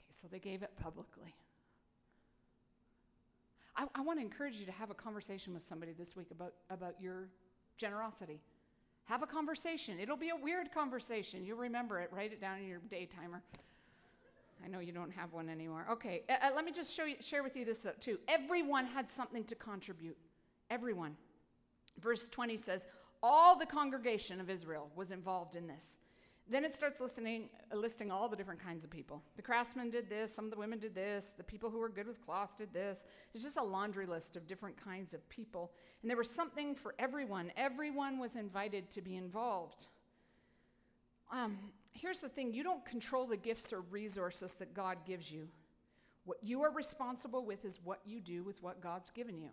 Okay, 0.06 0.14
so 0.22 0.28
they 0.30 0.38
gave 0.38 0.62
it 0.62 0.70
publicly. 0.80 1.34
I, 3.76 3.86
I 3.96 4.00
want 4.02 4.20
to 4.20 4.24
encourage 4.24 4.56
you 4.56 4.66
to 4.66 4.72
have 4.72 4.90
a 4.90 4.94
conversation 4.94 5.52
with 5.54 5.66
somebody 5.66 5.92
this 5.98 6.14
week 6.14 6.28
about, 6.30 6.52
about 6.70 6.94
your 7.00 7.28
generosity. 7.76 8.40
Have 9.04 9.22
a 9.22 9.26
conversation. 9.26 9.98
It'll 9.98 10.16
be 10.16 10.30
a 10.30 10.36
weird 10.36 10.72
conversation. 10.72 11.44
You'll 11.44 11.58
remember 11.58 12.00
it. 12.00 12.10
Write 12.12 12.32
it 12.32 12.40
down 12.40 12.58
in 12.58 12.66
your 12.66 12.78
day 12.90 13.06
timer. 13.06 13.42
I 14.64 14.68
know 14.68 14.80
you 14.80 14.92
don't 14.92 15.12
have 15.12 15.32
one 15.32 15.48
anymore. 15.48 15.86
Okay, 15.90 16.22
uh, 16.28 16.34
uh, 16.46 16.50
let 16.54 16.64
me 16.64 16.72
just 16.72 16.92
show 16.92 17.04
you, 17.04 17.16
share 17.20 17.42
with 17.42 17.56
you 17.56 17.64
this 17.64 17.86
uh, 17.86 17.92
too. 17.98 18.18
Everyone 18.28 18.86
had 18.86 19.10
something 19.10 19.44
to 19.44 19.54
contribute. 19.54 20.16
Everyone. 20.68 21.16
Verse 22.00 22.28
20 22.28 22.56
says, 22.56 22.84
All 23.22 23.58
the 23.58 23.66
congregation 23.66 24.40
of 24.40 24.50
Israel 24.50 24.90
was 24.94 25.10
involved 25.10 25.56
in 25.56 25.66
this. 25.66 25.96
Then 26.50 26.64
it 26.64 26.74
starts 26.74 27.00
listening, 27.00 27.48
listing 27.72 28.10
all 28.10 28.28
the 28.28 28.34
different 28.34 28.60
kinds 28.60 28.84
of 28.84 28.90
people. 28.90 29.22
The 29.36 29.42
craftsmen 29.42 29.88
did 29.88 30.10
this, 30.10 30.34
some 30.34 30.46
of 30.46 30.50
the 30.50 30.56
women 30.56 30.80
did 30.80 30.96
this, 30.96 31.26
the 31.36 31.44
people 31.44 31.70
who 31.70 31.78
were 31.78 31.88
good 31.88 32.08
with 32.08 32.20
cloth 32.20 32.50
did 32.58 32.72
this. 32.72 33.04
It's 33.32 33.44
just 33.44 33.56
a 33.56 33.62
laundry 33.62 34.04
list 34.04 34.36
of 34.36 34.48
different 34.48 34.76
kinds 34.82 35.14
of 35.14 35.26
people. 35.28 35.70
And 36.02 36.10
there 36.10 36.16
was 36.16 36.28
something 36.28 36.74
for 36.74 36.96
everyone. 36.98 37.52
Everyone 37.56 38.18
was 38.18 38.34
invited 38.34 38.90
to 38.90 39.00
be 39.00 39.16
involved. 39.16 39.86
Um, 41.32 41.56
here's 41.92 42.20
the 42.20 42.28
thing 42.28 42.52
you 42.52 42.64
don't 42.64 42.84
control 42.84 43.26
the 43.26 43.36
gifts 43.36 43.72
or 43.72 43.82
resources 43.82 44.50
that 44.58 44.74
God 44.74 44.98
gives 45.06 45.30
you. 45.30 45.46
What 46.24 46.38
you 46.42 46.62
are 46.62 46.72
responsible 46.72 47.44
with 47.44 47.64
is 47.64 47.78
what 47.84 48.00
you 48.04 48.20
do 48.20 48.42
with 48.42 48.60
what 48.60 48.80
God's 48.80 49.10
given 49.10 49.38
you. 49.38 49.50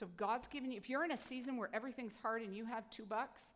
So 0.00 0.08
God's 0.16 0.48
given 0.48 0.70
you, 0.70 0.78
if 0.78 0.88
you're 0.88 1.04
in 1.04 1.12
a 1.12 1.18
season 1.18 1.58
where 1.58 1.68
everything's 1.74 2.16
hard 2.16 2.40
and 2.40 2.56
you 2.56 2.64
have 2.64 2.88
two 2.88 3.04
bucks, 3.04 3.52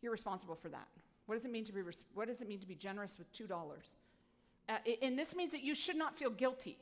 you're 0.00 0.12
responsible 0.12 0.54
for 0.54 0.70
that. 0.70 0.88
What 1.28 1.34
does 1.34 1.44
it 1.44 1.50
mean 1.50 1.64
to 1.64 1.72
be, 1.74 1.82
what 2.14 2.26
does 2.26 2.40
it 2.40 2.48
mean 2.48 2.58
to 2.58 2.66
be 2.66 2.74
generous 2.74 3.18
with 3.18 3.30
$2? 3.34 3.50
Uh, 4.66 4.76
and 5.02 5.18
this 5.18 5.36
means 5.36 5.52
that 5.52 5.62
you 5.62 5.74
should 5.74 5.96
not 5.96 6.16
feel 6.16 6.30
guilty. 6.30 6.78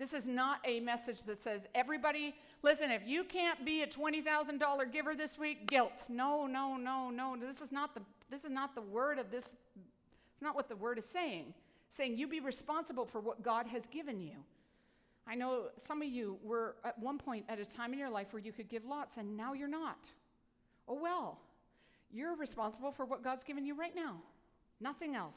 This 0.00 0.12
is 0.12 0.26
not 0.26 0.58
a 0.64 0.80
message 0.80 1.22
that 1.24 1.44
says, 1.44 1.68
everybody, 1.72 2.34
listen, 2.62 2.90
if 2.90 3.02
you 3.06 3.22
can't 3.22 3.64
be 3.64 3.82
a 3.82 3.86
$20,000 3.86 4.92
giver 4.92 5.14
this 5.14 5.38
week, 5.38 5.68
guilt. 5.68 6.04
No, 6.08 6.48
no, 6.48 6.76
no, 6.76 7.10
no. 7.10 7.36
This 7.36 7.60
is 7.60 7.70
not 7.70 7.94
the, 7.94 8.00
this 8.28 8.44
is 8.44 8.50
not 8.50 8.74
the 8.74 8.82
word 8.82 9.20
of 9.20 9.30
this, 9.30 9.54
it's 9.76 10.42
not 10.42 10.56
what 10.56 10.68
the 10.68 10.74
word 10.74 10.98
is 10.98 11.04
saying. 11.04 11.54
saying 11.88 12.18
you 12.18 12.26
be 12.26 12.40
responsible 12.40 13.04
for 13.04 13.20
what 13.20 13.44
God 13.44 13.68
has 13.68 13.86
given 13.86 14.20
you. 14.20 14.38
I 15.24 15.36
know 15.36 15.66
some 15.76 16.02
of 16.02 16.08
you 16.08 16.36
were 16.42 16.74
at 16.84 16.98
one 16.98 17.16
point 17.16 17.44
at 17.48 17.60
a 17.60 17.64
time 17.64 17.92
in 17.92 18.00
your 18.00 18.10
life 18.10 18.32
where 18.32 18.42
you 18.42 18.50
could 18.50 18.68
give 18.68 18.84
lots, 18.84 19.18
and 19.18 19.36
now 19.36 19.52
you're 19.52 19.68
not. 19.68 19.98
Oh 20.88 20.98
well, 21.00 21.38
you're 22.12 22.36
responsible 22.36 22.92
for 22.92 23.04
what 23.04 23.24
God's 23.24 23.44
given 23.44 23.64
you 23.64 23.74
right 23.74 23.94
now, 23.94 24.16
nothing 24.80 25.14
else. 25.14 25.36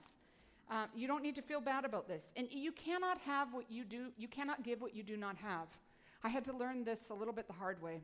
Uh, 0.69 0.85
you 0.95 1.07
don't 1.07 1.21
need 1.21 1.35
to 1.35 1.41
feel 1.41 1.61
bad 1.61 1.85
about 1.85 2.07
this. 2.07 2.31
And 2.35 2.47
you 2.51 2.71
cannot 2.71 3.19
have 3.19 3.53
what 3.53 3.69
you 3.69 3.83
do, 3.83 4.07
you 4.17 4.27
cannot 4.27 4.63
give 4.63 4.81
what 4.81 4.95
you 4.95 5.03
do 5.03 5.15
not 5.15 5.37
have. 5.37 5.67
I 6.23 6.29
had 6.29 6.43
to 6.45 6.57
learn 6.57 6.83
this 6.83 7.11
a 7.11 7.13
little 7.13 7.33
bit 7.33 7.47
the 7.47 7.53
hard 7.53 7.81
way. 7.81 8.01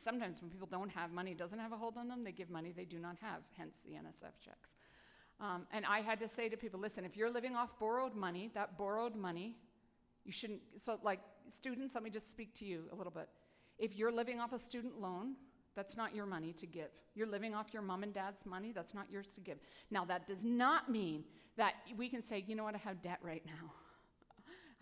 Sometimes 0.00 0.40
when 0.40 0.50
people 0.50 0.68
don't 0.70 0.90
have 0.90 1.12
money, 1.12 1.34
doesn't 1.34 1.58
have 1.58 1.72
a 1.72 1.76
hold 1.76 1.96
on 1.98 2.08
them, 2.08 2.24
they 2.24 2.32
give 2.32 2.48
money 2.48 2.72
they 2.74 2.84
do 2.84 2.98
not 2.98 3.16
have, 3.20 3.40
hence 3.58 3.76
the 3.84 3.92
NSF 3.92 4.32
checks. 4.42 4.70
Um, 5.40 5.66
and 5.72 5.84
I 5.84 6.00
had 6.00 6.20
to 6.20 6.28
say 6.28 6.48
to 6.48 6.56
people 6.56 6.80
listen, 6.80 7.04
if 7.04 7.16
you're 7.16 7.30
living 7.30 7.56
off 7.56 7.78
borrowed 7.78 8.14
money, 8.14 8.50
that 8.54 8.78
borrowed 8.78 9.16
money, 9.16 9.56
you 10.24 10.32
shouldn't. 10.32 10.60
So, 10.82 10.98
like 11.02 11.20
students, 11.54 11.94
let 11.94 12.04
me 12.04 12.10
just 12.10 12.30
speak 12.30 12.54
to 12.58 12.64
you 12.64 12.84
a 12.92 12.94
little 12.94 13.12
bit. 13.12 13.28
If 13.78 13.96
you're 13.96 14.12
living 14.12 14.38
off 14.38 14.52
a 14.52 14.58
student 14.58 15.00
loan, 15.00 15.34
that's 15.74 15.96
not 15.96 16.14
your 16.14 16.26
money 16.26 16.52
to 16.54 16.66
give. 16.66 16.88
You're 17.14 17.26
living 17.26 17.54
off 17.54 17.72
your 17.72 17.82
mom 17.82 18.02
and 18.02 18.12
dad's 18.12 18.46
money. 18.46 18.72
That's 18.72 18.94
not 18.94 19.06
yours 19.10 19.28
to 19.34 19.40
give. 19.40 19.58
Now, 19.90 20.04
that 20.06 20.26
does 20.26 20.44
not 20.44 20.90
mean 20.90 21.24
that 21.56 21.74
we 21.96 22.08
can 22.08 22.22
say, 22.22 22.44
you 22.46 22.54
know 22.54 22.64
what, 22.64 22.74
I 22.74 22.78
have 22.78 23.02
debt 23.02 23.18
right 23.22 23.42
now. 23.46 23.72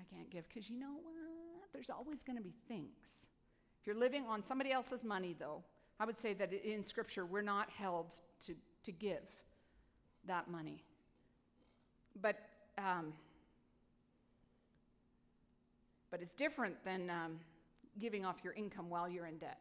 I 0.01 0.15
can't 0.15 0.31
give 0.31 0.49
because 0.49 0.71
you 0.71 0.79
know 0.79 0.95
what? 1.03 1.73
There's 1.73 1.91
always 1.91 2.23
going 2.23 2.37
to 2.37 2.43
be 2.43 2.55
things. 2.67 3.27
If 3.81 3.87
you're 3.87 3.97
living 3.97 4.25
on 4.27 4.45
somebody 4.45 4.73
else's 4.73 5.05
money, 5.05 5.35
though, 5.39 5.63
I 6.01 6.05
would 6.05 6.19
say 6.19 6.35
that 6.35 6.53
in 6.53 6.85
Scripture, 6.85 7.27
we're 7.27 7.43
not 7.43 7.71
held 7.71 8.13
to, 8.47 8.55
to 8.85 8.93
give 8.93 9.25
that 10.27 10.49
money. 10.51 10.85
But 12.21 12.37
um, 12.79 13.13
but 16.11 16.23
it's 16.23 16.33
different 16.33 16.83
than 16.85 17.11
um, 17.11 17.41
giving 17.99 18.25
off 18.25 18.37
your 18.43 18.53
income 18.55 18.89
while 18.89 19.09
you're 19.09 19.27
in 19.27 19.39
debt. 19.39 19.59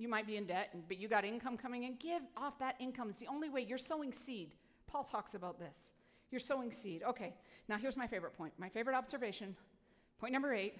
You 0.00 0.08
might 0.08 0.26
be 0.26 0.38
in 0.38 0.46
debt, 0.46 0.74
but 0.88 0.98
you 0.98 1.08
got 1.08 1.26
income 1.26 1.58
coming 1.58 1.84
in. 1.84 1.96
Give 1.96 2.22
off 2.34 2.58
that 2.58 2.74
income. 2.80 3.10
It's 3.10 3.20
the 3.20 3.26
only 3.26 3.50
way. 3.50 3.60
You're 3.68 3.76
sowing 3.76 4.14
seed. 4.14 4.54
Paul 4.86 5.04
talks 5.04 5.34
about 5.34 5.58
this. 5.58 5.76
You're 6.30 6.40
sowing 6.40 6.72
seed. 6.72 7.02
Okay, 7.06 7.34
now 7.68 7.76
here's 7.76 7.98
my 7.98 8.06
favorite 8.06 8.34
point. 8.34 8.54
My 8.56 8.70
favorite 8.70 8.96
observation. 8.96 9.54
Point 10.18 10.32
number 10.32 10.54
eight. 10.54 10.78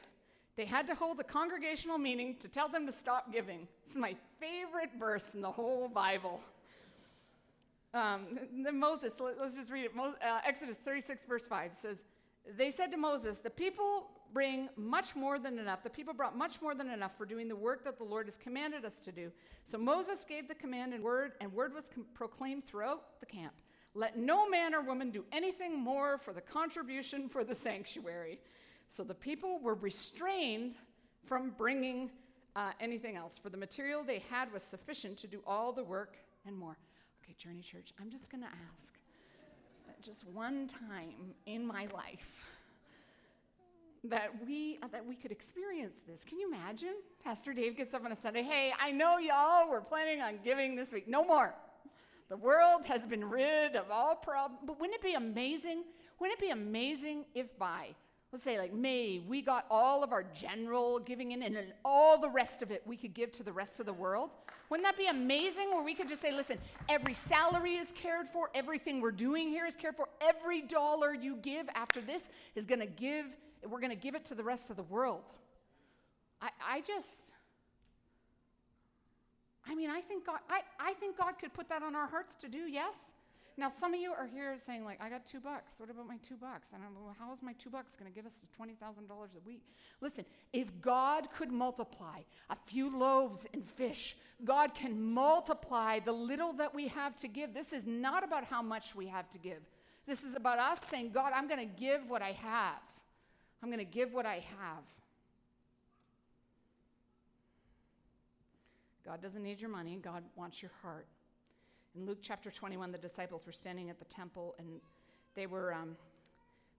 They 0.56 0.64
had 0.64 0.86
to 0.86 0.94
hold 0.94 1.20
a 1.20 1.24
congregational 1.24 1.98
meeting 1.98 2.36
to 2.40 2.48
tell 2.48 2.66
them 2.66 2.86
to 2.86 2.92
stop 2.92 3.30
giving. 3.30 3.68
Is 3.86 3.94
my 3.94 4.16
favorite 4.40 4.90
verse 4.98 5.26
in 5.34 5.42
the 5.42 5.50
whole 5.50 5.86
Bible. 5.88 6.40
Um, 7.92 8.38
then 8.64 8.78
Moses, 8.80 9.12
let, 9.20 9.38
us 9.38 9.54
just 9.54 9.70
read 9.70 9.84
it. 9.84 9.90
Uh, 9.98 10.40
Exodus 10.46 10.78
36, 10.82 11.24
verse 11.28 11.46
5 11.46 11.74
says, 11.74 12.04
They 12.56 12.70
said 12.70 12.90
to 12.92 12.96
Moses, 12.96 13.38
The 13.38 13.50
people 13.50 14.08
bring 14.32 14.68
much 14.76 15.16
more 15.16 15.38
than 15.38 15.58
enough. 15.58 15.82
The 15.82 15.90
people 15.90 16.14
brought 16.14 16.36
much 16.36 16.62
more 16.62 16.74
than 16.74 16.90
enough 16.90 17.16
for 17.16 17.26
doing 17.26 17.48
the 17.48 17.56
work 17.56 17.84
that 17.84 17.98
the 17.98 18.04
Lord 18.04 18.26
has 18.26 18.36
commanded 18.36 18.84
us 18.84 19.00
to 19.00 19.12
do. 19.12 19.30
So 19.64 19.78
Moses 19.78 20.24
gave 20.24 20.48
the 20.48 20.54
command 20.54 20.94
and 20.94 21.02
word, 21.02 21.32
and 21.40 21.52
word 21.52 21.74
was 21.74 21.84
com- 21.92 22.06
proclaimed 22.14 22.64
throughout 22.64 23.20
the 23.20 23.26
camp. 23.26 23.54
Let 23.94 24.16
no 24.16 24.48
man 24.48 24.74
or 24.74 24.82
woman 24.82 25.10
do 25.10 25.24
anything 25.32 25.78
more 25.78 26.18
for 26.18 26.32
the 26.32 26.40
contribution 26.40 27.28
for 27.28 27.42
the 27.42 27.54
sanctuary. 27.54 28.38
So 28.88 29.02
the 29.02 29.14
people 29.14 29.58
were 29.60 29.74
restrained 29.74 30.76
from 31.26 31.50
bringing 31.56 32.10
uh, 32.56 32.70
anything 32.80 33.16
else, 33.16 33.38
for 33.38 33.50
the 33.50 33.56
material 33.56 34.02
they 34.02 34.22
had 34.30 34.52
was 34.52 34.62
sufficient 34.62 35.16
to 35.18 35.26
do 35.26 35.40
all 35.46 35.72
the 35.72 35.84
work 35.84 36.16
and 36.46 36.56
more. 36.56 36.76
Okay, 37.22 37.34
Journey 37.38 37.62
Church, 37.62 37.92
I'm 38.00 38.10
just 38.10 38.30
going 38.30 38.42
to 38.42 38.48
ask 38.48 38.99
just 40.02 40.26
one 40.28 40.66
time 40.66 41.34
in 41.46 41.66
my 41.66 41.86
life 41.94 42.26
that 44.04 44.30
we 44.46 44.78
uh, 44.82 44.88
that 44.92 45.04
we 45.04 45.14
could 45.14 45.30
experience 45.30 45.96
this. 46.08 46.24
Can 46.24 46.38
you 46.38 46.48
imagine? 46.48 46.94
Pastor 47.22 47.52
Dave 47.52 47.76
gets 47.76 47.92
up 47.92 48.04
on 48.04 48.12
a 48.12 48.16
Sunday, 48.16 48.42
"Hey, 48.42 48.72
I 48.80 48.92
know 48.92 49.18
y'all 49.18 49.68
were 49.68 49.82
planning 49.82 50.22
on 50.22 50.38
giving 50.42 50.74
this 50.74 50.92
week. 50.92 51.06
No 51.06 51.22
more. 51.24 51.54
The 52.30 52.36
world 52.36 52.86
has 52.86 53.04
been 53.04 53.28
rid 53.28 53.76
of 53.76 53.90
all 53.90 54.14
problems. 54.14 54.62
But 54.64 54.80
wouldn't 54.80 54.96
it 54.96 55.02
be 55.02 55.14
amazing? 55.14 55.84
Wouldn't 56.18 56.38
it 56.38 56.42
be 56.42 56.50
amazing 56.50 57.26
if 57.34 57.58
by 57.58 57.94
let's 58.32 58.44
say 58.44 58.58
like 58.58 58.72
May, 58.72 59.20
we 59.26 59.42
got 59.42 59.66
all 59.70 60.04
of 60.04 60.12
our 60.12 60.22
general 60.22 60.98
giving 60.98 61.32
in 61.32 61.42
and 61.42 61.56
then 61.56 61.72
all 61.84 62.20
the 62.20 62.28
rest 62.28 62.62
of 62.62 62.70
it 62.70 62.82
we 62.86 62.96
could 62.96 63.12
give 63.12 63.32
to 63.32 63.42
the 63.42 63.52
rest 63.52 63.80
of 63.80 63.86
the 63.86 63.92
world? 63.92 64.30
Wouldn't 64.68 64.86
that 64.86 64.96
be 64.96 65.08
amazing 65.08 65.70
where 65.70 65.82
we 65.82 65.94
could 65.94 66.08
just 66.08 66.22
say, 66.22 66.32
listen, 66.32 66.58
every 66.88 67.14
salary 67.14 67.74
is 67.74 67.92
cared 67.92 68.28
for, 68.28 68.50
everything 68.54 69.00
we're 69.00 69.10
doing 69.10 69.48
here 69.48 69.66
is 69.66 69.74
cared 69.74 69.96
for, 69.96 70.08
every 70.20 70.62
dollar 70.62 71.12
you 71.12 71.36
give 71.36 71.68
after 71.74 72.00
this 72.00 72.22
is 72.54 72.66
going 72.66 72.80
to 72.80 72.86
give, 72.86 73.26
we're 73.68 73.80
going 73.80 73.90
to 73.90 73.96
give 73.96 74.14
it 74.14 74.24
to 74.26 74.34
the 74.36 74.44
rest 74.44 74.70
of 74.70 74.76
the 74.76 74.84
world. 74.84 75.24
I, 76.40 76.50
I 76.64 76.80
just, 76.82 77.32
I 79.66 79.74
mean, 79.74 79.90
I 79.90 80.00
think 80.00 80.26
God, 80.26 80.38
I, 80.48 80.60
I 80.78 80.94
think 80.94 81.18
God 81.18 81.34
could 81.40 81.52
put 81.52 81.68
that 81.68 81.82
on 81.82 81.96
our 81.96 82.06
hearts 82.06 82.36
to 82.36 82.48
do, 82.48 82.58
yes? 82.58 82.94
Now, 83.60 83.68
some 83.68 83.92
of 83.92 84.00
you 84.00 84.10
are 84.12 84.26
here 84.26 84.56
saying, 84.64 84.86
like, 84.86 84.98
I 85.02 85.10
got 85.10 85.26
two 85.26 85.38
bucks. 85.38 85.74
What 85.76 85.90
about 85.90 86.08
my 86.08 86.16
two 86.26 86.34
bucks? 86.34 86.68
And 86.72 86.82
I'm, 86.82 86.94
well, 86.94 87.14
how 87.18 87.30
is 87.34 87.42
my 87.42 87.52
two 87.62 87.68
bucks 87.68 87.94
going 87.94 88.10
to 88.10 88.14
get 88.14 88.24
us 88.24 88.40
to 88.40 88.46
$20,000 88.58 88.72
a 88.72 89.46
week? 89.46 89.62
Listen, 90.00 90.24
if 90.54 90.80
God 90.80 91.28
could 91.36 91.52
multiply 91.52 92.20
a 92.48 92.56
few 92.64 92.88
loaves 92.88 93.46
and 93.52 93.62
fish, 93.62 94.16
God 94.46 94.74
can 94.74 95.12
multiply 95.12 95.98
the 95.98 96.10
little 96.10 96.54
that 96.54 96.74
we 96.74 96.88
have 96.88 97.14
to 97.16 97.28
give. 97.28 97.52
This 97.52 97.74
is 97.74 97.84
not 97.86 98.24
about 98.24 98.44
how 98.44 98.62
much 98.62 98.94
we 98.94 99.08
have 99.08 99.28
to 99.28 99.38
give. 99.38 99.60
This 100.06 100.24
is 100.24 100.34
about 100.34 100.58
us 100.58 100.80
saying, 100.88 101.10
God, 101.10 101.34
I'm 101.34 101.46
going 101.46 101.60
to 101.60 101.80
give 101.80 102.08
what 102.08 102.22
I 102.22 102.32
have. 102.32 102.80
I'm 103.62 103.68
going 103.68 103.78
to 103.78 103.84
give 103.84 104.14
what 104.14 104.24
I 104.24 104.42
have. 104.58 104.84
God 109.04 109.20
doesn't 109.20 109.42
need 109.42 109.60
your 109.60 109.68
money, 109.68 109.98
God 110.02 110.22
wants 110.34 110.62
your 110.62 110.70
heart. 110.80 111.06
In 111.96 112.06
Luke 112.06 112.18
chapter 112.22 112.50
21, 112.50 112.92
the 112.92 112.98
disciples 112.98 113.46
were 113.46 113.52
standing 113.52 113.90
at 113.90 113.98
the 113.98 114.04
temple 114.04 114.54
and 114.58 114.80
they 115.34 115.46
were, 115.46 115.74
um, 115.74 115.96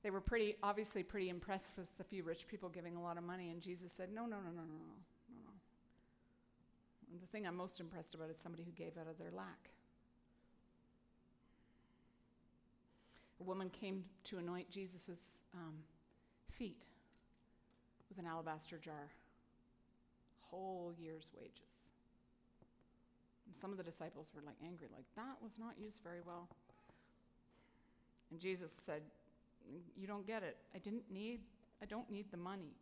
they 0.03 0.09
were 0.09 0.21
pretty, 0.21 0.55
obviously 0.63 1.03
pretty 1.03 1.29
impressed 1.29 1.77
with 1.77 1.87
the 1.97 2.03
few 2.03 2.23
rich 2.23 2.47
people 2.47 2.69
giving 2.69 2.95
a 2.95 3.01
lot 3.01 3.17
of 3.17 3.23
money. 3.23 3.49
And 3.49 3.61
Jesus 3.61 3.91
said, 3.91 4.09
No, 4.13 4.21
no, 4.21 4.37
no, 4.37 4.51
no, 4.51 4.61
no, 4.61 4.61
no, 4.61 5.35
no. 5.35 5.51
And 7.11 7.21
the 7.21 7.27
thing 7.27 7.45
I'm 7.45 7.55
most 7.55 7.79
impressed 7.79 8.15
about 8.15 8.29
is 8.29 8.37
somebody 8.37 8.63
who 8.63 8.71
gave 8.71 8.97
out 8.97 9.07
of 9.09 9.17
their 9.17 9.31
lack. 9.31 9.69
A 13.41 13.43
woman 13.43 13.69
came 13.69 14.05
to 14.25 14.37
anoint 14.37 14.69
Jesus' 14.69 15.39
um, 15.53 15.73
feet 16.51 16.83
with 18.07 18.19
an 18.19 18.27
alabaster 18.27 18.77
jar, 18.77 19.09
whole 20.41 20.93
year's 20.97 21.29
wages. 21.35 21.80
Some 23.59 23.71
of 23.71 23.77
the 23.77 23.83
disciples 23.83 24.27
were 24.35 24.41
like 24.45 24.55
angry, 24.65 24.87
like, 24.91 25.05
that 25.15 25.37
was 25.41 25.51
not 25.59 25.73
used 25.79 25.99
very 26.03 26.21
well. 26.25 26.47
And 28.29 28.39
Jesus 28.39 28.71
said, 28.85 29.01
You 29.97 30.07
don't 30.07 30.25
get 30.25 30.43
it. 30.43 30.57
I 30.73 30.79
didn't 30.79 31.11
need, 31.11 31.41
I 31.81 31.85
don't 31.85 32.09
need 32.09 32.25
the 32.31 32.37
money. 32.37 32.73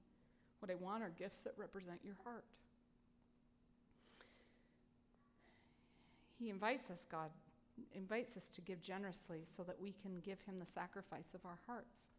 What 0.59 0.71
I 0.71 0.75
want 0.75 1.03
are 1.03 1.09
gifts 1.09 1.39
that 1.43 1.53
represent 1.57 1.99
your 2.03 2.15
heart. 2.23 2.43
He 6.37 6.49
invites 6.49 6.89
us, 6.89 7.05
God 7.09 7.31
invites 7.95 8.37
us 8.37 8.43
to 8.53 8.61
give 8.61 8.81
generously 8.81 9.41
so 9.45 9.63
that 9.63 9.79
we 9.79 9.93
can 10.01 10.19
give 10.23 10.41
him 10.41 10.59
the 10.59 10.65
sacrifice 10.65 11.33
of 11.33 11.45
our 11.45 11.59
hearts. 11.67 12.09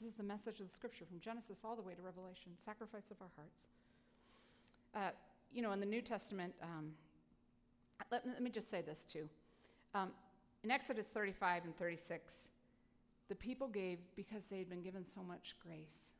This 0.00 0.08
is 0.08 0.14
the 0.14 0.22
message 0.22 0.60
of 0.60 0.68
the 0.68 0.74
scripture 0.74 1.04
from 1.06 1.20
Genesis 1.20 1.58
all 1.64 1.76
the 1.76 1.82
way 1.82 1.94
to 1.94 2.02
Revelation 2.02 2.52
sacrifice 2.64 3.10
of 3.10 3.16
our 3.20 3.30
hearts. 3.36 3.66
Uh, 4.94 5.14
you 5.52 5.62
know, 5.62 5.72
in 5.72 5.80
the 5.80 5.86
New 5.86 6.02
Testament, 6.02 6.54
um, 6.62 6.92
let, 8.10 8.26
let 8.26 8.42
me 8.42 8.50
just 8.50 8.70
say 8.70 8.82
this 8.82 9.04
too. 9.04 9.28
Um, 9.94 10.10
in 10.62 10.70
Exodus 10.70 11.06
35 11.06 11.64
and 11.64 11.76
36, 11.76 12.34
the 13.28 13.34
people 13.34 13.68
gave 13.68 13.98
because 14.14 14.44
they 14.50 14.58
had 14.58 14.68
been 14.68 14.82
given 14.82 15.04
so 15.04 15.22
much 15.22 15.56
grace, 15.64 16.14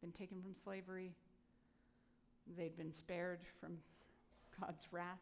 been 0.00 0.12
taken 0.12 0.40
from 0.40 0.54
slavery, 0.62 1.12
they'd 2.56 2.76
been 2.76 2.92
spared 2.92 3.40
from 3.60 3.78
God's 4.60 4.86
wrath. 4.90 5.18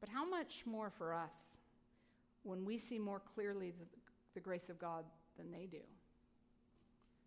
But 0.00 0.08
how 0.10 0.28
much 0.28 0.64
more 0.66 0.90
for 0.90 1.14
us 1.14 1.56
when 2.42 2.64
we 2.64 2.78
see 2.78 2.98
more 2.98 3.20
clearly 3.34 3.70
the, 3.70 3.86
the 4.34 4.40
grace 4.40 4.68
of 4.68 4.78
God 4.78 5.04
than 5.36 5.50
they 5.50 5.66
do? 5.66 5.82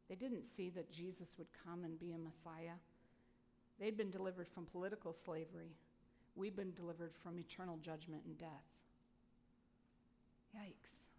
They 0.07 0.15
didn't 0.15 0.45
see 0.45 0.69
that 0.71 0.91
Jesus 0.91 1.33
would 1.37 1.47
come 1.65 1.83
and 1.83 1.99
be 1.99 2.13
a 2.13 2.17
Messiah. 2.17 2.77
They'd 3.79 3.97
been 3.97 4.09
delivered 4.09 4.47
from 4.47 4.65
political 4.65 5.13
slavery 5.13 5.71
we've 6.39 6.55
been 6.55 6.73
delivered 6.73 7.11
from 7.21 7.37
eternal 7.37 7.77
judgment 7.77 8.23
and 8.25 8.37
death. 8.37 8.49
Yikes. 10.55 11.09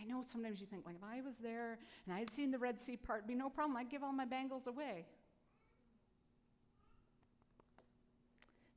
I 0.00 0.04
know 0.04 0.24
sometimes 0.26 0.60
you 0.60 0.66
think, 0.66 0.84
like, 0.84 0.96
if 0.96 1.04
I 1.04 1.20
was 1.20 1.36
there 1.36 1.78
and 2.06 2.14
I 2.14 2.18
had 2.18 2.32
seen 2.32 2.50
the 2.50 2.58
Red 2.58 2.80
Sea 2.80 2.96
part, 2.96 3.20
it'd 3.20 3.28
be 3.28 3.34
no 3.34 3.48
problem. 3.48 3.76
I'd 3.76 3.90
give 3.90 4.02
all 4.02 4.12
my 4.12 4.24
bangles 4.24 4.66
away. 4.66 5.06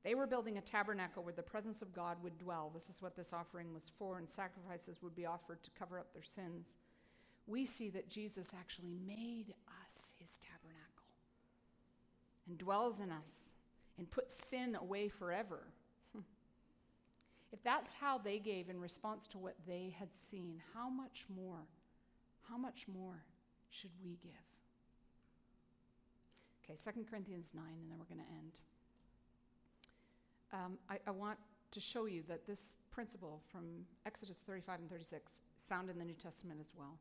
They 0.04 0.14
were 0.14 0.28
building 0.28 0.58
a 0.58 0.62
tabernacle 0.62 1.24
where 1.24 1.34
the 1.34 1.42
presence 1.42 1.82
of 1.82 1.94
God 1.94 2.18
would 2.24 2.38
dwell. 2.38 2.72
This 2.74 2.90
is 2.90 3.02
what 3.02 3.16
this 3.16 3.34
offering 3.34 3.74
was 3.74 3.84
for, 3.98 4.20
and 4.20 4.30
sacrifices 4.30 5.02
would 5.02 5.16
be 5.16 5.26
offered 5.26 5.64
to 5.64 5.72
cover 5.78 6.00
up 6.00 6.14
their 6.14 6.24
sins. 6.24 6.78
We 7.46 7.66
see 7.66 7.90
that 7.90 8.10
Jesus 8.10 8.50
actually 8.58 8.94
made 9.06 9.54
us 9.68 10.12
his 10.20 10.30
tabernacle 10.38 11.08
and 12.48 12.58
dwells 12.58 13.00
in 13.02 13.12
us 13.12 13.56
and 13.98 14.10
puts 14.10 14.34
sin 14.48 14.78
away 14.80 15.10
forever. 15.10 15.64
If 17.52 17.64
that's 17.64 17.92
how 17.92 18.18
they 18.18 18.40
gave 18.40 18.70
in 18.70 18.80
response 18.80 19.28
to 19.28 19.38
what 19.38 19.56
they 19.66 19.96
had 19.98 20.10
seen, 20.14 20.62
how 20.74 20.90
much 20.90 21.26
more, 21.34 21.68
how 22.50 22.58
much 22.58 22.86
more 22.88 23.24
should 23.70 23.92
we 24.04 24.18
give? 24.22 24.32
Okay, 26.64 26.78
2 26.84 27.06
Corinthians 27.10 27.54
9, 27.56 27.64
and 27.64 27.90
then 27.90 27.98
we're 27.98 28.14
going 28.14 28.26
to 28.26 28.34
end. 28.34 28.60
Um, 30.54 30.78
I, 30.90 31.00
I 31.08 31.12
want 31.12 31.38
to 31.72 31.80
show 31.80 32.06
you 32.06 32.24
that 32.28 32.46
this 32.46 32.76
principle 32.92 33.42
from 33.50 33.86
Exodus 34.06 34.38
35 34.46 34.80
and 34.80 34.90
36 34.90 35.32
is 35.32 35.66
found 35.68 35.90
in 35.90 35.98
the 35.98 36.06
New 36.06 36.16
Testament 36.16 36.60
as 36.62 36.74
well. 36.78 36.98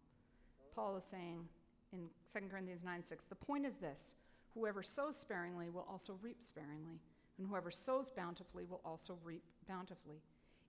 Paul 0.74 0.96
is 0.96 1.04
saying 1.04 1.48
in 1.92 2.08
2 2.32 2.48
Corinthians 2.50 2.84
9 2.84 3.02
6, 3.04 3.24
the 3.24 3.34
point 3.34 3.66
is 3.66 3.74
this 3.76 4.12
whoever 4.54 4.82
sows 4.82 5.16
sparingly 5.16 5.68
will 5.68 5.86
also 5.90 6.18
reap 6.22 6.42
sparingly, 6.42 7.00
and 7.38 7.48
whoever 7.48 7.70
sows 7.70 8.10
bountifully 8.10 8.64
will 8.64 8.80
also 8.84 9.18
reap 9.24 9.42
bountifully. 9.68 10.22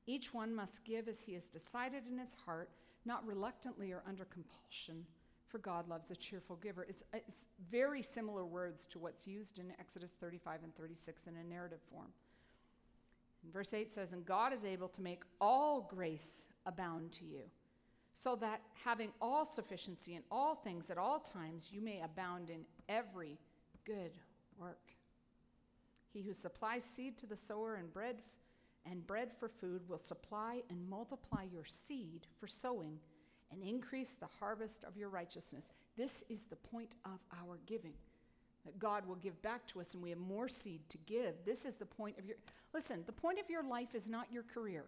Each 0.07 0.33
one 0.33 0.55
must 0.55 0.85
give 0.85 1.09
as 1.09 1.21
he 1.21 1.33
has 1.33 1.49
decided 1.49 2.03
in 2.09 2.17
his 2.17 2.33
heart, 2.45 2.69
not 3.05 3.27
reluctantly 3.27 3.91
or 3.91 4.03
under 4.07 4.25
compulsion, 4.25 5.05
for 5.47 5.57
God 5.59 5.89
loves 5.89 6.11
a 6.11 6.15
cheerful 6.15 6.55
giver. 6.55 6.85
It's, 6.89 7.03
it's 7.13 7.45
very 7.69 8.01
similar 8.01 8.45
words 8.45 8.87
to 8.87 8.99
what's 8.99 9.27
used 9.27 9.59
in 9.59 9.73
Exodus 9.79 10.11
35 10.19 10.61
and 10.63 10.75
36 10.75 11.27
in 11.27 11.35
a 11.35 11.43
narrative 11.43 11.81
form. 11.91 12.07
And 13.43 13.51
verse 13.51 13.73
8 13.73 13.93
says, 13.93 14.13
And 14.13 14.25
God 14.25 14.53
is 14.53 14.63
able 14.63 14.87
to 14.89 15.01
make 15.01 15.23
all 15.39 15.81
grace 15.81 16.45
abound 16.65 17.11
to 17.13 17.25
you, 17.25 17.43
so 18.13 18.35
that 18.37 18.61
having 18.85 19.11
all 19.21 19.45
sufficiency 19.45 20.15
in 20.15 20.23
all 20.31 20.55
things 20.55 20.89
at 20.89 20.97
all 20.97 21.19
times, 21.19 21.69
you 21.71 21.81
may 21.81 22.01
abound 22.01 22.49
in 22.49 22.61
every 22.89 23.37
good 23.85 24.11
work. 24.57 24.93
He 26.13 26.21
who 26.21 26.33
supplies 26.33 26.83
seed 26.83 27.17
to 27.19 27.27
the 27.27 27.37
sower 27.37 27.75
and 27.75 27.93
bread 27.93 28.17
and 28.89 29.05
bread 29.05 29.31
for 29.39 29.49
food 29.49 29.81
will 29.87 29.99
supply 29.99 30.61
and 30.69 30.89
multiply 30.89 31.43
your 31.43 31.65
seed 31.65 32.27
for 32.39 32.47
sowing 32.47 32.99
and 33.51 33.63
increase 33.63 34.15
the 34.19 34.27
harvest 34.39 34.83
of 34.83 34.97
your 34.97 35.09
righteousness. 35.09 35.65
This 35.97 36.23
is 36.29 36.41
the 36.49 36.55
point 36.55 36.95
of 37.05 37.19
our 37.41 37.59
giving. 37.65 37.93
That 38.65 38.79
God 38.79 39.07
will 39.07 39.15
give 39.15 39.41
back 39.41 39.65
to 39.67 39.79
us 39.79 39.93
and 39.93 40.03
we 40.03 40.09
have 40.09 40.19
more 40.19 40.49
seed 40.49 40.81
to 40.89 40.97
give. 41.05 41.35
This 41.45 41.63
is 41.63 41.75
the 41.75 41.85
point 41.85 42.17
of 42.17 42.25
your 42.25 42.35
Listen, 42.73 43.03
the 43.05 43.13
point 43.13 43.39
of 43.39 43.49
your 43.49 43.63
life 43.63 43.95
is 43.95 44.07
not 44.07 44.27
your 44.31 44.43
career. 44.43 44.83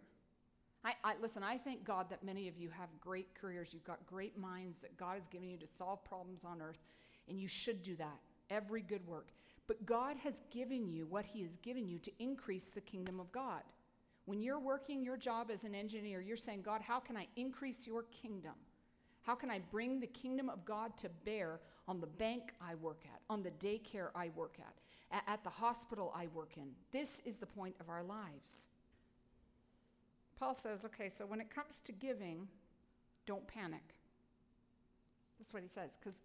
I, 0.83 0.93
I, 1.03 1.13
listen, 1.21 1.43
I 1.43 1.57
thank 1.57 1.83
God 1.83 2.09
that 2.09 2.23
many 2.23 2.47
of 2.47 2.57
you 2.57 2.69
have 2.69 2.89
great 3.01 3.27
careers. 3.35 3.69
You've 3.71 3.83
got 3.83 4.05
great 4.05 4.37
minds 4.37 4.79
that 4.79 4.97
God 4.97 5.15
has 5.15 5.27
given 5.27 5.49
you 5.49 5.57
to 5.57 5.67
solve 5.67 6.03
problems 6.05 6.43
on 6.45 6.61
earth, 6.61 6.79
and 7.27 7.39
you 7.39 7.47
should 7.47 7.83
do 7.83 7.95
that. 7.97 8.19
Every 8.49 8.81
good 8.81 9.05
work. 9.05 9.29
But 9.67 9.85
God 9.85 10.17
has 10.23 10.41
given 10.51 10.87
you 10.87 11.05
what 11.05 11.25
He 11.25 11.41
has 11.43 11.57
given 11.57 11.87
you 11.87 11.99
to 11.99 12.11
increase 12.19 12.65
the 12.65 12.81
kingdom 12.81 13.19
of 13.19 13.31
God. 13.31 13.61
When 14.30 14.43
you're 14.43 14.59
working 14.59 15.01
your 15.03 15.17
job 15.17 15.49
as 15.51 15.63
an 15.63 15.73
engineer, 15.73 16.21
you're 16.21 16.38
saying, 16.38 16.61
God, 16.61 16.82
how 16.84 16.99
can 16.99 17.17
I 17.17 17.25
increase 17.36 17.88
your 17.88 18.03
kingdom? 18.21 18.53
How 19.23 19.34
can 19.34 19.49
I 19.49 19.57
bring 19.71 19.99
the 19.99 20.05
kingdom 20.05 20.49
of 20.49 20.63
God 20.65 20.95
to 20.99 21.09
bear 21.25 21.59
on 21.88 21.99
the 21.99 22.05
bank 22.05 22.53
I 22.61 22.75
work 22.75 23.01
at, 23.11 23.21
on 23.27 23.41
the 23.41 23.49
daycare 23.49 24.09
I 24.13 24.30
work 24.36 24.57
at, 24.59 25.23
at 25.25 25.43
the 25.43 25.49
hospital 25.49 26.13
I 26.15 26.27
work 26.27 26.57
in? 26.57 26.67
This 26.91 27.23
is 27.25 27.38
the 27.38 27.47
point 27.47 27.73
of 27.80 27.89
our 27.89 28.03
lives. 28.03 28.67
Paul 30.38 30.53
says, 30.53 30.86
okay, 30.86 31.09
so 31.17 31.25
when 31.25 31.41
it 31.41 31.49
comes 31.49 31.82
to 31.86 31.91
giving, 31.91 32.47
don't 33.25 33.47
panic. 33.47 33.95
That's 35.39 35.51
what 35.51 35.63
he 35.63 35.69
says, 35.69 35.89
because 35.99 36.19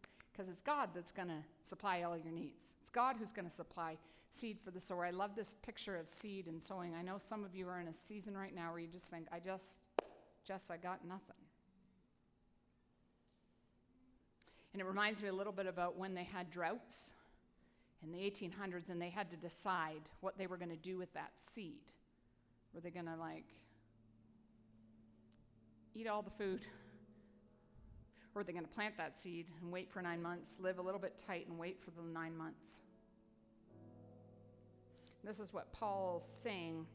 it's 0.51 0.61
God 0.61 0.91
that's 0.95 1.11
going 1.11 1.29
to 1.29 1.43
supply 1.67 2.03
all 2.03 2.19
your 2.19 2.35
needs. 2.35 2.75
It's 2.83 2.91
God 2.91 3.17
who's 3.19 3.33
going 3.33 3.49
to 3.49 3.55
supply 3.55 3.97
seed 4.35 4.59
for 4.65 4.71
the 4.71 4.81
sower. 4.81 5.05
I 5.05 5.11
love 5.11 5.37
this 5.37 5.55
picture 5.63 5.97
of 5.97 6.09
seed 6.09 6.47
and 6.47 6.61
sowing. 6.61 6.95
I 6.95 7.03
know 7.03 7.19
some 7.19 7.45
of 7.45 7.55
you 7.55 7.69
are 7.69 7.81
in 7.81 7.89
a 7.89 7.95
season 7.95 8.37
right 8.37 8.55
now 8.55 8.71
where 8.71 8.81
you 8.81 8.89
just 8.89 9.07
think, 9.07 9.27
I 9.33 9.39
just, 9.39 9.79
just, 10.47 10.71
I 10.71 10.77
got 10.77 11.07
nothing. 11.07 11.37
And 14.73 14.81
it 14.81 14.87
reminds 14.87 15.23
me 15.23 15.29
a 15.29 15.33
little 15.33 15.53
bit 15.53 15.67
about 15.67 15.97
when 15.97 16.15
they 16.15 16.25
had 16.25 16.51
droughts 16.51 17.11
in 18.03 18.11
the 18.11 18.19
1800s 18.19 18.91
and 18.91 19.01
they 19.01 19.09
had 19.09 19.31
to 19.31 19.37
decide 19.37 20.03
what 20.21 20.37
they 20.37 20.49
were 20.49 20.57
going 20.57 20.71
to 20.71 20.77
do 20.77 20.99
with 20.99 21.13
that 21.15 21.31
seed. 21.55 21.93
Were 22.75 22.81
they 22.81 22.91
going 22.91 23.07
to 23.07 23.17
like 23.17 23.47
eat 25.95 26.09
all 26.09 26.23
the 26.23 26.31
food? 26.31 26.63
Or 28.35 28.41
are 28.41 28.45
they 28.45 28.53
going 28.53 28.65
to 28.65 28.71
plant 28.71 28.97
that 28.97 29.17
seed 29.17 29.47
and 29.63 29.71
wait 29.71 29.93
for 29.93 30.03
nine 30.03 30.21
months, 30.21 30.51
live 30.59 30.79
a 30.79 30.83
little 30.83 30.99
bit 30.99 31.23
tight 31.25 31.47
and 31.49 31.57
wait 31.57 31.79
for 31.81 31.93
the 31.93 32.03
nine 32.03 32.37
months? 32.37 32.81
This 35.25 35.41
is 35.41 35.53
what 35.53 35.73
Paul's 35.73 36.27
saying. 36.43 36.87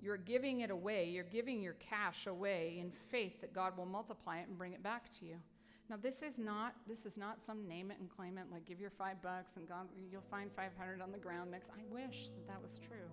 You're 0.00 0.16
giving 0.16 0.60
it 0.60 0.70
away, 0.70 1.08
you're 1.08 1.24
giving 1.24 1.60
your 1.60 1.74
cash 1.74 2.26
away 2.26 2.78
in 2.80 2.92
faith 3.10 3.40
that 3.40 3.52
God 3.52 3.76
will 3.76 3.86
multiply 3.86 4.38
it 4.38 4.48
and 4.48 4.56
bring 4.56 4.72
it 4.72 4.82
back 4.82 5.10
to 5.18 5.26
you. 5.26 5.36
Now 5.90 5.96
this 6.00 6.22
is 6.22 6.38
not 6.38 6.74
this 6.86 7.06
is 7.06 7.16
not 7.16 7.42
some 7.42 7.66
name 7.66 7.90
it 7.90 7.96
and 7.98 8.08
claim 8.08 8.38
it 8.38 8.44
like 8.52 8.66
give 8.66 8.78
your 8.78 8.90
5 8.90 9.22
bucks 9.22 9.56
and 9.56 9.66
God 9.66 9.88
you'll 10.12 10.22
find 10.30 10.50
500 10.52 11.00
on 11.00 11.10
the 11.10 11.18
ground 11.18 11.50
next. 11.50 11.70
I 11.70 11.92
wish 11.92 12.28
that 12.34 12.46
that 12.46 12.62
was 12.62 12.78
true. 12.78 13.08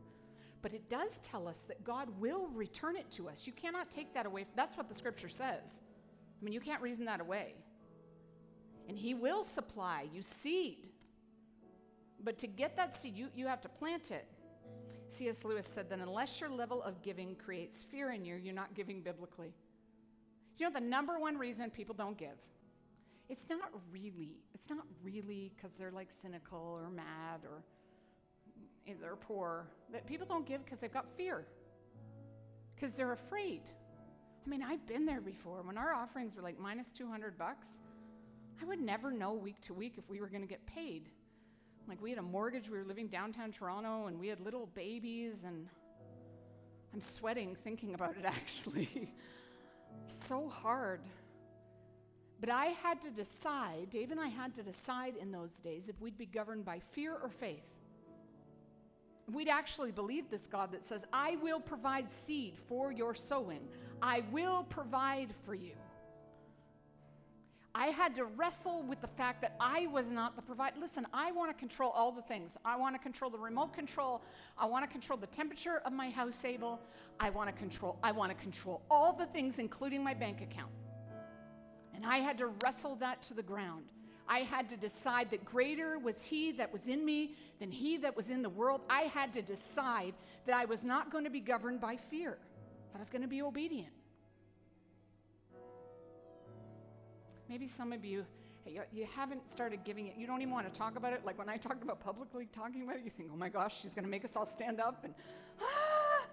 But 0.62 0.74
it 0.74 0.90
does 0.90 1.20
tell 1.22 1.48
us 1.48 1.60
that 1.68 1.84
God 1.84 2.10
will 2.20 2.48
return 2.48 2.96
it 2.96 3.10
to 3.12 3.30
us. 3.30 3.44
You 3.46 3.54
cannot 3.54 3.92
take 3.92 4.14
that 4.14 4.26
away. 4.26 4.46
That's 4.56 4.76
what 4.76 4.90
the 4.90 4.96
scripture 4.96 5.30
says. 5.30 5.82
I 6.42 6.44
mean, 6.44 6.54
you 6.54 6.60
can't 6.60 6.82
reason 6.82 7.06
that 7.06 7.22
away. 7.22 7.54
And 8.90 8.98
He 8.98 9.14
will 9.14 9.44
supply 9.44 10.08
you 10.12 10.22
seed. 10.22 10.90
But 12.26 12.40
to 12.40 12.48
get 12.48 12.76
that 12.76 12.98
seed, 13.00 13.16
you, 13.16 13.28
you 13.36 13.46
have 13.46 13.62
to 13.62 13.70
plant 13.70 14.10
it. 14.10 14.26
C.S. 15.10 15.46
Lewis 15.46 15.68
said 15.68 15.90
that 15.92 16.00
unless 16.00 16.42
your 16.42 16.50
level 16.50 16.82
of 16.82 17.04
giving 17.04 17.36
creates 17.36 17.84
fear 17.84 18.12
in 18.12 18.26
you, 18.26 18.36
you're 18.36 18.56
not 18.56 18.74
giving 18.74 19.02
biblically. 19.02 19.54
You 20.58 20.66
know 20.66 20.74
the 20.74 20.82
number 20.82 21.20
one 21.20 21.38
reason 21.38 21.70
people 21.70 21.94
don't 21.94 22.18
give? 22.18 22.38
It's 23.30 23.46
not 23.48 23.72
really, 23.92 24.38
it's 24.56 24.70
not 24.70 24.86
really 25.04 25.52
because 25.56 25.78
they're 25.78 25.92
like 25.92 26.10
cynical 26.22 26.80
or 26.82 26.90
mad 26.90 27.42
or 27.44 27.64
eh, 28.88 28.94
they're 29.00 29.16
poor. 29.16 29.68
That 29.92 30.08
people 30.08 30.26
don't 30.26 30.48
give 30.48 30.66
because 30.66 30.80
they've 30.80 30.94
got 30.94 31.06
fear, 31.16 31.46
because 32.76 32.94
they're 32.94 33.14
afraid. 33.14 33.62
I 34.46 34.50
mean, 34.50 34.64
I've 34.64 34.86
been 34.88 35.06
there 35.06 35.22
before. 35.22 35.62
When 35.62 35.78
our 35.78 35.94
offerings 35.94 36.36
were 36.36 36.42
like 36.42 36.60
minus 36.60 36.90
200 36.90 37.38
bucks, 37.38 37.68
I 38.62 38.66
would 38.66 38.82
never 38.82 39.12
know 39.12 39.34
week 39.34 39.62
to 39.62 39.74
week 39.74 39.96
if 39.98 40.10
we 40.10 40.22
were 40.22 40.28
going 40.28 40.44
to 40.44 40.48
get 40.48 40.66
paid. 40.66 41.10
Like, 41.88 42.02
we 42.02 42.10
had 42.10 42.20
a 42.20 42.24
mortgage, 42.24 42.70
we 42.70 42.78
were 42.78 42.84
living 42.84 43.08
downtown 43.08 43.52
Toronto, 43.52 44.08
and 44.08 44.20
we 44.20 44.28
had 44.28 44.40
little 44.40 44.68
babies, 44.74 45.44
and 45.46 45.68
I'm 46.94 47.02
sweating 47.02 47.56
thinking 47.64 47.94
about 47.94 48.16
it 48.18 48.26
actually. 48.26 49.12
so 50.26 50.50
hard. 50.50 51.02
But 52.40 52.50
I 52.50 52.66
had 52.68 53.02
to 53.02 53.10
decide, 53.12 53.90
Dave 53.92 54.12
and 54.12 54.20
I 54.20 54.28
had 54.28 54.56
to 54.56 54.64
decide 54.64 55.16
in 55.16 55.32
those 55.32 55.56
days 55.58 55.88
if 55.88 56.00
we'd 56.02 56.18
be 56.18 56.26
governed 56.26 56.66
by 56.66 56.80
fear 56.92 57.14
or 57.14 57.30
faith. 57.30 57.64
We'd 59.32 59.50
actually 59.50 59.92
believe 59.92 60.30
this 60.30 60.46
God 60.46 60.72
that 60.72 60.86
says, 60.88 61.04
I 61.12 61.38
will 61.42 61.60
provide 61.60 62.12
seed 62.12 62.56
for 62.68 62.92
your 62.92 63.16
sowing, 63.16 63.68
I 64.02 64.24
will 64.32 64.64
provide 64.64 65.34
for 65.46 65.56
you. 65.56 65.74
I 67.78 67.88
had 67.88 68.16
to 68.16 68.24
wrestle 68.24 68.84
with 68.84 69.02
the 69.02 69.08
fact 69.08 69.42
that 69.42 69.58
I 69.60 69.88
was 69.88 70.10
not 70.10 70.38
the 70.38 70.42
provider. 70.42 70.78
Listen, 70.80 71.06
I 71.14 71.34
want 71.34 71.52
to 71.52 71.60
control 71.60 71.92
all 71.92 72.10
the 72.10 72.22
things. 72.22 72.52
I 72.64 72.78
want 72.78 72.96
to 72.96 73.00
control 73.00 73.30
the 73.30 73.38
remote 73.38 73.74
control. 73.74 74.22
I 74.58 74.66
want 74.66 74.86
to 74.86 74.90
control 74.90 75.20
the 75.20 75.28
temperature 75.28 75.82
of 75.86 75.92
my 75.92 76.10
house 76.10 76.38
table. 76.38 76.80
I 77.20 77.30
want 77.32 77.50
to 77.50 77.54
control 77.54 78.00
I 78.02 78.14
want 78.14 78.32
to 78.32 78.42
control 78.42 78.82
all 78.90 79.12
the 79.12 79.26
things 79.26 79.60
including 79.60 80.02
my 80.02 80.14
bank 80.14 80.42
account. 80.42 80.72
And 81.94 82.06
I 82.06 82.20
had 82.20 82.38
to 82.38 82.48
wrestle 82.64 82.96
that 82.96 83.22
to 83.24 83.34
the 83.34 83.44
ground. 83.44 83.84
I 84.28 84.40
had 84.40 84.70
to 84.70 84.78
decide 84.78 85.30
that 85.32 85.44
greater 85.44 86.00
was 86.00 86.24
he 86.24 86.54
that 86.54 86.72
was 86.72 86.88
in 86.88 87.04
me 87.04 87.36
than 87.60 87.72
he 87.72 87.98
that 87.98 88.16
was 88.16 88.30
in 88.30 88.42
the 88.42 88.50
world. 88.50 88.82
I 88.90 89.02
had 89.02 89.34
to 89.34 89.42
decide 89.42 90.14
that 90.46 90.56
I 90.56 90.64
was 90.64 90.82
not 90.82 91.12
going 91.12 91.26
to 91.26 91.30
be 91.30 91.42
governed 91.42 91.82
by 91.82 91.98
fear. 91.98 92.38
That 92.94 92.98
I 92.98 93.00
was 93.00 93.10
going 93.10 93.22
to 93.22 93.28
be 93.28 93.42
obedient. 93.42 93.95
Maybe 97.50 97.68
some 97.68 97.94
of 97.94 98.04
you, 98.04 98.26
you 98.66 99.08
haven't 99.16 99.50
started 99.50 99.84
giving 99.84 100.08
it. 100.08 100.16
You 100.18 100.26
don't 100.26 100.42
even 100.42 100.54
want 100.54 100.72
to 100.72 100.78
talk 100.78 100.98
about 100.98 101.14
it. 101.14 101.24
Like 101.26 101.38
when 101.38 101.50
I 101.50 101.58
talked 101.58 101.84
about 101.84 102.00
publicly 102.00 102.48
talking 102.52 102.82
about 102.84 102.98
it, 102.98 103.04
you 103.04 103.12
think, 103.12 103.30
oh 103.32 103.38
my 103.38 103.50
gosh, 103.50 103.82
she's 103.82 103.94
going 103.94 104.06
to 104.06 104.10
make 104.10 104.26
us 104.26 104.36
all 104.36 104.48
stand 104.48 104.80
up 104.80 105.04
and, 105.04 105.14
ah! 105.62 105.66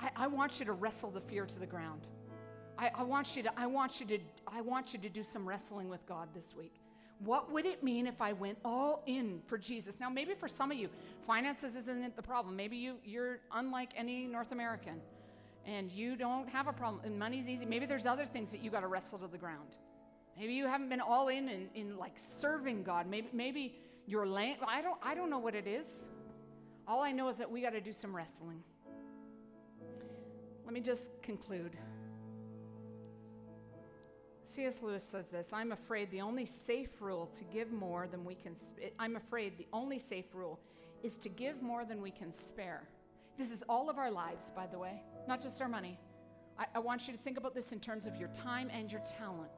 I, 0.00 0.10
I 0.16 0.26
want 0.26 0.58
you 0.58 0.66
to 0.66 0.72
wrestle 0.72 1.10
the 1.10 1.20
fear 1.20 1.46
to 1.46 1.58
the 1.58 1.66
ground. 1.66 2.06
I, 2.76 2.90
I, 2.94 3.02
want 3.04 3.36
you 3.36 3.42
to, 3.44 3.58
I, 3.58 3.66
want 3.66 4.00
you 4.00 4.06
to, 4.06 4.18
I 4.46 4.60
want 4.60 4.92
you 4.92 4.98
to 4.98 5.08
do 5.08 5.22
some 5.22 5.48
wrestling 5.48 5.88
with 5.88 6.04
God 6.06 6.28
this 6.34 6.54
week. 6.54 6.74
What 7.20 7.50
would 7.52 7.64
it 7.64 7.82
mean 7.82 8.06
if 8.06 8.20
I 8.20 8.32
went 8.32 8.58
all 8.64 9.02
in 9.06 9.40
for 9.46 9.56
Jesus? 9.56 9.94
Now, 10.00 10.10
maybe 10.10 10.34
for 10.34 10.48
some 10.48 10.70
of 10.70 10.76
you, 10.76 10.88
finances 11.26 11.76
isn't 11.76 12.16
the 12.16 12.22
problem. 12.22 12.56
Maybe 12.56 12.76
you, 12.76 12.96
you're 13.04 13.38
unlike 13.52 13.90
any 13.96 14.26
North 14.26 14.52
American 14.52 15.00
and 15.66 15.90
you 15.90 16.16
don't 16.16 16.48
have 16.48 16.68
a 16.68 16.72
problem 16.72 17.02
and 17.04 17.18
money's 17.18 17.48
easy. 17.48 17.64
Maybe 17.64 17.86
there's 17.86 18.06
other 18.06 18.26
things 18.26 18.50
that 18.50 18.62
you 18.62 18.70
got 18.70 18.80
to 18.80 18.86
wrestle 18.86 19.18
to 19.18 19.26
the 19.26 19.38
ground. 19.38 19.76
Maybe 20.38 20.54
you 20.54 20.66
haven't 20.66 20.88
been 20.88 21.00
all 21.00 21.28
in 21.28 21.48
in, 21.48 21.68
in 21.74 21.96
like 21.96 22.14
serving 22.16 22.82
God. 22.82 23.06
Maybe, 23.06 23.28
maybe 23.32 23.76
your 24.06 24.26
land, 24.26 24.58
I 24.66 24.82
don't, 24.82 24.98
I 25.02 25.14
don't 25.14 25.30
know 25.30 25.38
what 25.38 25.54
it 25.54 25.66
is. 25.66 26.06
All 26.86 27.02
I 27.02 27.12
know 27.12 27.28
is 27.28 27.36
that 27.38 27.50
we 27.50 27.62
got 27.62 27.70
to 27.70 27.80
do 27.80 27.92
some 27.92 28.14
wrestling. 28.14 28.62
Let 30.64 30.74
me 30.74 30.80
just 30.80 31.10
conclude. 31.22 31.76
C.S. 34.46 34.76
Lewis 34.82 35.02
says 35.10 35.28
this 35.28 35.52
I'm 35.52 35.72
afraid 35.72 36.10
the 36.10 36.20
only 36.20 36.46
safe 36.46 37.00
rule 37.00 37.28
to 37.34 37.44
give 37.44 37.72
more 37.72 38.06
than 38.06 38.24
we 38.24 38.34
can, 38.34 38.54
I'm 38.98 39.16
afraid 39.16 39.58
the 39.58 39.66
only 39.72 39.98
safe 39.98 40.26
rule 40.32 40.60
is 41.02 41.14
to 41.18 41.28
give 41.28 41.60
more 41.60 41.84
than 41.84 42.00
we 42.00 42.10
can 42.10 42.32
spare. 42.32 42.88
This 43.36 43.50
is 43.50 43.64
all 43.68 43.90
of 43.90 43.98
our 43.98 44.10
lives, 44.10 44.52
by 44.54 44.66
the 44.66 44.78
way, 44.78 45.02
not 45.26 45.40
just 45.40 45.60
our 45.60 45.68
money. 45.68 45.98
I, 46.58 46.66
I 46.74 46.78
want 46.78 47.06
you 47.06 47.12
to 47.12 47.18
think 47.18 47.38
about 47.38 47.54
this 47.54 47.72
in 47.72 47.80
terms 47.80 48.06
of 48.06 48.16
your 48.16 48.28
time 48.28 48.70
and 48.72 48.90
your 48.90 49.00
talent. 49.00 49.50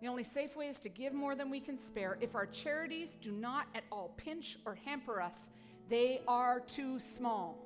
The 0.00 0.08
only 0.08 0.24
safe 0.24 0.56
way 0.56 0.66
is 0.66 0.80
to 0.80 0.88
give 0.88 1.12
more 1.12 1.36
than 1.36 1.48
we 1.48 1.60
can 1.60 1.78
spare. 1.78 2.18
If 2.20 2.34
our 2.34 2.46
charities 2.46 3.16
do 3.20 3.30
not 3.30 3.66
at 3.74 3.84
all 3.92 4.12
pinch 4.16 4.58
or 4.66 4.74
hamper 4.74 5.20
us, 5.20 5.48
they 5.88 6.22
are 6.26 6.60
too 6.60 6.98
small. 6.98 7.58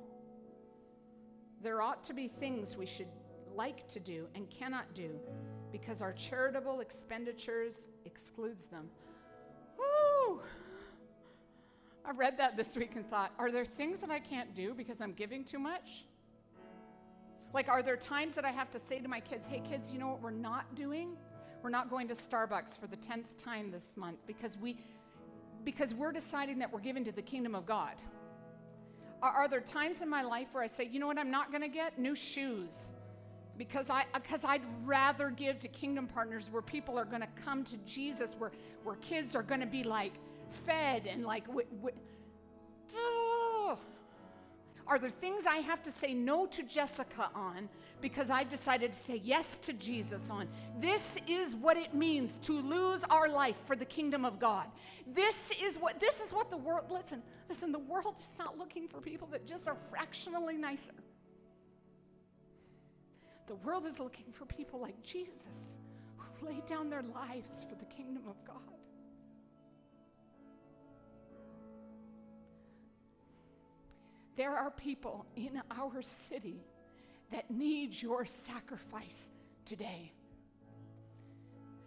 There 1.62 1.80
ought 1.80 2.04
to 2.04 2.12
be 2.12 2.28
things 2.28 2.76
we 2.76 2.86
should 2.86 3.08
like 3.54 3.88
to 3.88 4.00
do 4.00 4.26
and 4.34 4.50
cannot 4.50 4.94
do 4.94 5.18
because 5.72 6.02
our 6.02 6.12
charitable 6.12 6.80
expenditures 6.80 7.88
excludes 8.04 8.66
them. 8.66 8.88
Woo! 9.78 10.40
I 12.04 12.10
read 12.10 12.36
that 12.38 12.56
this 12.56 12.76
week 12.76 12.92
and 12.96 13.08
thought, 13.08 13.32
are 13.38 13.50
there 13.50 13.64
things 13.64 14.00
that 14.00 14.10
I 14.10 14.18
can't 14.18 14.54
do 14.54 14.74
because 14.74 15.00
I'm 15.00 15.12
giving 15.12 15.42
too 15.42 15.58
much? 15.58 16.04
Like, 17.52 17.68
are 17.68 17.82
there 17.82 17.96
times 17.96 18.34
that 18.34 18.44
I 18.44 18.50
have 18.50 18.70
to 18.72 18.80
say 18.80 18.98
to 18.98 19.08
my 19.08 19.20
kids, 19.20 19.46
hey, 19.48 19.62
kids, 19.68 19.92
you 19.92 19.98
know 19.98 20.08
what 20.08 20.20
we're 20.20 20.30
not 20.30 20.74
doing? 20.74 21.16
We're 21.62 21.70
not 21.70 21.90
going 21.90 22.08
to 22.08 22.14
Starbucks 22.14 22.78
for 22.78 22.86
the 22.86 22.96
10th 22.96 23.36
time 23.38 23.70
this 23.70 23.96
month 23.96 24.18
because, 24.26 24.56
we, 24.58 24.78
because 25.64 25.94
we're 25.94 26.12
deciding 26.12 26.58
that 26.58 26.72
we're 26.72 26.80
giving 26.80 27.04
to 27.04 27.12
the 27.12 27.22
kingdom 27.22 27.54
of 27.54 27.66
God. 27.66 27.94
Are, 29.22 29.30
are 29.30 29.48
there 29.48 29.60
times 29.60 30.02
in 30.02 30.08
my 30.08 30.22
life 30.22 30.48
where 30.52 30.62
I 30.62 30.68
say, 30.68 30.84
you 30.84 31.00
know 31.00 31.06
what 31.06 31.18
I'm 31.18 31.30
not 31.30 31.50
going 31.50 31.62
to 31.62 31.68
get? 31.68 31.98
New 31.98 32.14
shoes. 32.14 32.92
Because, 33.56 33.88
I, 33.88 34.02
uh, 34.12 34.18
because 34.20 34.44
I'd 34.44 34.62
rather 34.84 35.30
give 35.30 35.58
to 35.60 35.68
kingdom 35.68 36.06
partners 36.06 36.50
where 36.50 36.62
people 36.62 36.98
are 36.98 37.06
going 37.06 37.22
to 37.22 37.42
come 37.42 37.64
to 37.64 37.78
Jesus, 37.78 38.36
where, 38.38 38.52
where 38.84 38.96
kids 38.96 39.34
are 39.34 39.42
going 39.42 39.60
to 39.60 39.66
be 39.66 39.82
like 39.82 40.12
fed 40.66 41.06
and 41.06 41.24
like, 41.24 41.46
w- 41.46 41.66
w- 41.78 41.96
oh. 42.94 43.35
Are 44.88 44.98
there 44.98 45.10
things 45.10 45.46
I 45.46 45.56
have 45.56 45.82
to 45.82 45.90
say 45.90 46.14
no 46.14 46.46
to 46.46 46.62
Jessica 46.62 47.28
on 47.34 47.68
because 48.00 48.30
I've 48.30 48.48
decided 48.48 48.92
to 48.92 48.98
say 48.98 49.20
yes 49.24 49.58
to 49.62 49.72
Jesus 49.72 50.30
on? 50.30 50.48
This 50.80 51.18
is 51.26 51.56
what 51.56 51.76
it 51.76 51.92
means 51.92 52.38
to 52.42 52.52
lose 52.52 53.00
our 53.10 53.28
life 53.28 53.56
for 53.66 53.74
the 53.74 53.84
kingdom 53.84 54.24
of 54.24 54.38
God. 54.38 54.66
This 55.12 55.50
is 55.60 55.76
what 55.76 55.98
this 55.98 56.20
is 56.20 56.32
what 56.32 56.50
the 56.50 56.56
world 56.56 56.84
listen, 56.90 57.22
listen, 57.48 57.72
the 57.72 57.78
world 57.80 58.14
is 58.18 58.30
not 58.38 58.58
looking 58.58 58.86
for 58.86 59.00
people 59.00 59.28
that 59.32 59.44
just 59.44 59.66
are 59.66 59.76
fractionally 59.90 60.56
nicer. 60.56 60.94
The 63.48 63.56
world 63.56 63.86
is 63.86 63.98
looking 63.98 64.32
for 64.32 64.44
people 64.44 64.80
like 64.80 65.00
Jesus 65.02 65.76
who 66.16 66.46
lay 66.46 66.62
down 66.66 66.90
their 66.90 67.02
lives 67.02 67.64
for 67.68 67.74
the 67.76 67.84
kingdom 67.86 68.24
of 68.28 68.36
God. 68.44 68.75
There 74.36 74.56
are 74.56 74.70
people 74.70 75.26
in 75.34 75.62
our 75.70 76.02
city 76.02 76.60
that 77.32 77.50
need 77.50 78.00
your 78.00 78.26
sacrifice 78.26 79.30
today. 79.64 80.12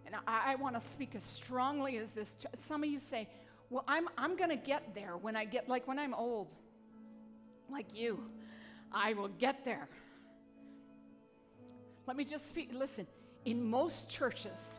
And 0.06 0.16
I, 0.28 0.54
I 0.54 0.56
want 0.56 0.76
to 0.76 0.82
speak 0.82 1.16
as 1.16 1.24
strongly 1.24 1.98
as 1.98 2.10
this. 2.10 2.34
To, 2.40 2.50
Some 2.60 2.84
of 2.84 2.90
you 2.90 3.00
say, 3.00 3.28
well, 3.70 3.84
I'm, 3.88 4.10
I'm 4.18 4.36
going 4.36 4.50
to 4.50 4.56
get 4.56 4.96
there 4.96 5.16
when 5.16 5.36
I 5.36 5.46
get, 5.46 5.70
like 5.70 5.88
when 5.88 6.00
I'm 6.00 6.16
old, 6.16 6.56
like 7.72 7.96
you. 7.96 8.24
I 8.92 9.14
will 9.14 9.28
get 9.28 9.64
there. 9.66 9.88
Let 12.08 12.18
me 12.18 12.26
just 12.26 12.50
speak. 12.50 12.72
Listen, 12.74 13.06
in 13.46 13.64
most 13.64 14.10
churches, 14.10 14.74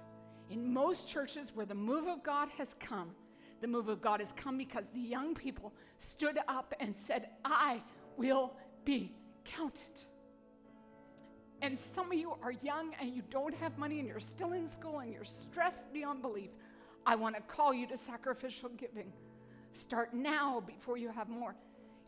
in 0.51 0.73
most 0.73 1.09
churches 1.09 1.53
where 1.55 1.67
the 1.67 1.77
move 1.77 2.09
of 2.09 2.25
God 2.25 2.49
has 2.59 2.75
come, 2.81 3.13
the 3.61 3.69
move 3.69 3.89
of 3.89 4.01
God 4.01 4.21
has 4.21 4.33
come 4.33 4.57
because 4.59 4.85
the 4.95 5.01
young 5.01 5.35
people 5.35 5.73
stood 5.99 6.39
up 6.49 6.75
and 6.81 6.95
said, 6.97 7.29
I 7.45 7.83
will 8.17 8.55
be 8.85 9.13
counted. 9.45 10.03
And 11.63 11.79
some 11.95 12.11
of 12.11 12.19
you 12.19 12.35
are 12.43 12.53
young 12.63 12.95
and 13.01 13.15
you 13.15 13.23
don't 13.31 13.55
have 13.55 13.77
money 13.77 13.99
and 13.99 14.09
you're 14.09 14.21
still 14.21 14.53
in 14.53 14.67
school 14.67 15.01
and 15.01 15.13
you're 15.13 15.25
stressed 15.25 15.93
beyond 15.93 16.23
belief. 16.23 16.51
I 17.05 17.17
want 17.17 17.37
to 17.37 17.43
call 17.43 17.75
you 17.75 17.87
to 17.89 17.99
sacrificial 17.99 18.71
giving. 18.71 19.13
Start 19.73 20.15
now 20.15 20.63
before 20.67 20.97
you 20.97 21.11
have 21.11 21.29
more. 21.29 21.55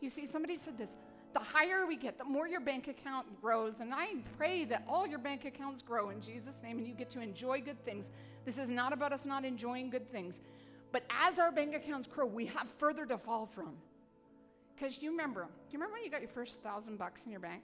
You 0.01 0.09
see, 0.09 0.25
somebody 0.25 0.57
said 0.57 0.77
this 0.77 0.89
the 1.33 1.39
higher 1.39 1.85
we 1.87 1.95
get, 1.95 2.17
the 2.19 2.23
more 2.23 2.47
your 2.47 2.59
bank 2.59 2.87
account 2.87 3.25
grows. 3.41 3.79
And 3.79 3.93
I 3.93 4.15
pray 4.37 4.65
that 4.65 4.83
all 4.87 5.07
your 5.07 5.17
bank 5.17 5.45
accounts 5.45 5.81
grow 5.81 6.09
in 6.09 6.21
Jesus' 6.21 6.61
name 6.61 6.77
and 6.77 6.87
you 6.87 6.93
get 6.93 7.09
to 7.11 7.21
enjoy 7.21 7.61
good 7.61 7.83
things. 7.85 8.11
This 8.45 8.57
is 8.57 8.69
not 8.69 8.93
about 8.93 9.13
us 9.13 9.25
not 9.25 9.43
enjoying 9.43 9.89
good 9.89 10.11
things. 10.11 10.39
But 10.93 11.03
as 11.09 11.37
our 11.39 11.51
bank 11.51 11.75
accounts 11.75 12.07
grow, 12.07 12.25
we 12.27 12.45
have 12.45 12.69
further 12.77 13.05
to 13.07 13.17
fall 13.17 13.47
from. 13.47 13.73
Because 14.73 15.01
you 15.01 15.09
remember, 15.09 15.41
do 15.41 15.47
you 15.71 15.79
remember 15.79 15.95
when 15.95 16.03
you 16.03 16.11
got 16.11 16.21
your 16.21 16.29
first 16.29 16.61
thousand 16.61 16.97
bucks 16.97 17.25
in 17.25 17.31
your 17.31 17.39
bank? 17.39 17.63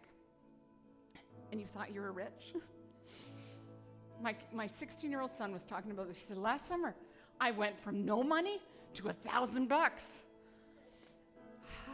And 1.52 1.62
you 1.62 1.68
thought 1.68 1.94
you 1.94 2.02
were 2.02 2.12
rich? 2.12 2.56
my, 4.22 4.36
my 4.52 4.66
16 4.66 5.12
year 5.12 5.22
old 5.22 5.32
son 5.36 5.54
was 5.54 5.64
talking 5.64 5.92
about 5.92 6.08
this. 6.08 6.18
He 6.18 6.26
said, 6.28 6.38
Last 6.38 6.68
summer, 6.68 6.96
I 7.40 7.52
went 7.52 7.80
from 7.80 8.04
no 8.04 8.24
money 8.24 8.60
to 8.96 9.10
a 9.10 9.14
thousand 9.14 9.70
bucks. 9.70 10.24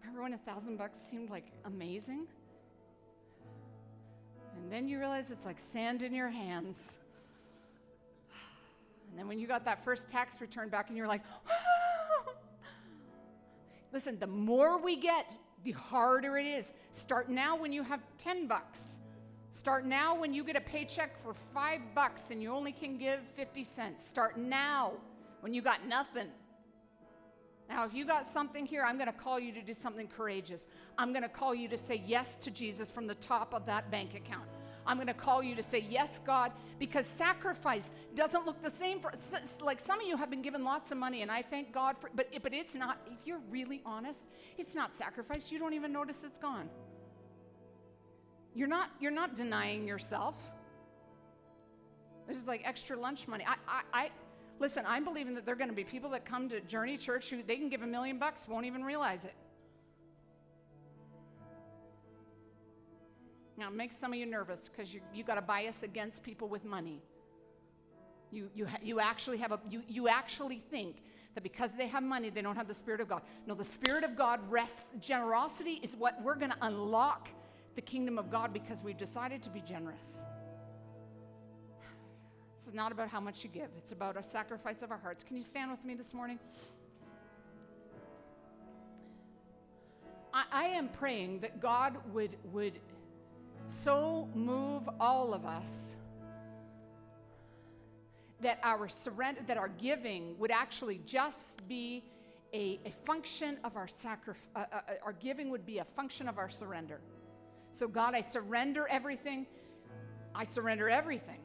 Remember 0.00 0.22
when 0.22 0.32
a 0.32 0.38
thousand 0.38 0.78
bucks 0.78 0.98
seemed 1.10 1.28
like 1.28 1.52
amazing? 1.66 2.26
And 4.56 4.72
then 4.72 4.88
you 4.88 4.98
realize 4.98 5.30
it's 5.30 5.44
like 5.44 5.60
sand 5.60 6.00
in 6.02 6.14
your 6.14 6.30
hands. 6.30 6.96
And 9.18 9.24
then 9.24 9.28
when 9.30 9.40
you 9.40 9.48
got 9.48 9.64
that 9.64 9.82
first 9.82 10.08
tax 10.08 10.40
return 10.40 10.68
back 10.68 10.90
and 10.90 10.96
you're 10.96 11.08
like, 11.08 11.22
listen, 13.92 14.16
the 14.20 14.28
more 14.28 14.80
we 14.80 14.94
get, 14.94 15.36
the 15.64 15.72
harder 15.72 16.38
it 16.38 16.46
is. 16.46 16.72
Start 16.92 17.28
now 17.28 17.56
when 17.56 17.72
you 17.72 17.82
have 17.82 18.00
10 18.18 18.46
bucks. 18.46 19.00
Start 19.50 19.84
now 19.84 20.14
when 20.14 20.32
you 20.32 20.44
get 20.44 20.54
a 20.54 20.60
paycheck 20.60 21.20
for 21.20 21.34
five 21.52 21.80
bucks 21.96 22.30
and 22.30 22.40
you 22.40 22.52
only 22.52 22.70
can 22.70 22.96
give 22.96 23.18
50 23.34 23.64
cents. 23.64 24.06
Start 24.06 24.36
now 24.36 24.92
when 25.40 25.52
you 25.52 25.62
got 25.62 25.84
nothing. 25.84 26.28
Now, 27.68 27.84
if 27.84 27.92
you 27.92 28.06
got 28.06 28.24
something 28.24 28.66
here, 28.66 28.84
I'm 28.84 28.98
going 28.98 29.10
to 29.10 29.18
call 29.18 29.40
you 29.40 29.50
to 29.50 29.62
do 29.62 29.74
something 29.74 30.06
courageous. 30.06 30.68
I'm 30.96 31.10
going 31.10 31.24
to 31.24 31.28
call 31.28 31.56
you 31.56 31.66
to 31.70 31.76
say 31.76 32.04
yes 32.06 32.36
to 32.36 32.52
Jesus 32.52 32.88
from 32.88 33.08
the 33.08 33.16
top 33.16 33.52
of 33.52 33.66
that 33.66 33.90
bank 33.90 34.14
account. 34.14 34.57
I'm 34.88 34.96
going 34.96 35.06
to 35.06 35.14
call 35.14 35.42
you 35.42 35.54
to 35.54 35.62
say, 35.62 35.84
Yes, 35.88 36.18
God, 36.18 36.50
because 36.78 37.06
sacrifice 37.06 37.90
doesn't 38.14 38.46
look 38.46 38.62
the 38.62 38.70
same 38.70 39.00
for, 39.00 39.12
like 39.60 39.78
some 39.78 40.00
of 40.00 40.06
you 40.06 40.16
have 40.16 40.30
been 40.30 40.40
given 40.40 40.64
lots 40.64 40.90
of 40.90 40.98
money, 40.98 41.20
and 41.20 41.30
I 41.30 41.42
thank 41.42 41.72
God 41.72 41.96
for, 42.00 42.10
but, 42.14 42.28
but 42.42 42.54
it's 42.54 42.74
not, 42.74 42.98
if 43.06 43.18
you're 43.26 43.42
really 43.50 43.82
honest, 43.84 44.24
it's 44.56 44.74
not 44.74 44.96
sacrifice. 44.96 45.52
You 45.52 45.58
don't 45.58 45.74
even 45.74 45.92
notice 45.92 46.24
it's 46.24 46.38
gone. 46.38 46.70
You're 48.54 48.66
not, 48.66 48.90
you're 48.98 49.12
not 49.12 49.36
denying 49.36 49.86
yourself. 49.86 50.34
This 52.26 52.38
is 52.38 52.46
like 52.46 52.62
extra 52.64 52.98
lunch 52.98 53.28
money. 53.28 53.44
I, 53.46 53.56
I, 53.68 53.82
I 53.92 54.10
listen, 54.58 54.84
I'm 54.86 55.04
believing 55.04 55.34
that 55.34 55.44
there 55.44 55.52
are 55.54 55.58
going 55.58 55.70
to 55.70 55.76
be 55.76 55.84
people 55.84 56.10
that 56.10 56.24
come 56.24 56.48
to 56.48 56.60
Journey 56.62 56.96
Church 56.96 57.28
who 57.28 57.42
they 57.42 57.56
can 57.56 57.68
give 57.68 57.82
a 57.82 57.86
million 57.86 58.18
bucks, 58.18 58.48
won't 58.48 58.64
even 58.66 58.82
realize 58.82 59.26
it. 59.26 59.34
Now, 63.58 63.66
it 63.66 63.74
makes 63.74 63.96
some 63.96 64.12
of 64.12 64.18
you 64.18 64.24
nervous 64.24 64.68
because 64.68 64.94
you, 64.94 65.00
you 65.12 65.24
got 65.24 65.36
a 65.36 65.42
bias 65.42 65.82
against 65.82 66.22
people 66.22 66.48
with 66.48 66.64
money. 66.64 67.02
You, 68.30 68.50
you, 68.54 68.68
you, 68.80 69.00
actually 69.00 69.38
have 69.38 69.50
a, 69.50 69.58
you, 69.68 69.82
you 69.88 70.06
actually 70.06 70.62
think 70.70 71.02
that 71.34 71.42
because 71.42 71.70
they 71.76 71.88
have 71.88 72.04
money, 72.04 72.30
they 72.30 72.40
don't 72.40 72.54
have 72.54 72.68
the 72.68 72.74
Spirit 72.74 73.00
of 73.00 73.08
God. 73.08 73.22
No, 73.46 73.54
the 73.54 73.64
Spirit 73.64 74.04
of 74.04 74.16
God 74.16 74.38
rests. 74.48 74.84
Generosity 75.00 75.80
is 75.82 75.96
what 75.96 76.22
we're 76.22 76.36
going 76.36 76.52
to 76.52 76.56
unlock 76.62 77.30
the 77.74 77.80
kingdom 77.80 78.16
of 78.16 78.30
God 78.30 78.52
because 78.52 78.78
we've 78.82 78.96
decided 78.96 79.42
to 79.42 79.50
be 79.50 79.60
generous. 79.60 80.22
This 82.58 82.68
is 82.68 82.74
not 82.74 82.92
about 82.92 83.08
how 83.08 83.20
much 83.20 83.42
you 83.42 83.50
give, 83.50 83.70
it's 83.76 83.90
about 83.90 84.16
a 84.16 84.22
sacrifice 84.22 84.82
of 84.82 84.92
our 84.92 84.98
hearts. 84.98 85.24
Can 85.24 85.36
you 85.36 85.42
stand 85.42 85.72
with 85.72 85.84
me 85.84 85.96
this 85.96 86.14
morning? 86.14 86.38
I, 90.32 90.44
I 90.52 90.64
am 90.64 90.88
praying 90.90 91.40
that 91.40 91.60
God 91.60 91.96
would, 92.12 92.36
would 92.52 92.78
so 93.68 94.28
move 94.34 94.88
all 94.98 95.34
of 95.34 95.44
us 95.44 95.94
that 98.40 98.58
our 98.62 98.88
surrender, 98.88 99.40
that 99.46 99.56
our 99.56 99.68
giving 99.68 100.38
would 100.38 100.50
actually 100.50 101.00
just 101.04 101.68
be 101.68 102.04
a, 102.54 102.80
a 102.84 102.90
function 103.04 103.58
of 103.64 103.76
our 103.76 103.88
sacrifice. 103.88 104.42
Uh, 104.56 104.60
uh, 104.60 104.76
uh, 104.76 104.92
our 105.04 105.12
giving 105.12 105.50
would 105.50 105.66
be 105.66 105.78
a 105.78 105.84
function 105.84 106.28
of 106.28 106.38
our 106.38 106.48
surrender. 106.48 107.00
So, 107.72 107.86
God, 107.86 108.14
I 108.14 108.22
surrender 108.22 108.86
everything. 108.88 109.46
I 110.34 110.44
surrender 110.44 110.88
everything. 110.88 111.40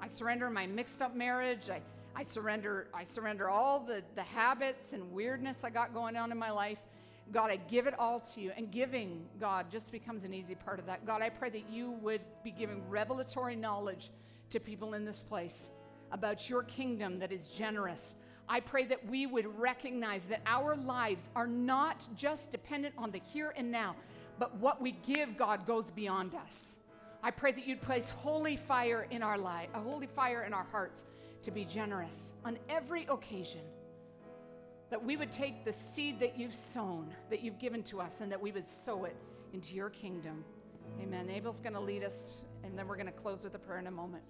I 0.00 0.08
surrender 0.08 0.50
my 0.50 0.66
mixed 0.66 1.02
up 1.02 1.16
marriage. 1.16 1.70
I, 1.70 1.80
I 2.14 2.22
surrender, 2.22 2.88
I 2.94 3.04
surrender 3.04 3.48
all 3.48 3.80
the, 3.80 4.02
the 4.14 4.22
habits 4.22 4.92
and 4.92 5.10
weirdness 5.10 5.64
I 5.64 5.70
got 5.70 5.92
going 5.92 6.16
on 6.16 6.30
in 6.30 6.38
my 6.38 6.50
life. 6.50 6.78
God, 7.32 7.50
I 7.50 7.56
give 7.56 7.86
it 7.86 7.98
all 7.98 8.20
to 8.20 8.40
you. 8.40 8.52
And 8.56 8.70
giving, 8.70 9.26
God, 9.40 9.66
just 9.70 9.90
becomes 9.90 10.24
an 10.24 10.34
easy 10.34 10.54
part 10.54 10.78
of 10.78 10.86
that. 10.86 11.06
God, 11.06 11.22
I 11.22 11.30
pray 11.30 11.50
that 11.50 11.70
you 11.70 11.92
would 12.02 12.20
be 12.42 12.50
giving 12.50 12.88
revelatory 12.88 13.56
knowledge 13.56 14.10
to 14.50 14.60
people 14.60 14.94
in 14.94 15.04
this 15.04 15.22
place 15.22 15.68
about 16.12 16.48
your 16.48 16.62
kingdom 16.62 17.18
that 17.18 17.32
is 17.32 17.48
generous. 17.48 18.14
I 18.48 18.60
pray 18.60 18.84
that 18.86 19.08
we 19.08 19.26
would 19.26 19.58
recognize 19.58 20.24
that 20.24 20.42
our 20.46 20.76
lives 20.76 21.28
are 21.34 21.46
not 21.46 22.06
just 22.14 22.50
dependent 22.50 22.94
on 22.98 23.10
the 23.10 23.20
here 23.32 23.54
and 23.56 23.70
now, 23.70 23.96
but 24.38 24.54
what 24.56 24.82
we 24.82 24.92
give, 24.92 25.36
God, 25.36 25.66
goes 25.66 25.90
beyond 25.90 26.34
us. 26.34 26.76
I 27.22 27.30
pray 27.30 27.52
that 27.52 27.66
you'd 27.66 27.80
place 27.80 28.10
holy 28.10 28.56
fire 28.56 29.06
in 29.10 29.22
our 29.22 29.38
life, 29.38 29.70
a 29.72 29.80
holy 29.80 30.06
fire 30.06 30.42
in 30.42 30.52
our 30.52 30.64
hearts 30.64 31.04
to 31.42 31.50
be 31.50 31.64
generous 31.64 32.34
on 32.44 32.58
every 32.68 33.06
occasion 33.06 33.62
that 34.94 35.04
we 35.04 35.16
would 35.16 35.32
take 35.32 35.64
the 35.64 35.72
seed 35.72 36.20
that 36.20 36.38
you've 36.38 36.54
sown, 36.54 37.12
that 37.28 37.42
you've 37.42 37.58
given 37.58 37.82
to 37.82 38.00
us, 38.00 38.20
and 38.20 38.30
that 38.30 38.40
we 38.40 38.52
would 38.52 38.68
sow 38.68 39.06
it 39.06 39.16
into 39.52 39.74
your 39.74 39.90
kingdom. 39.90 40.44
Amen. 41.02 41.28
Abel's 41.30 41.58
going 41.58 41.72
to 41.72 41.80
lead 41.80 42.04
us, 42.04 42.30
and 42.62 42.78
then 42.78 42.86
we're 42.86 42.94
going 42.94 43.06
to 43.06 43.12
close 43.12 43.42
with 43.42 43.56
a 43.56 43.58
prayer 43.58 43.80
in 43.80 43.88
a 43.88 43.90
moment. 43.90 44.22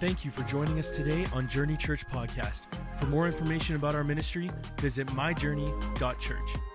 thank 0.00 0.24
you 0.24 0.30
for 0.30 0.42
joining 0.44 0.78
us 0.78 0.96
today 0.96 1.26
on 1.34 1.48
Journey 1.48 1.76
Church 1.76 2.06
Podcast. 2.08 2.62
For 2.98 3.06
more 3.06 3.26
information 3.26 3.76
about 3.76 3.94
our 3.94 4.04
ministry, 4.04 4.50
visit 4.78 5.06
myjourney.church. 5.08 6.73